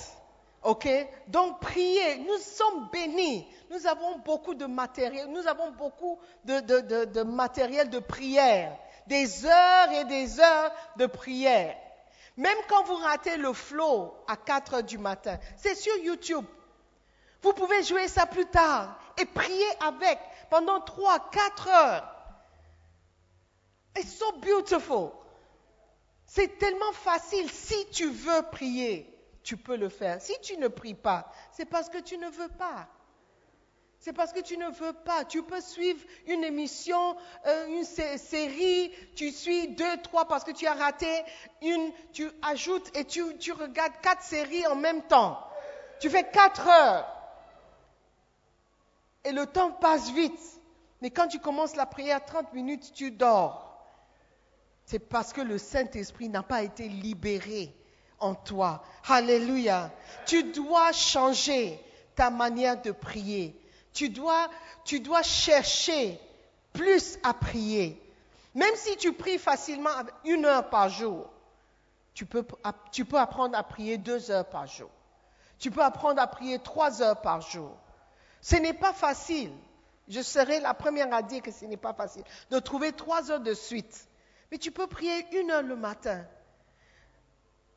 OK? 0.63 0.87
Donc 1.27 1.59
prier, 1.61 2.17
nous 2.17 2.37
sommes 2.37 2.89
bénis. 2.91 3.47
Nous 3.69 3.87
avons 3.87 4.19
beaucoup 4.19 4.53
de 4.53 4.65
matériel, 4.65 5.27
nous 5.27 5.47
avons 5.47 5.71
beaucoup 5.71 6.19
de, 6.43 6.59
de 7.05 7.23
matériel 7.23 7.89
de 7.89 7.99
prière. 7.99 8.77
Des 9.07 9.45
heures 9.45 9.91
et 9.91 10.05
des 10.05 10.39
heures 10.39 10.71
de 10.97 11.05
prière. 11.05 11.75
Même 12.39 12.57
quand 12.69 12.83
vous 12.83 12.95
ratez 12.95 13.35
le 13.35 13.51
flow 13.51 14.13
à 14.27 14.37
4 14.37 14.75
heures 14.75 14.83
du 14.83 14.97
matin, 14.97 15.37
c'est 15.57 15.75
sur 15.75 15.95
YouTube. 15.97 16.45
Vous 17.41 17.53
pouvez 17.53 17.83
jouer 17.83 18.07
ça 18.07 18.25
plus 18.25 18.45
tard 18.45 18.97
et 19.17 19.25
prier 19.25 19.67
avec 19.81 20.17
pendant 20.49 20.79
3, 20.79 21.29
4 21.31 21.67
heures. 21.67 22.15
It's 23.97 24.15
so 24.17 24.31
beautiful. 24.39 25.11
C'est 26.25 26.57
tellement 26.59 26.93
facile. 26.93 27.49
Si 27.49 27.87
tu 27.91 28.09
veux 28.09 28.43
prier, 28.51 29.18
tu 29.43 29.57
peux 29.57 29.75
le 29.75 29.89
faire. 29.89 30.21
Si 30.21 30.33
tu 30.41 30.57
ne 30.57 30.67
pries 30.67 30.93
pas, 30.93 31.31
c'est 31.51 31.65
parce 31.65 31.89
que 31.89 31.99
tu 31.99 32.17
ne 32.17 32.29
veux 32.29 32.49
pas. 32.49 32.87
C'est 33.99 34.13
parce 34.13 34.31
que 34.31 34.39
tu 34.39 34.57
ne 34.57 34.69
veux 34.69 34.93
pas. 34.93 35.25
Tu 35.25 35.43
peux 35.43 35.59
suivre 35.59 35.99
une 36.27 36.43
émission, 36.43 37.17
euh, 37.45 37.67
une 37.67 37.83
série, 37.83 38.93
tu 39.15 39.31
suis 39.31 39.69
deux, 39.69 39.97
trois 40.03 40.25
parce 40.27 40.45
que 40.45 40.51
tu 40.51 40.65
as 40.67 40.73
raté 40.73 41.23
une, 41.61 41.91
tu 42.13 42.31
ajoutes 42.41 42.95
et 42.95 43.03
tu, 43.03 43.51
regardes 43.51 43.99
quatre 44.01 44.23
séries 44.23 44.65
en 44.67 44.75
même 44.75 45.01
temps. 45.03 45.37
Tu 45.99 46.09
fais 46.09 46.29
quatre 46.29 46.65
heures. 46.67 47.07
Et 49.25 49.33
le 49.33 49.45
temps 49.45 49.71
passe 49.71 50.11
vite. 50.11 50.39
Mais 51.01 51.11
quand 51.11 51.27
tu 51.27 51.39
commences 51.39 51.75
la 51.75 51.85
prière 51.85 52.23
30 52.23 52.53
minutes, 52.53 52.93
tu 52.93 53.11
dors. 53.11 53.65
C'est 54.85 54.99
parce 54.99 55.33
que 55.33 55.41
le 55.41 55.57
Saint-Esprit 55.57 56.29
n'a 56.29 56.41
pas 56.41 56.63
été 56.63 56.87
libéré 56.87 57.75
en 58.19 58.35
toi. 58.35 58.83
Alléluia. 59.07 59.91
Tu 60.25 60.43
dois 60.43 60.91
changer 60.91 61.79
ta 62.15 62.29
manière 62.29 62.81
de 62.81 62.91
prier. 62.91 63.55
Tu 63.93 64.09
dois, 64.09 64.49
tu 64.85 64.99
dois 64.99 65.23
chercher 65.23 66.19
plus 66.73 67.17
à 67.23 67.33
prier. 67.33 68.01
Même 68.55 68.75
si 68.75 68.97
tu 68.97 69.13
pries 69.13 69.37
facilement 69.37 69.89
une 70.25 70.45
heure 70.45 70.69
par 70.69 70.89
jour, 70.89 71.29
tu 72.13 72.25
peux, 72.25 72.45
tu 72.91 73.05
peux 73.05 73.17
apprendre 73.17 73.57
à 73.57 73.63
prier 73.63 73.97
deux 73.97 74.31
heures 74.31 74.47
par 74.49 74.67
jour. 74.67 74.89
Tu 75.57 75.71
peux 75.71 75.81
apprendre 75.81 76.21
à 76.21 76.27
prier 76.27 76.59
trois 76.59 77.01
heures 77.01 77.21
par 77.21 77.41
jour. 77.41 77.75
Ce 78.41 78.55
n'est 78.55 78.73
pas 78.73 78.93
facile. 78.93 79.51
Je 80.07 80.21
serai 80.21 80.59
la 80.59 80.73
première 80.73 81.13
à 81.13 81.21
dire 81.21 81.41
que 81.41 81.51
ce 81.51 81.65
n'est 81.65 81.77
pas 81.77 81.93
facile 81.93 82.23
de 82.49 82.59
trouver 82.59 82.93
trois 82.93 83.29
heures 83.31 83.39
de 83.39 83.53
suite. 83.53 84.07
Mais 84.51 84.57
tu 84.57 84.71
peux 84.71 84.87
prier 84.87 85.25
une 85.39 85.51
heure 85.51 85.61
le 85.61 85.75
matin, 85.75 86.25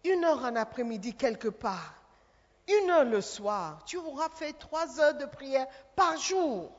une 0.04 0.24
heure 0.24 0.44
en 0.44 0.56
après-midi 0.56 1.14
quelque 1.14 1.48
part, 1.48 1.94
une 2.68 2.90
heure 2.90 3.04
le 3.04 3.20
soir. 3.20 3.82
Tu 3.86 3.96
auras 3.96 4.28
fait 4.30 4.52
trois 4.54 5.00
heures 5.00 5.14
de 5.14 5.26
prière 5.26 5.66
par 5.96 6.16
jour. 6.16 6.72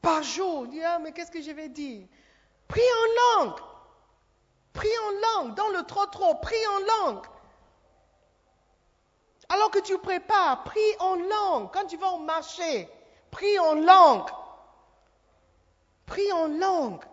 Par 0.00 0.22
jour. 0.22 0.66
Dis, 0.66 0.82
ah, 0.82 0.98
mais 0.98 1.12
qu'est-ce 1.12 1.30
que 1.30 1.42
je 1.42 1.50
vais 1.50 1.68
dire? 1.68 2.06
Prie 2.68 2.80
en 2.80 3.44
langue. 3.44 3.60
Prie 4.72 4.88
en 5.06 5.42
langue. 5.42 5.54
Dans 5.54 5.68
le 5.68 5.82
trop-trop, 5.84 6.34
prie 6.36 6.66
en 6.66 7.06
langue. 7.06 7.24
Alors 9.48 9.70
que 9.70 9.80
tu 9.80 9.98
prépares, 9.98 10.64
prie 10.64 10.80
en 10.98 11.16
langue. 11.16 11.70
Quand 11.72 11.84
tu 11.86 11.96
vas 11.96 12.12
au 12.12 12.18
marché, 12.18 12.88
prie 13.30 13.58
en 13.58 13.74
langue. 13.74 14.30
Prie 16.06 16.32
en 16.32 16.48
langue. 16.48 17.04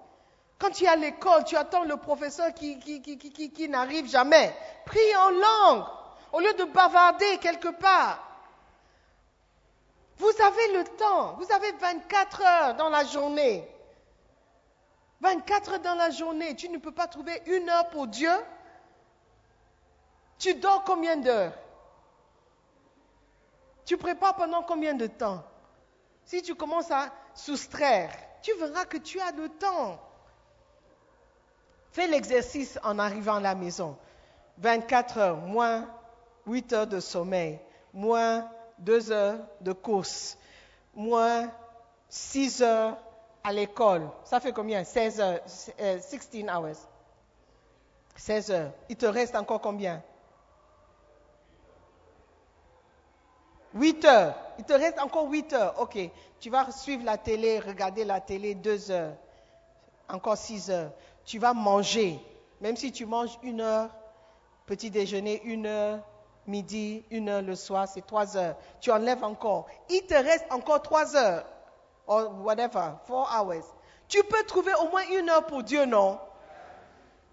Quand 0.60 0.72
tu 0.72 0.84
es 0.84 0.88
à 0.88 0.97
l'école, 0.97 1.45
tu 1.45 1.55
attends 1.55 1.86
le 1.86 1.95
professeur 1.95 2.53
qui, 2.53 3.70
n'arrive 3.70 4.07
jamais. 4.10 4.53
Prie 4.86 5.16
en 5.16 5.30
langue. 5.30 5.86
Au 6.34 6.39
lieu 6.41 6.53
de 6.53 6.66
bavarder 6.66 7.38
quelque 7.38 7.70
part. 7.70 8.26
Vous 10.18 10.32
avez 10.43 10.74
le 10.74 10.84
temps. 10.97 11.38
Vous 11.38 11.49
avez 11.53 11.72
24 11.72 12.41
heures 12.41 12.76
dans 12.76 12.89
la 12.89 13.05
journée. 13.05 13.66
24 15.22 15.74
heures 15.74 15.80
dans 15.80 15.95
la 15.95 16.10
journée. 16.10 16.55
Tu 16.57 16.68
ne 16.68 16.78
peux 16.78 16.91
pas 16.91 17.07
trouver 17.07 17.41
une 17.47 17.70
heure 17.70 17.88
pour 17.89 18.07
Dieu. 18.07 18.34
Tu 20.39 20.55
dors 20.55 20.84
combien 20.84 21.16
d'heures? 21.16 21.53
Tu 23.86 23.95
prépares 23.95 24.36
pendant 24.36 24.62
combien 24.62 24.93
de 24.93 25.07
temps? 25.07 25.41
Si 26.26 26.41
tu 26.41 26.53
commences 26.53 26.91
à 26.91 27.12
soustraire, 27.34 28.12
tu 28.41 28.53
verras 28.55 28.86
que 28.86 28.97
tu 28.97 29.22
as 29.22 29.32
le 29.32 29.47
temps. 29.49 29.99
Fais 31.91 32.07
l'exercice 32.07 32.79
en 32.83 32.99
arrivant 32.99 33.35
à 33.35 33.39
la 33.39 33.55
maison. 33.55 33.97
24 34.57 35.17
heures, 35.17 35.37
moins 35.37 35.87
8 36.45 36.73
heures 36.73 36.87
de 36.87 36.99
sommeil, 36.99 37.59
moins 37.93 38.49
2 38.79 39.11
heures 39.11 39.39
de 39.61 39.71
course, 39.71 40.37
moins 40.93 41.49
6 42.09 42.61
heures 42.61 42.97
à 43.43 43.53
l'école. 43.53 44.09
Ça 44.23 44.39
fait 44.39 44.51
combien? 44.51 44.83
16 44.83 45.21
heures, 45.21 45.39
16 45.45 45.73
euh, 45.79 46.53
hours. 46.53 46.77
16 48.15 48.51
heures. 48.51 48.71
Il 48.89 48.97
te 48.97 49.05
reste 49.05 49.35
encore 49.35 49.61
combien? 49.61 50.03
8 53.73 54.05
heures. 54.05 54.35
Il 54.57 54.65
te 54.65 54.73
reste 54.73 54.99
encore 54.99 55.29
8 55.29 55.53
heures. 55.53 55.79
Ok. 55.79 55.97
Tu 56.39 56.49
vas 56.49 56.69
suivre 56.71 57.03
la 57.05 57.17
télé, 57.17 57.59
regarder 57.59 58.03
la 58.03 58.19
télé 58.19 58.55
2 58.55 58.91
heures. 58.91 59.15
Encore 60.09 60.37
6 60.37 60.69
heures. 60.69 60.91
Tu 61.26 61.39
vas 61.39 61.53
manger. 61.53 62.20
Même 62.61 62.76
si 62.76 62.91
tu 62.91 63.05
manges 63.05 63.38
une 63.43 63.61
heure, 63.61 63.89
petit 64.65 64.91
déjeuner, 64.91 65.41
une 65.43 65.65
heure, 65.65 65.99
midi, 66.47 67.03
une 67.11 67.30
heure 67.30 67.41
le 67.41 67.55
soir, 67.55 67.88
c'est 67.88 68.05
3 68.05 68.38
heures. 68.38 68.55
Tu 68.82 68.91
enlèves 68.91 69.24
encore. 69.24 69.67
Il 69.89 70.01
te 70.01 70.13
reste 70.13 70.45
encore 70.49 70.82
3 70.82 71.15
heures. 71.15 71.45
Or 72.07 72.32
whatever, 72.43 72.93
4 73.07 73.39
hours. 73.39 73.63
Tu 74.07 74.24
peux 74.24 74.43
trouver 74.43 74.74
au 74.82 74.89
moins 74.89 75.03
une 75.11 75.30
heure 75.30 75.45
pour 75.45 75.63
Dieu, 75.63 75.86
non? 75.86 76.20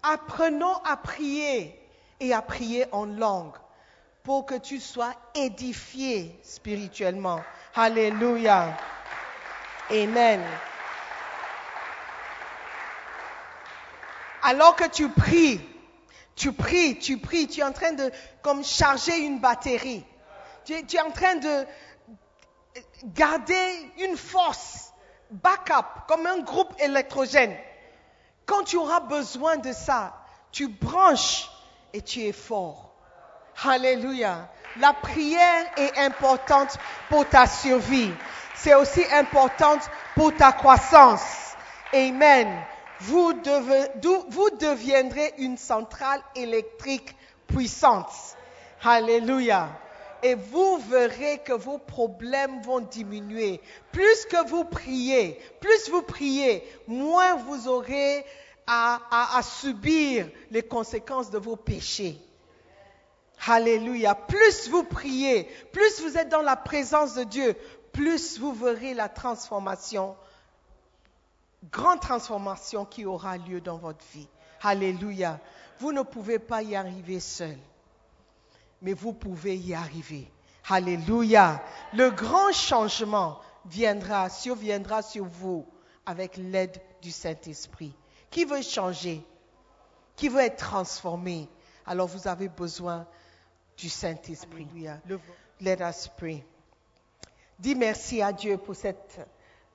Apprenons 0.03 0.75
à 0.85 0.95
prier 0.95 1.77
et 2.19 2.33
à 2.33 2.41
prier 2.41 2.85
en 2.91 3.05
langue 3.05 3.55
pour 4.23 4.45
que 4.45 4.55
tu 4.55 4.79
sois 4.79 5.13
édifié 5.33 6.39
spirituellement. 6.43 7.39
Alléluia. 7.75 8.77
Amen. 9.89 10.43
Alors 14.47 14.77
que 14.77 14.85
tu 14.85 15.09
pries, 15.09 15.59
tu 16.33 16.53
pries, 16.53 16.97
tu 16.99 17.17
pries, 17.17 17.49
tu 17.49 17.59
es 17.59 17.63
en 17.63 17.73
train 17.73 17.91
de 17.91 18.09
comme 18.41 18.63
charger 18.63 19.17
une 19.17 19.39
batterie. 19.39 20.05
Tu 20.63 20.71
es, 20.71 20.83
tu 20.83 20.95
es 20.95 21.01
en 21.01 21.11
train 21.11 21.35
de 21.35 21.65
garder 23.13 23.91
une 23.97 24.15
force, 24.15 24.93
backup, 25.31 26.05
comme 26.07 26.25
un 26.25 26.39
groupe 26.39 26.73
électrogène. 26.79 27.53
Quand 28.45 28.63
tu 28.63 28.77
auras 28.77 29.01
besoin 29.01 29.57
de 29.57 29.73
ça, 29.73 30.15
tu 30.53 30.69
branches 30.69 31.49
et 31.91 32.01
tu 32.01 32.21
es 32.21 32.31
fort. 32.31 32.93
Alléluia. 33.65 34.49
La 34.77 34.93
prière 34.93 35.65
est 35.75 35.97
importante 35.97 36.77
pour 37.09 37.27
ta 37.27 37.47
survie. 37.47 38.13
C'est 38.55 38.75
aussi 38.75 39.03
importante 39.11 39.81
pour 40.15 40.33
ta 40.33 40.53
croissance. 40.53 41.53
Amen. 41.93 42.47
Vous, 43.01 43.33
vous 44.29 44.49
deviendrez 44.59 45.33
une 45.37 45.57
centrale 45.57 46.21
électrique 46.35 47.15
puissante. 47.47 48.09
Alléluia. 48.83 49.69
Et 50.23 50.33
vous 50.33 50.77
verrez 50.89 51.39
que 51.39 51.53
vos 51.53 51.77
problèmes 51.77 52.61
vont 52.63 52.79
diminuer. 52.79 53.61
Plus 53.91 54.25
que 54.25 54.47
vous 54.47 54.63
priez, 54.63 55.39
plus 55.61 55.89
vous 55.91 56.01
priez, 56.01 56.63
moins 56.87 57.35
vous 57.35 57.67
aurez 57.67 58.25
à, 58.65 58.99
à- 59.11 59.37
à 59.37 59.43
subir 59.43 60.27
les 60.49 60.63
conséquences 60.63 61.29
de 61.29 61.37
vos 61.37 61.55
péchés. 61.55 62.17
Alléluia. 63.47 64.15
Plus 64.15 64.67
vous 64.69 64.83
priez, 64.83 65.43
plus 65.71 66.01
vous 66.01 66.17
êtes 66.17 66.29
dans 66.29 66.41
la 66.41 66.55
présence 66.55 67.13
de 67.13 67.23
Dieu, 67.23 67.55
plus 67.93 68.39
vous 68.39 68.53
verrez 68.53 68.95
la 68.95 69.09
transformation, 69.09 70.15
grande 71.71 71.99
transformation 71.99 72.85
qui 72.85 73.05
aura 73.05 73.37
lieu 73.37 73.61
dans 73.61 73.77
votre 73.77 74.03
vie. 74.13 74.27
Alléluia. 74.61 75.39
Vous 75.79 75.91
ne 75.91 76.01
pouvez 76.01 76.39
pas 76.39 76.63
y 76.63 76.75
arriver 76.75 77.19
seul, 77.19 77.57
mais 78.81 78.93
vous 78.93 79.13
pouvez 79.13 79.55
y 79.57 79.73
arriver. 79.73 80.31
Alléluia. 80.69 81.63
Le 81.93 82.09
grand 82.09 82.51
changement 82.51 83.39
viendra, 83.65 84.29
surviendra 84.29 85.01
sur 85.01 85.25
vous 85.25 85.65
avec 86.05 86.37
l'aide 86.37 86.81
du 87.01 87.11
Saint-Esprit. 87.11 87.93
Qui 88.31 88.45
veut 88.45 88.61
changer? 88.61 89.23
Qui 90.15 90.29
veut 90.29 90.41
être 90.41 90.57
transformé? 90.57 91.47
Alors 91.85 92.07
vous 92.07 92.27
avez 92.27 92.49
besoin 92.49 93.05
du 93.77 93.89
Saint-Esprit. 93.89 94.67
Le- 95.05 95.19
Let 95.61 95.77
us 95.81 96.09
pray. 96.17 96.43
Dis 97.59 97.75
merci 97.75 98.21
à 98.21 98.31
Dieu 98.33 98.57
pour 98.57 98.75
cette, 98.75 99.19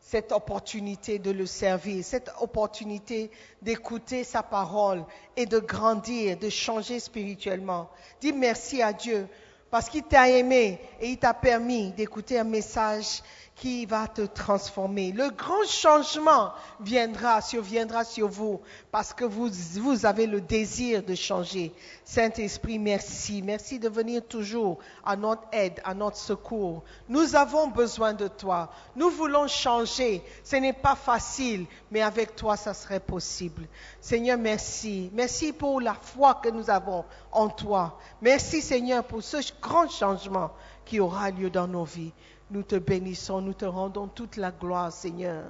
cette 0.02 0.32
opportunité 0.32 1.18
de 1.20 1.30
le 1.30 1.46
servir, 1.46 2.04
cette 2.04 2.30
opportunité 2.40 3.30
d'écouter 3.62 4.24
sa 4.24 4.42
parole 4.42 5.04
et 5.36 5.46
de 5.46 5.60
grandir, 5.60 6.36
de 6.36 6.50
changer 6.50 6.98
spirituellement. 6.98 7.88
Dis 8.20 8.32
merci 8.32 8.82
à 8.82 8.92
Dieu 8.92 9.28
parce 9.70 9.88
qu'il 9.88 10.02
t'a 10.02 10.28
aimé 10.28 10.80
et 11.00 11.08
il 11.10 11.18
t'a 11.18 11.32
permis 11.32 11.92
d'écouter 11.92 12.38
un 12.38 12.44
message 12.44 13.22
qui 13.62 13.86
va 13.86 14.08
te 14.08 14.22
transformer. 14.22 15.12
Le 15.12 15.30
grand 15.30 15.64
changement 15.68 16.52
viendra, 16.80 17.40
surviendra 17.40 18.02
sur 18.02 18.26
vous 18.26 18.60
parce 18.90 19.14
que 19.14 19.24
vous, 19.24 19.48
vous 19.80 20.04
avez 20.04 20.26
le 20.26 20.40
désir 20.40 21.04
de 21.04 21.14
changer. 21.14 21.72
Saint-Esprit, 22.04 22.80
merci. 22.80 23.40
Merci 23.40 23.78
de 23.78 23.88
venir 23.88 24.26
toujours 24.26 24.78
à 25.04 25.14
notre 25.14 25.44
aide, 25.52 25.80
à 25.84 25.94
notre 25.94 26.16
secours. 26.16 26.82
Nous 27.08 27.36
avons 27.36 27.68
besoin 27.68 28.14
de 28.14 28.26
toi. 28.26 28.68
Nous 28.96 29.10
voulons 29.10 29.46
changer. 29.46 30.24
Ce 30.42 30.56
n'est 30.56 30.72
pas 30.72 30.96
facile, 30.96 31.66
mais 31.92 32.02
avec 32.02 32.34
toi, 32.34 32.56
ça 32.56 32.74
serait 32.74 32.98
possible. 32.98 33.68
Seigneur, 34.00 34.38
merci. 34.38 35.08
Merci 35.12 35.52
pour 35.52 35.80
la 35.80 35.94
foi 35.94 36.40
que 36.42 36.48
nous 36.48 36.68
avons 36.68 37.04
en 37.30 37.48
toi. 37.48 37.96
Merci, 38.20 38.60
Seigneur, 38.60 39.04
pour 39.04 39.22
ce 39.22 39.36
grand 39.60 39.88
changement 39.88 40.50
qui 40.84 40.98
aura 40.98 41.30
lieu 41.30 41.48
dans 41.48 41.68
nos 41.68 41.84
vies. 41.84 42.12
Nous 42.50 42.62
te 42.62 42.76
bénissons, 42.76 43.40
nous 43.40 43.54
te 43.54 43.64
rendons 43.64 44.08
toute 44.08 44.36
la 44.36 44.50
gloire, 44.50 44.92
Seigneur, 44.92 45.44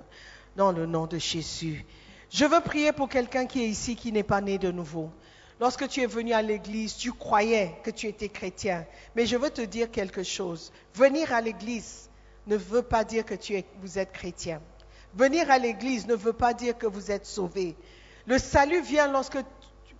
dans 0.57 0.73
le 0.73 0.87
nom 0.87 1.07
de 1.07 1.19
Jésus. 1.19 1.85
Je 2.31 2.45
veux 2.45 2.61
prier 2.61 2.93
pour 2.93 3.09
quelqu'un 3.09 3.47
qui 3.47 3.63
est 3.63 3.69
ici, 3.69 3.97
qui 3.97 4.13
n'est 4.13 4.23
pas 4.23 4.41
né 4.41 4.59
de 4.59 4.71
nouveau. 4.71 5.11
Lorsque 5.61 5.87
tu 5.89 6.01
es 6.01 6.07
venu 6.07 6.33
à 6.33 6.43
l'église, 6.43 6.97
tu 6.97 7.13
croyais 7.13 7.75
que 7.83 7.91
tu 7.91 8.07
étais 8.07 8.29
chrétien. 8.29 8.87
Mais 9.15 9.27
je 9.27 9.37
veux 9.37 9.51
te 9.51 9.61
dire 9.61 9.91
quelque 9.91 10.23
chose. 10.23 10.73
Venir 10.95 11.33
à 11.33 11.41
l'église 11.41 12.09
ne 12.47 12.57
veut 12.57 12.83
pas 12.83 13.05
dire 13.05 13.25
que 13.25 13.35
tu 13.35 13.55
es, 13.55 13.65
vous 13.81 13.99
êtes 13.99 14.13
chrétien. 14.13 14.61
Venir 15.15 15.51
à 15.51 15.59
l'église 15.59 16.07
ne 16.07 16.15
veut 16.15 16.33
pas 16.33 16.55
dire 16.55 16.77
que 16.77 16.87
vous 16.87 17.11
êtes 17.11 17.27
sauvé. 17.27 17.77
Le 18.27 18.39
salut 18.39 18.81
vient 18.81 19.11
lorsque 19.13 19.39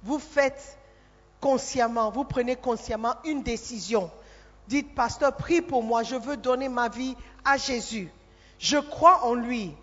vous 0.03 0.19
faites 0.19 0.79
consciemment, 1.41 2.11
vous 2.11 2.25
prenez 2.25 2.57
consciemment 2.57 3.15
une 3.25 3.43
décision. 3.43 4.11
Dites, 4.69 4.95
pasteur, 4.95 5.37
prie 5.37 5.61
pour 5.61 5.83
moi, 5.83 6.03
je 6.03 6.17
veux 6.17 6.37
donner 6.37 6.69
ma 6.69 6.89
vie 6.89 7.17
à 7.45 7.57
Jésus. 7.57 8.11
Je 8.59 8.79
crois 8.79 9.25
en 9.25 9.35
lui. 9.35 9.75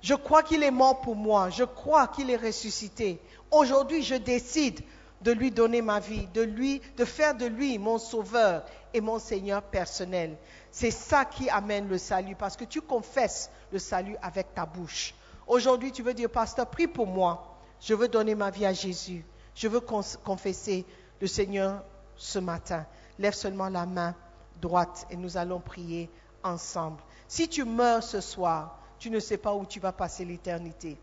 Je 0.00 0.14
crois 0.14 0.42
qu'il 0.42 0.62
est 0.62 0.70
mort 0.70 1.00
pour 1.00 1.16
moi. 1.16 1.50
Je 1.50 1.64
crois 1.64 2.06
qu'il 2.06 2.30
est 2.30 2.36
ressuscité. 2.36 3.20
Aujourd'hui, 3.50 4.02
je 4.02 4.14
décide 4.14 4.80
de 5.22 5.32
lui 5.32 5.50
donner 5.50 5.82
ma 5.82 5.98
vie, 5.98 6.28
de 6.32 6.42
lui, 6.42 6.80
de 6.96 7.04
faire 7.04 7.34
de 7.34 7.46
lui 7.46 7.78
mon 7.78 7.98
sauveur 7.98 8.64
et 8.94 9.00
mon 9.00 9.18
Seigneur 9.18 9.62
personnel. 9.62 10.36
C'est 10.70 10.92
ça 10.92 11.24
qui 11.24 11.50
amène 11.50 11.88
le 11.88 11.98
salut, 11.98 12.36
parce 12.36 12.56
que 12.56 12.64
tu 12.64 12.80
confesses 12.80 13.50
le 13.72 13.78
salut 13.78 14.16
avec 14.22 14.54
ta 14.54 14.64
bouche. 14.64 15.14
Aujourd'hui, 15.46 15.90
tu 15.92 16.02
veux 16.02 16.14
dire, 16.14 16.30
pasteur, 16.30 16.66
prie 16.66 16.86
pour 16.86 17.06
moi. 17.06 17.56
Je 17.80 17.94
veux 17.94 18.08
donner 18.08 18.34
ma 18.34 18.50
vie 18.50 18.66
à 18.66 18.72
Jésus. 18.72 19.24
Je 19.54 19.66
veux 19.66 19.80
confesser 19.80 20.84
le 21.20 21.26
Seigneur 21.26 21.82
ce 22.16 22.38
matin. 22.38 22.86
Lève 23.18 23.34
seulement 23.34 23.68
la 23.68 23.86
main 23.86 24.14
droite 24.60 25.06
et 25.10 25.16
nous 25.16 25.36
allons 25.36 25.60
prier 25.60 26.10
ensemble. 26.42 27.02
Si 27.26 27.48
tu 27.48 27.64
meurs 27.64 28.02
ce 28.02 28.20
soir, 28.20 28.78
tu 28.98 29.10
ne 29.10 29.20
sais 29.20 29.38
pas 29.38 29.54
où 29.54 29.64
tu 29.66 29.80
vas 29.80 29.92
passer 29.92 30.24
l'éternité. 30.24 30.98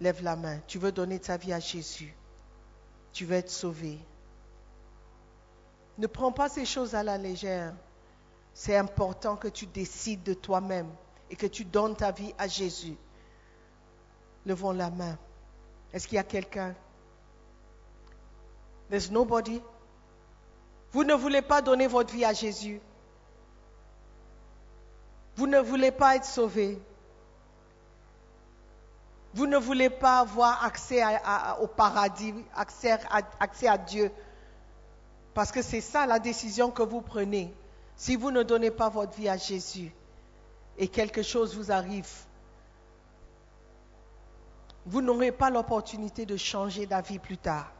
Lève 0.00 0.22
la 0.22 0.36
main. 0.36 0.60
Tu 0.66 0.78
veux 0.78 0.92
donner 0.92 1.18
ta 1.18 1.36
vie 1.36 1.52
à 1.52 1.60
Jésus. 1.60 2.14
Tu 3.12 3.24
veux 3.24 3.36
être 3.36 3.50
sauvé. 3.50 3.98
Ne 5.98 6.06
prends 6.06 6.32
pas 6.32 6.48
ces 6.48 6.66
choses 6.66 6.94
à 6.94 7.02
la 7.02 7.16
légère. 7.16 7.74
C'est 8.52 8.76
important 8.76 9.36
que 9.36 9.48
tu 9.48 9.66
décides 9.66 10.22
de 10.22 10.34
toi-même 10.34 10.90
et 11.30 11.36
que 11.36 11.46
tu 11.46 11.64
donnes 11.64 11.96
ta 11.96 12.10
vie 12.10 12.34
à 12.36 12.46
Jésus. 12.46 12.96
Levons 14.44 14.72
la 14.72 14.90
main. 14.90 15.18
Est-ce 15.92 16.06
qu'il 16.06 16.16
y 16.16 16.18
a 16.18 16.24
quelqu'un? 16.24 16.74
There's 18.88 19.10
nobody. 19.10 19.60
Vous 20.92 21.04
ne 21.04 21.14
voulez 21.14 21.42
pas 21.42 21.60
donner 21.62 21.86
votre 21.86 22.12
vie 22.12 22.24
à 22.24 22.32
Jésus. 22.32 22.80
Vous 25.34 25.46
ne 25.46 25.58
voulez 25.58 25.90
pas 25.90 26.16
être 26.16 26.24
sauvé. 26.24 26.80
Vous 29.34 29.46
ne 29.46 29.58
voulez 29.58 29.90
pas 29.90 30.20
avoir 30.20 30.64
accès 30.64 31.02
au 31.60 31.66
paradis, 31.66 32.32
accès 32.54 33.68
à 33.68 33.76
Dieu. 33.76 34.10
Parce 35.34 35.52
que 35.52 35.60
c'est 35.60 35.82
ça 35.82 36.06
la 36.06 36.18
décision 36.18 36.70
que 36.70 36.82
vous 36.82 37.02
prenez. 37.02 37.54
Si 37.96 38.16
vous 38.16 38.30
ne 38.30 38.42
donnez 38.42 38.70
pas 38.70 38.88
votre 38.88 39.14
vie 39.14 39.28
à 39.28 39.36
Jésus 39.36 39.92
et 40.78 40.88
quelque 40.88 41.22
chose 41.22 41.54
vous 41.54 41.70
arrive, 41.70 42.08
vous 44.86 45.02
n'aurez 45.02 45.32
pas 45.32 45.50
l'opportunité 45.50 46.24
de 46.24 46.38
changer 46.38 46.86
d'avis 46.86 47.18
plus 47.18 47.36
tard. 47.36 47.70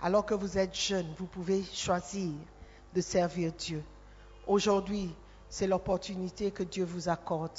Alors 0.00 0.24
que 0.24 0.34
vous 0.34 0.58
êtes 0.58 0.74
jeune, 0.74 1.06
vous 1.18 1.26
pouvez 1.26 1.62
choisir 1.64 2.32
de 2.94 3.00
servir 3.00 3.52
Dieu. 3.52 3.82
Aujourd'hui, 4.46 5.12
c'est 5.48 5.66
l'opportunité 5.66 6.50
que 6.50 6.62
Dieu 6.62 6.84
vous 6.84 7.08
accorde. 7.08 7.58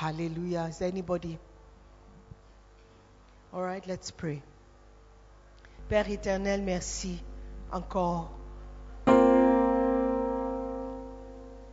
Hallelujah. 0.00 0.68
Is 0.68 0.78
there 0.78 0.88
anybody? 0.88 1.38
All 3.52 3.62
right, 3.62 3.84
let's 3.86 4.10
pray. 4.10 4.40
Père 5.88 6.08
éternel, 6.08 6.62
merci 6.62 7.22
encore 7.70 8.30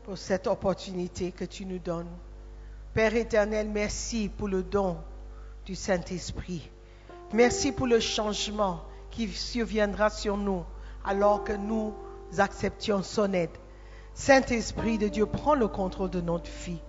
pour 0.04 0.18
cette 0.18 0.48
opportunité 0.48 1.32
que 1.32 1.46
tu 1.46 1.66
nous 1.66 1.80
donnes. 1.80 2.10
Père 2.94 3.16
éternel, 3.16 3.70
merci 3.70 4.28
pour 4.28 4.48
le 4.48 4.64
don 4.64 4.98
du 5.66 5.76
Saint-Esprit. 5.76 6.70
Merci 7.34 7.72
pour 7.72 7.86
le 7.86 8.00
changement 8.00 8.82
qui 9.12 9.28
surviendra 9.28 10.10
sur 10.10 10.36
nous 10.36 10.64
alors 11.06 11.44
que 11.44 11.54
nous 11.54 11.94
acceptions 12.38 13.04
son 13.04 13.34
aide. 13.34 13.52
Saint-Esprit 14.16 14.98
de 14.98 15.08
Dieu, 15.08 15.28
prends 15.28 15.54
le 15.54 15.68
contrôle 15.68 16.10
de 16.10 16.22
notre 16.22 16.50
vie. 16.66 16.82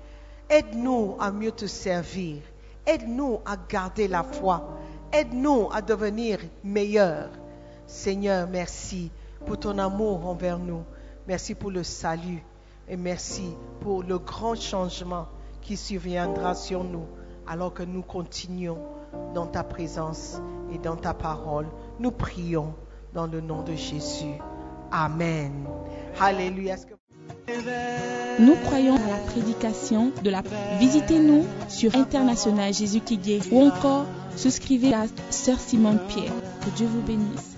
Aide-nous 0.48 1.16
à 1.20 1.30
mieux 1.30 1.52
te 1.52 1.66
servir. 1.66 2.38
Aide-nous 2.86 3.40
à 3.44 3.56
garder 3.68 4.08
la 4.08 4.22
foi. 4.22 4.78
Aide-nous 5.12 5.68
à 5.72 5.82
devenir 5.82 6.38
meilleurs. 6.64 7.28
Seigneur, 7.86 8.48
merci 8.48 9.10
pour 9.44 9.60
ton 9.60 9.76
amour 9.78 10.26
envers 10.26 10.58
nous. 10.58 10.84
Merci 11.28 11.54
pour 11.54 11.70
le 11.70 11.82
salut. 11.82 12.42
Et 12.88 12.96
merci 12.96 13.54
pour 13.80 14.02
le 14.02 14.18
grand 14.18 14.54
changement 14.54 15.28
qui 15.60 15.76
surviendra 15.76 16.54
sur 16.54 16.82
nous 16.82 17.06
alors 17.50 17.74
que 17.74 17.82
nous 17.82 18.02
continuons 18.02 18.78
dans 19.34 19.46
ta 19.46 19.64
présence 19.64 20.40
et 20.72 20.78
dans 20.78 20.94
ta 20.94 21.14
parole. 21.14 21.66
Nous 21.98 22.12
prions 22.12 22.74
dans 23.12 23.26
le 23.26 23.40
nom 23.40 23.62
de 23.62 23.74
Jésus. 23.74 24.38
Amen. 24.92 25.66
Alléluia. 26.20 26.76
Nous 28.38 28.54
croyons 28.64 28.94
à 28.94 29.08
la 29.08 29.18
prédication 29.26 30.12
de 30.22 30.30
la 30.30 30.42
Visitez-nous 30.78 31.44
sur 31.68 31.94
International 31.96 32.72
Jésus 32.72 33.00
qui 33.00 33.18
guérit 33.18 33.50
ou 33.50 33.66
encore 33.66 34.06
souscrivez 34.36 34.94
à 34.94 35.06
Sœur 35.30 35.58
Simone 35.58 35.98
Pierre. 36.08 36.32
Que 36.64 36.70
Dieu 36.76 36.86
vous 36.86 37.02
bénisse. 37.02 37.49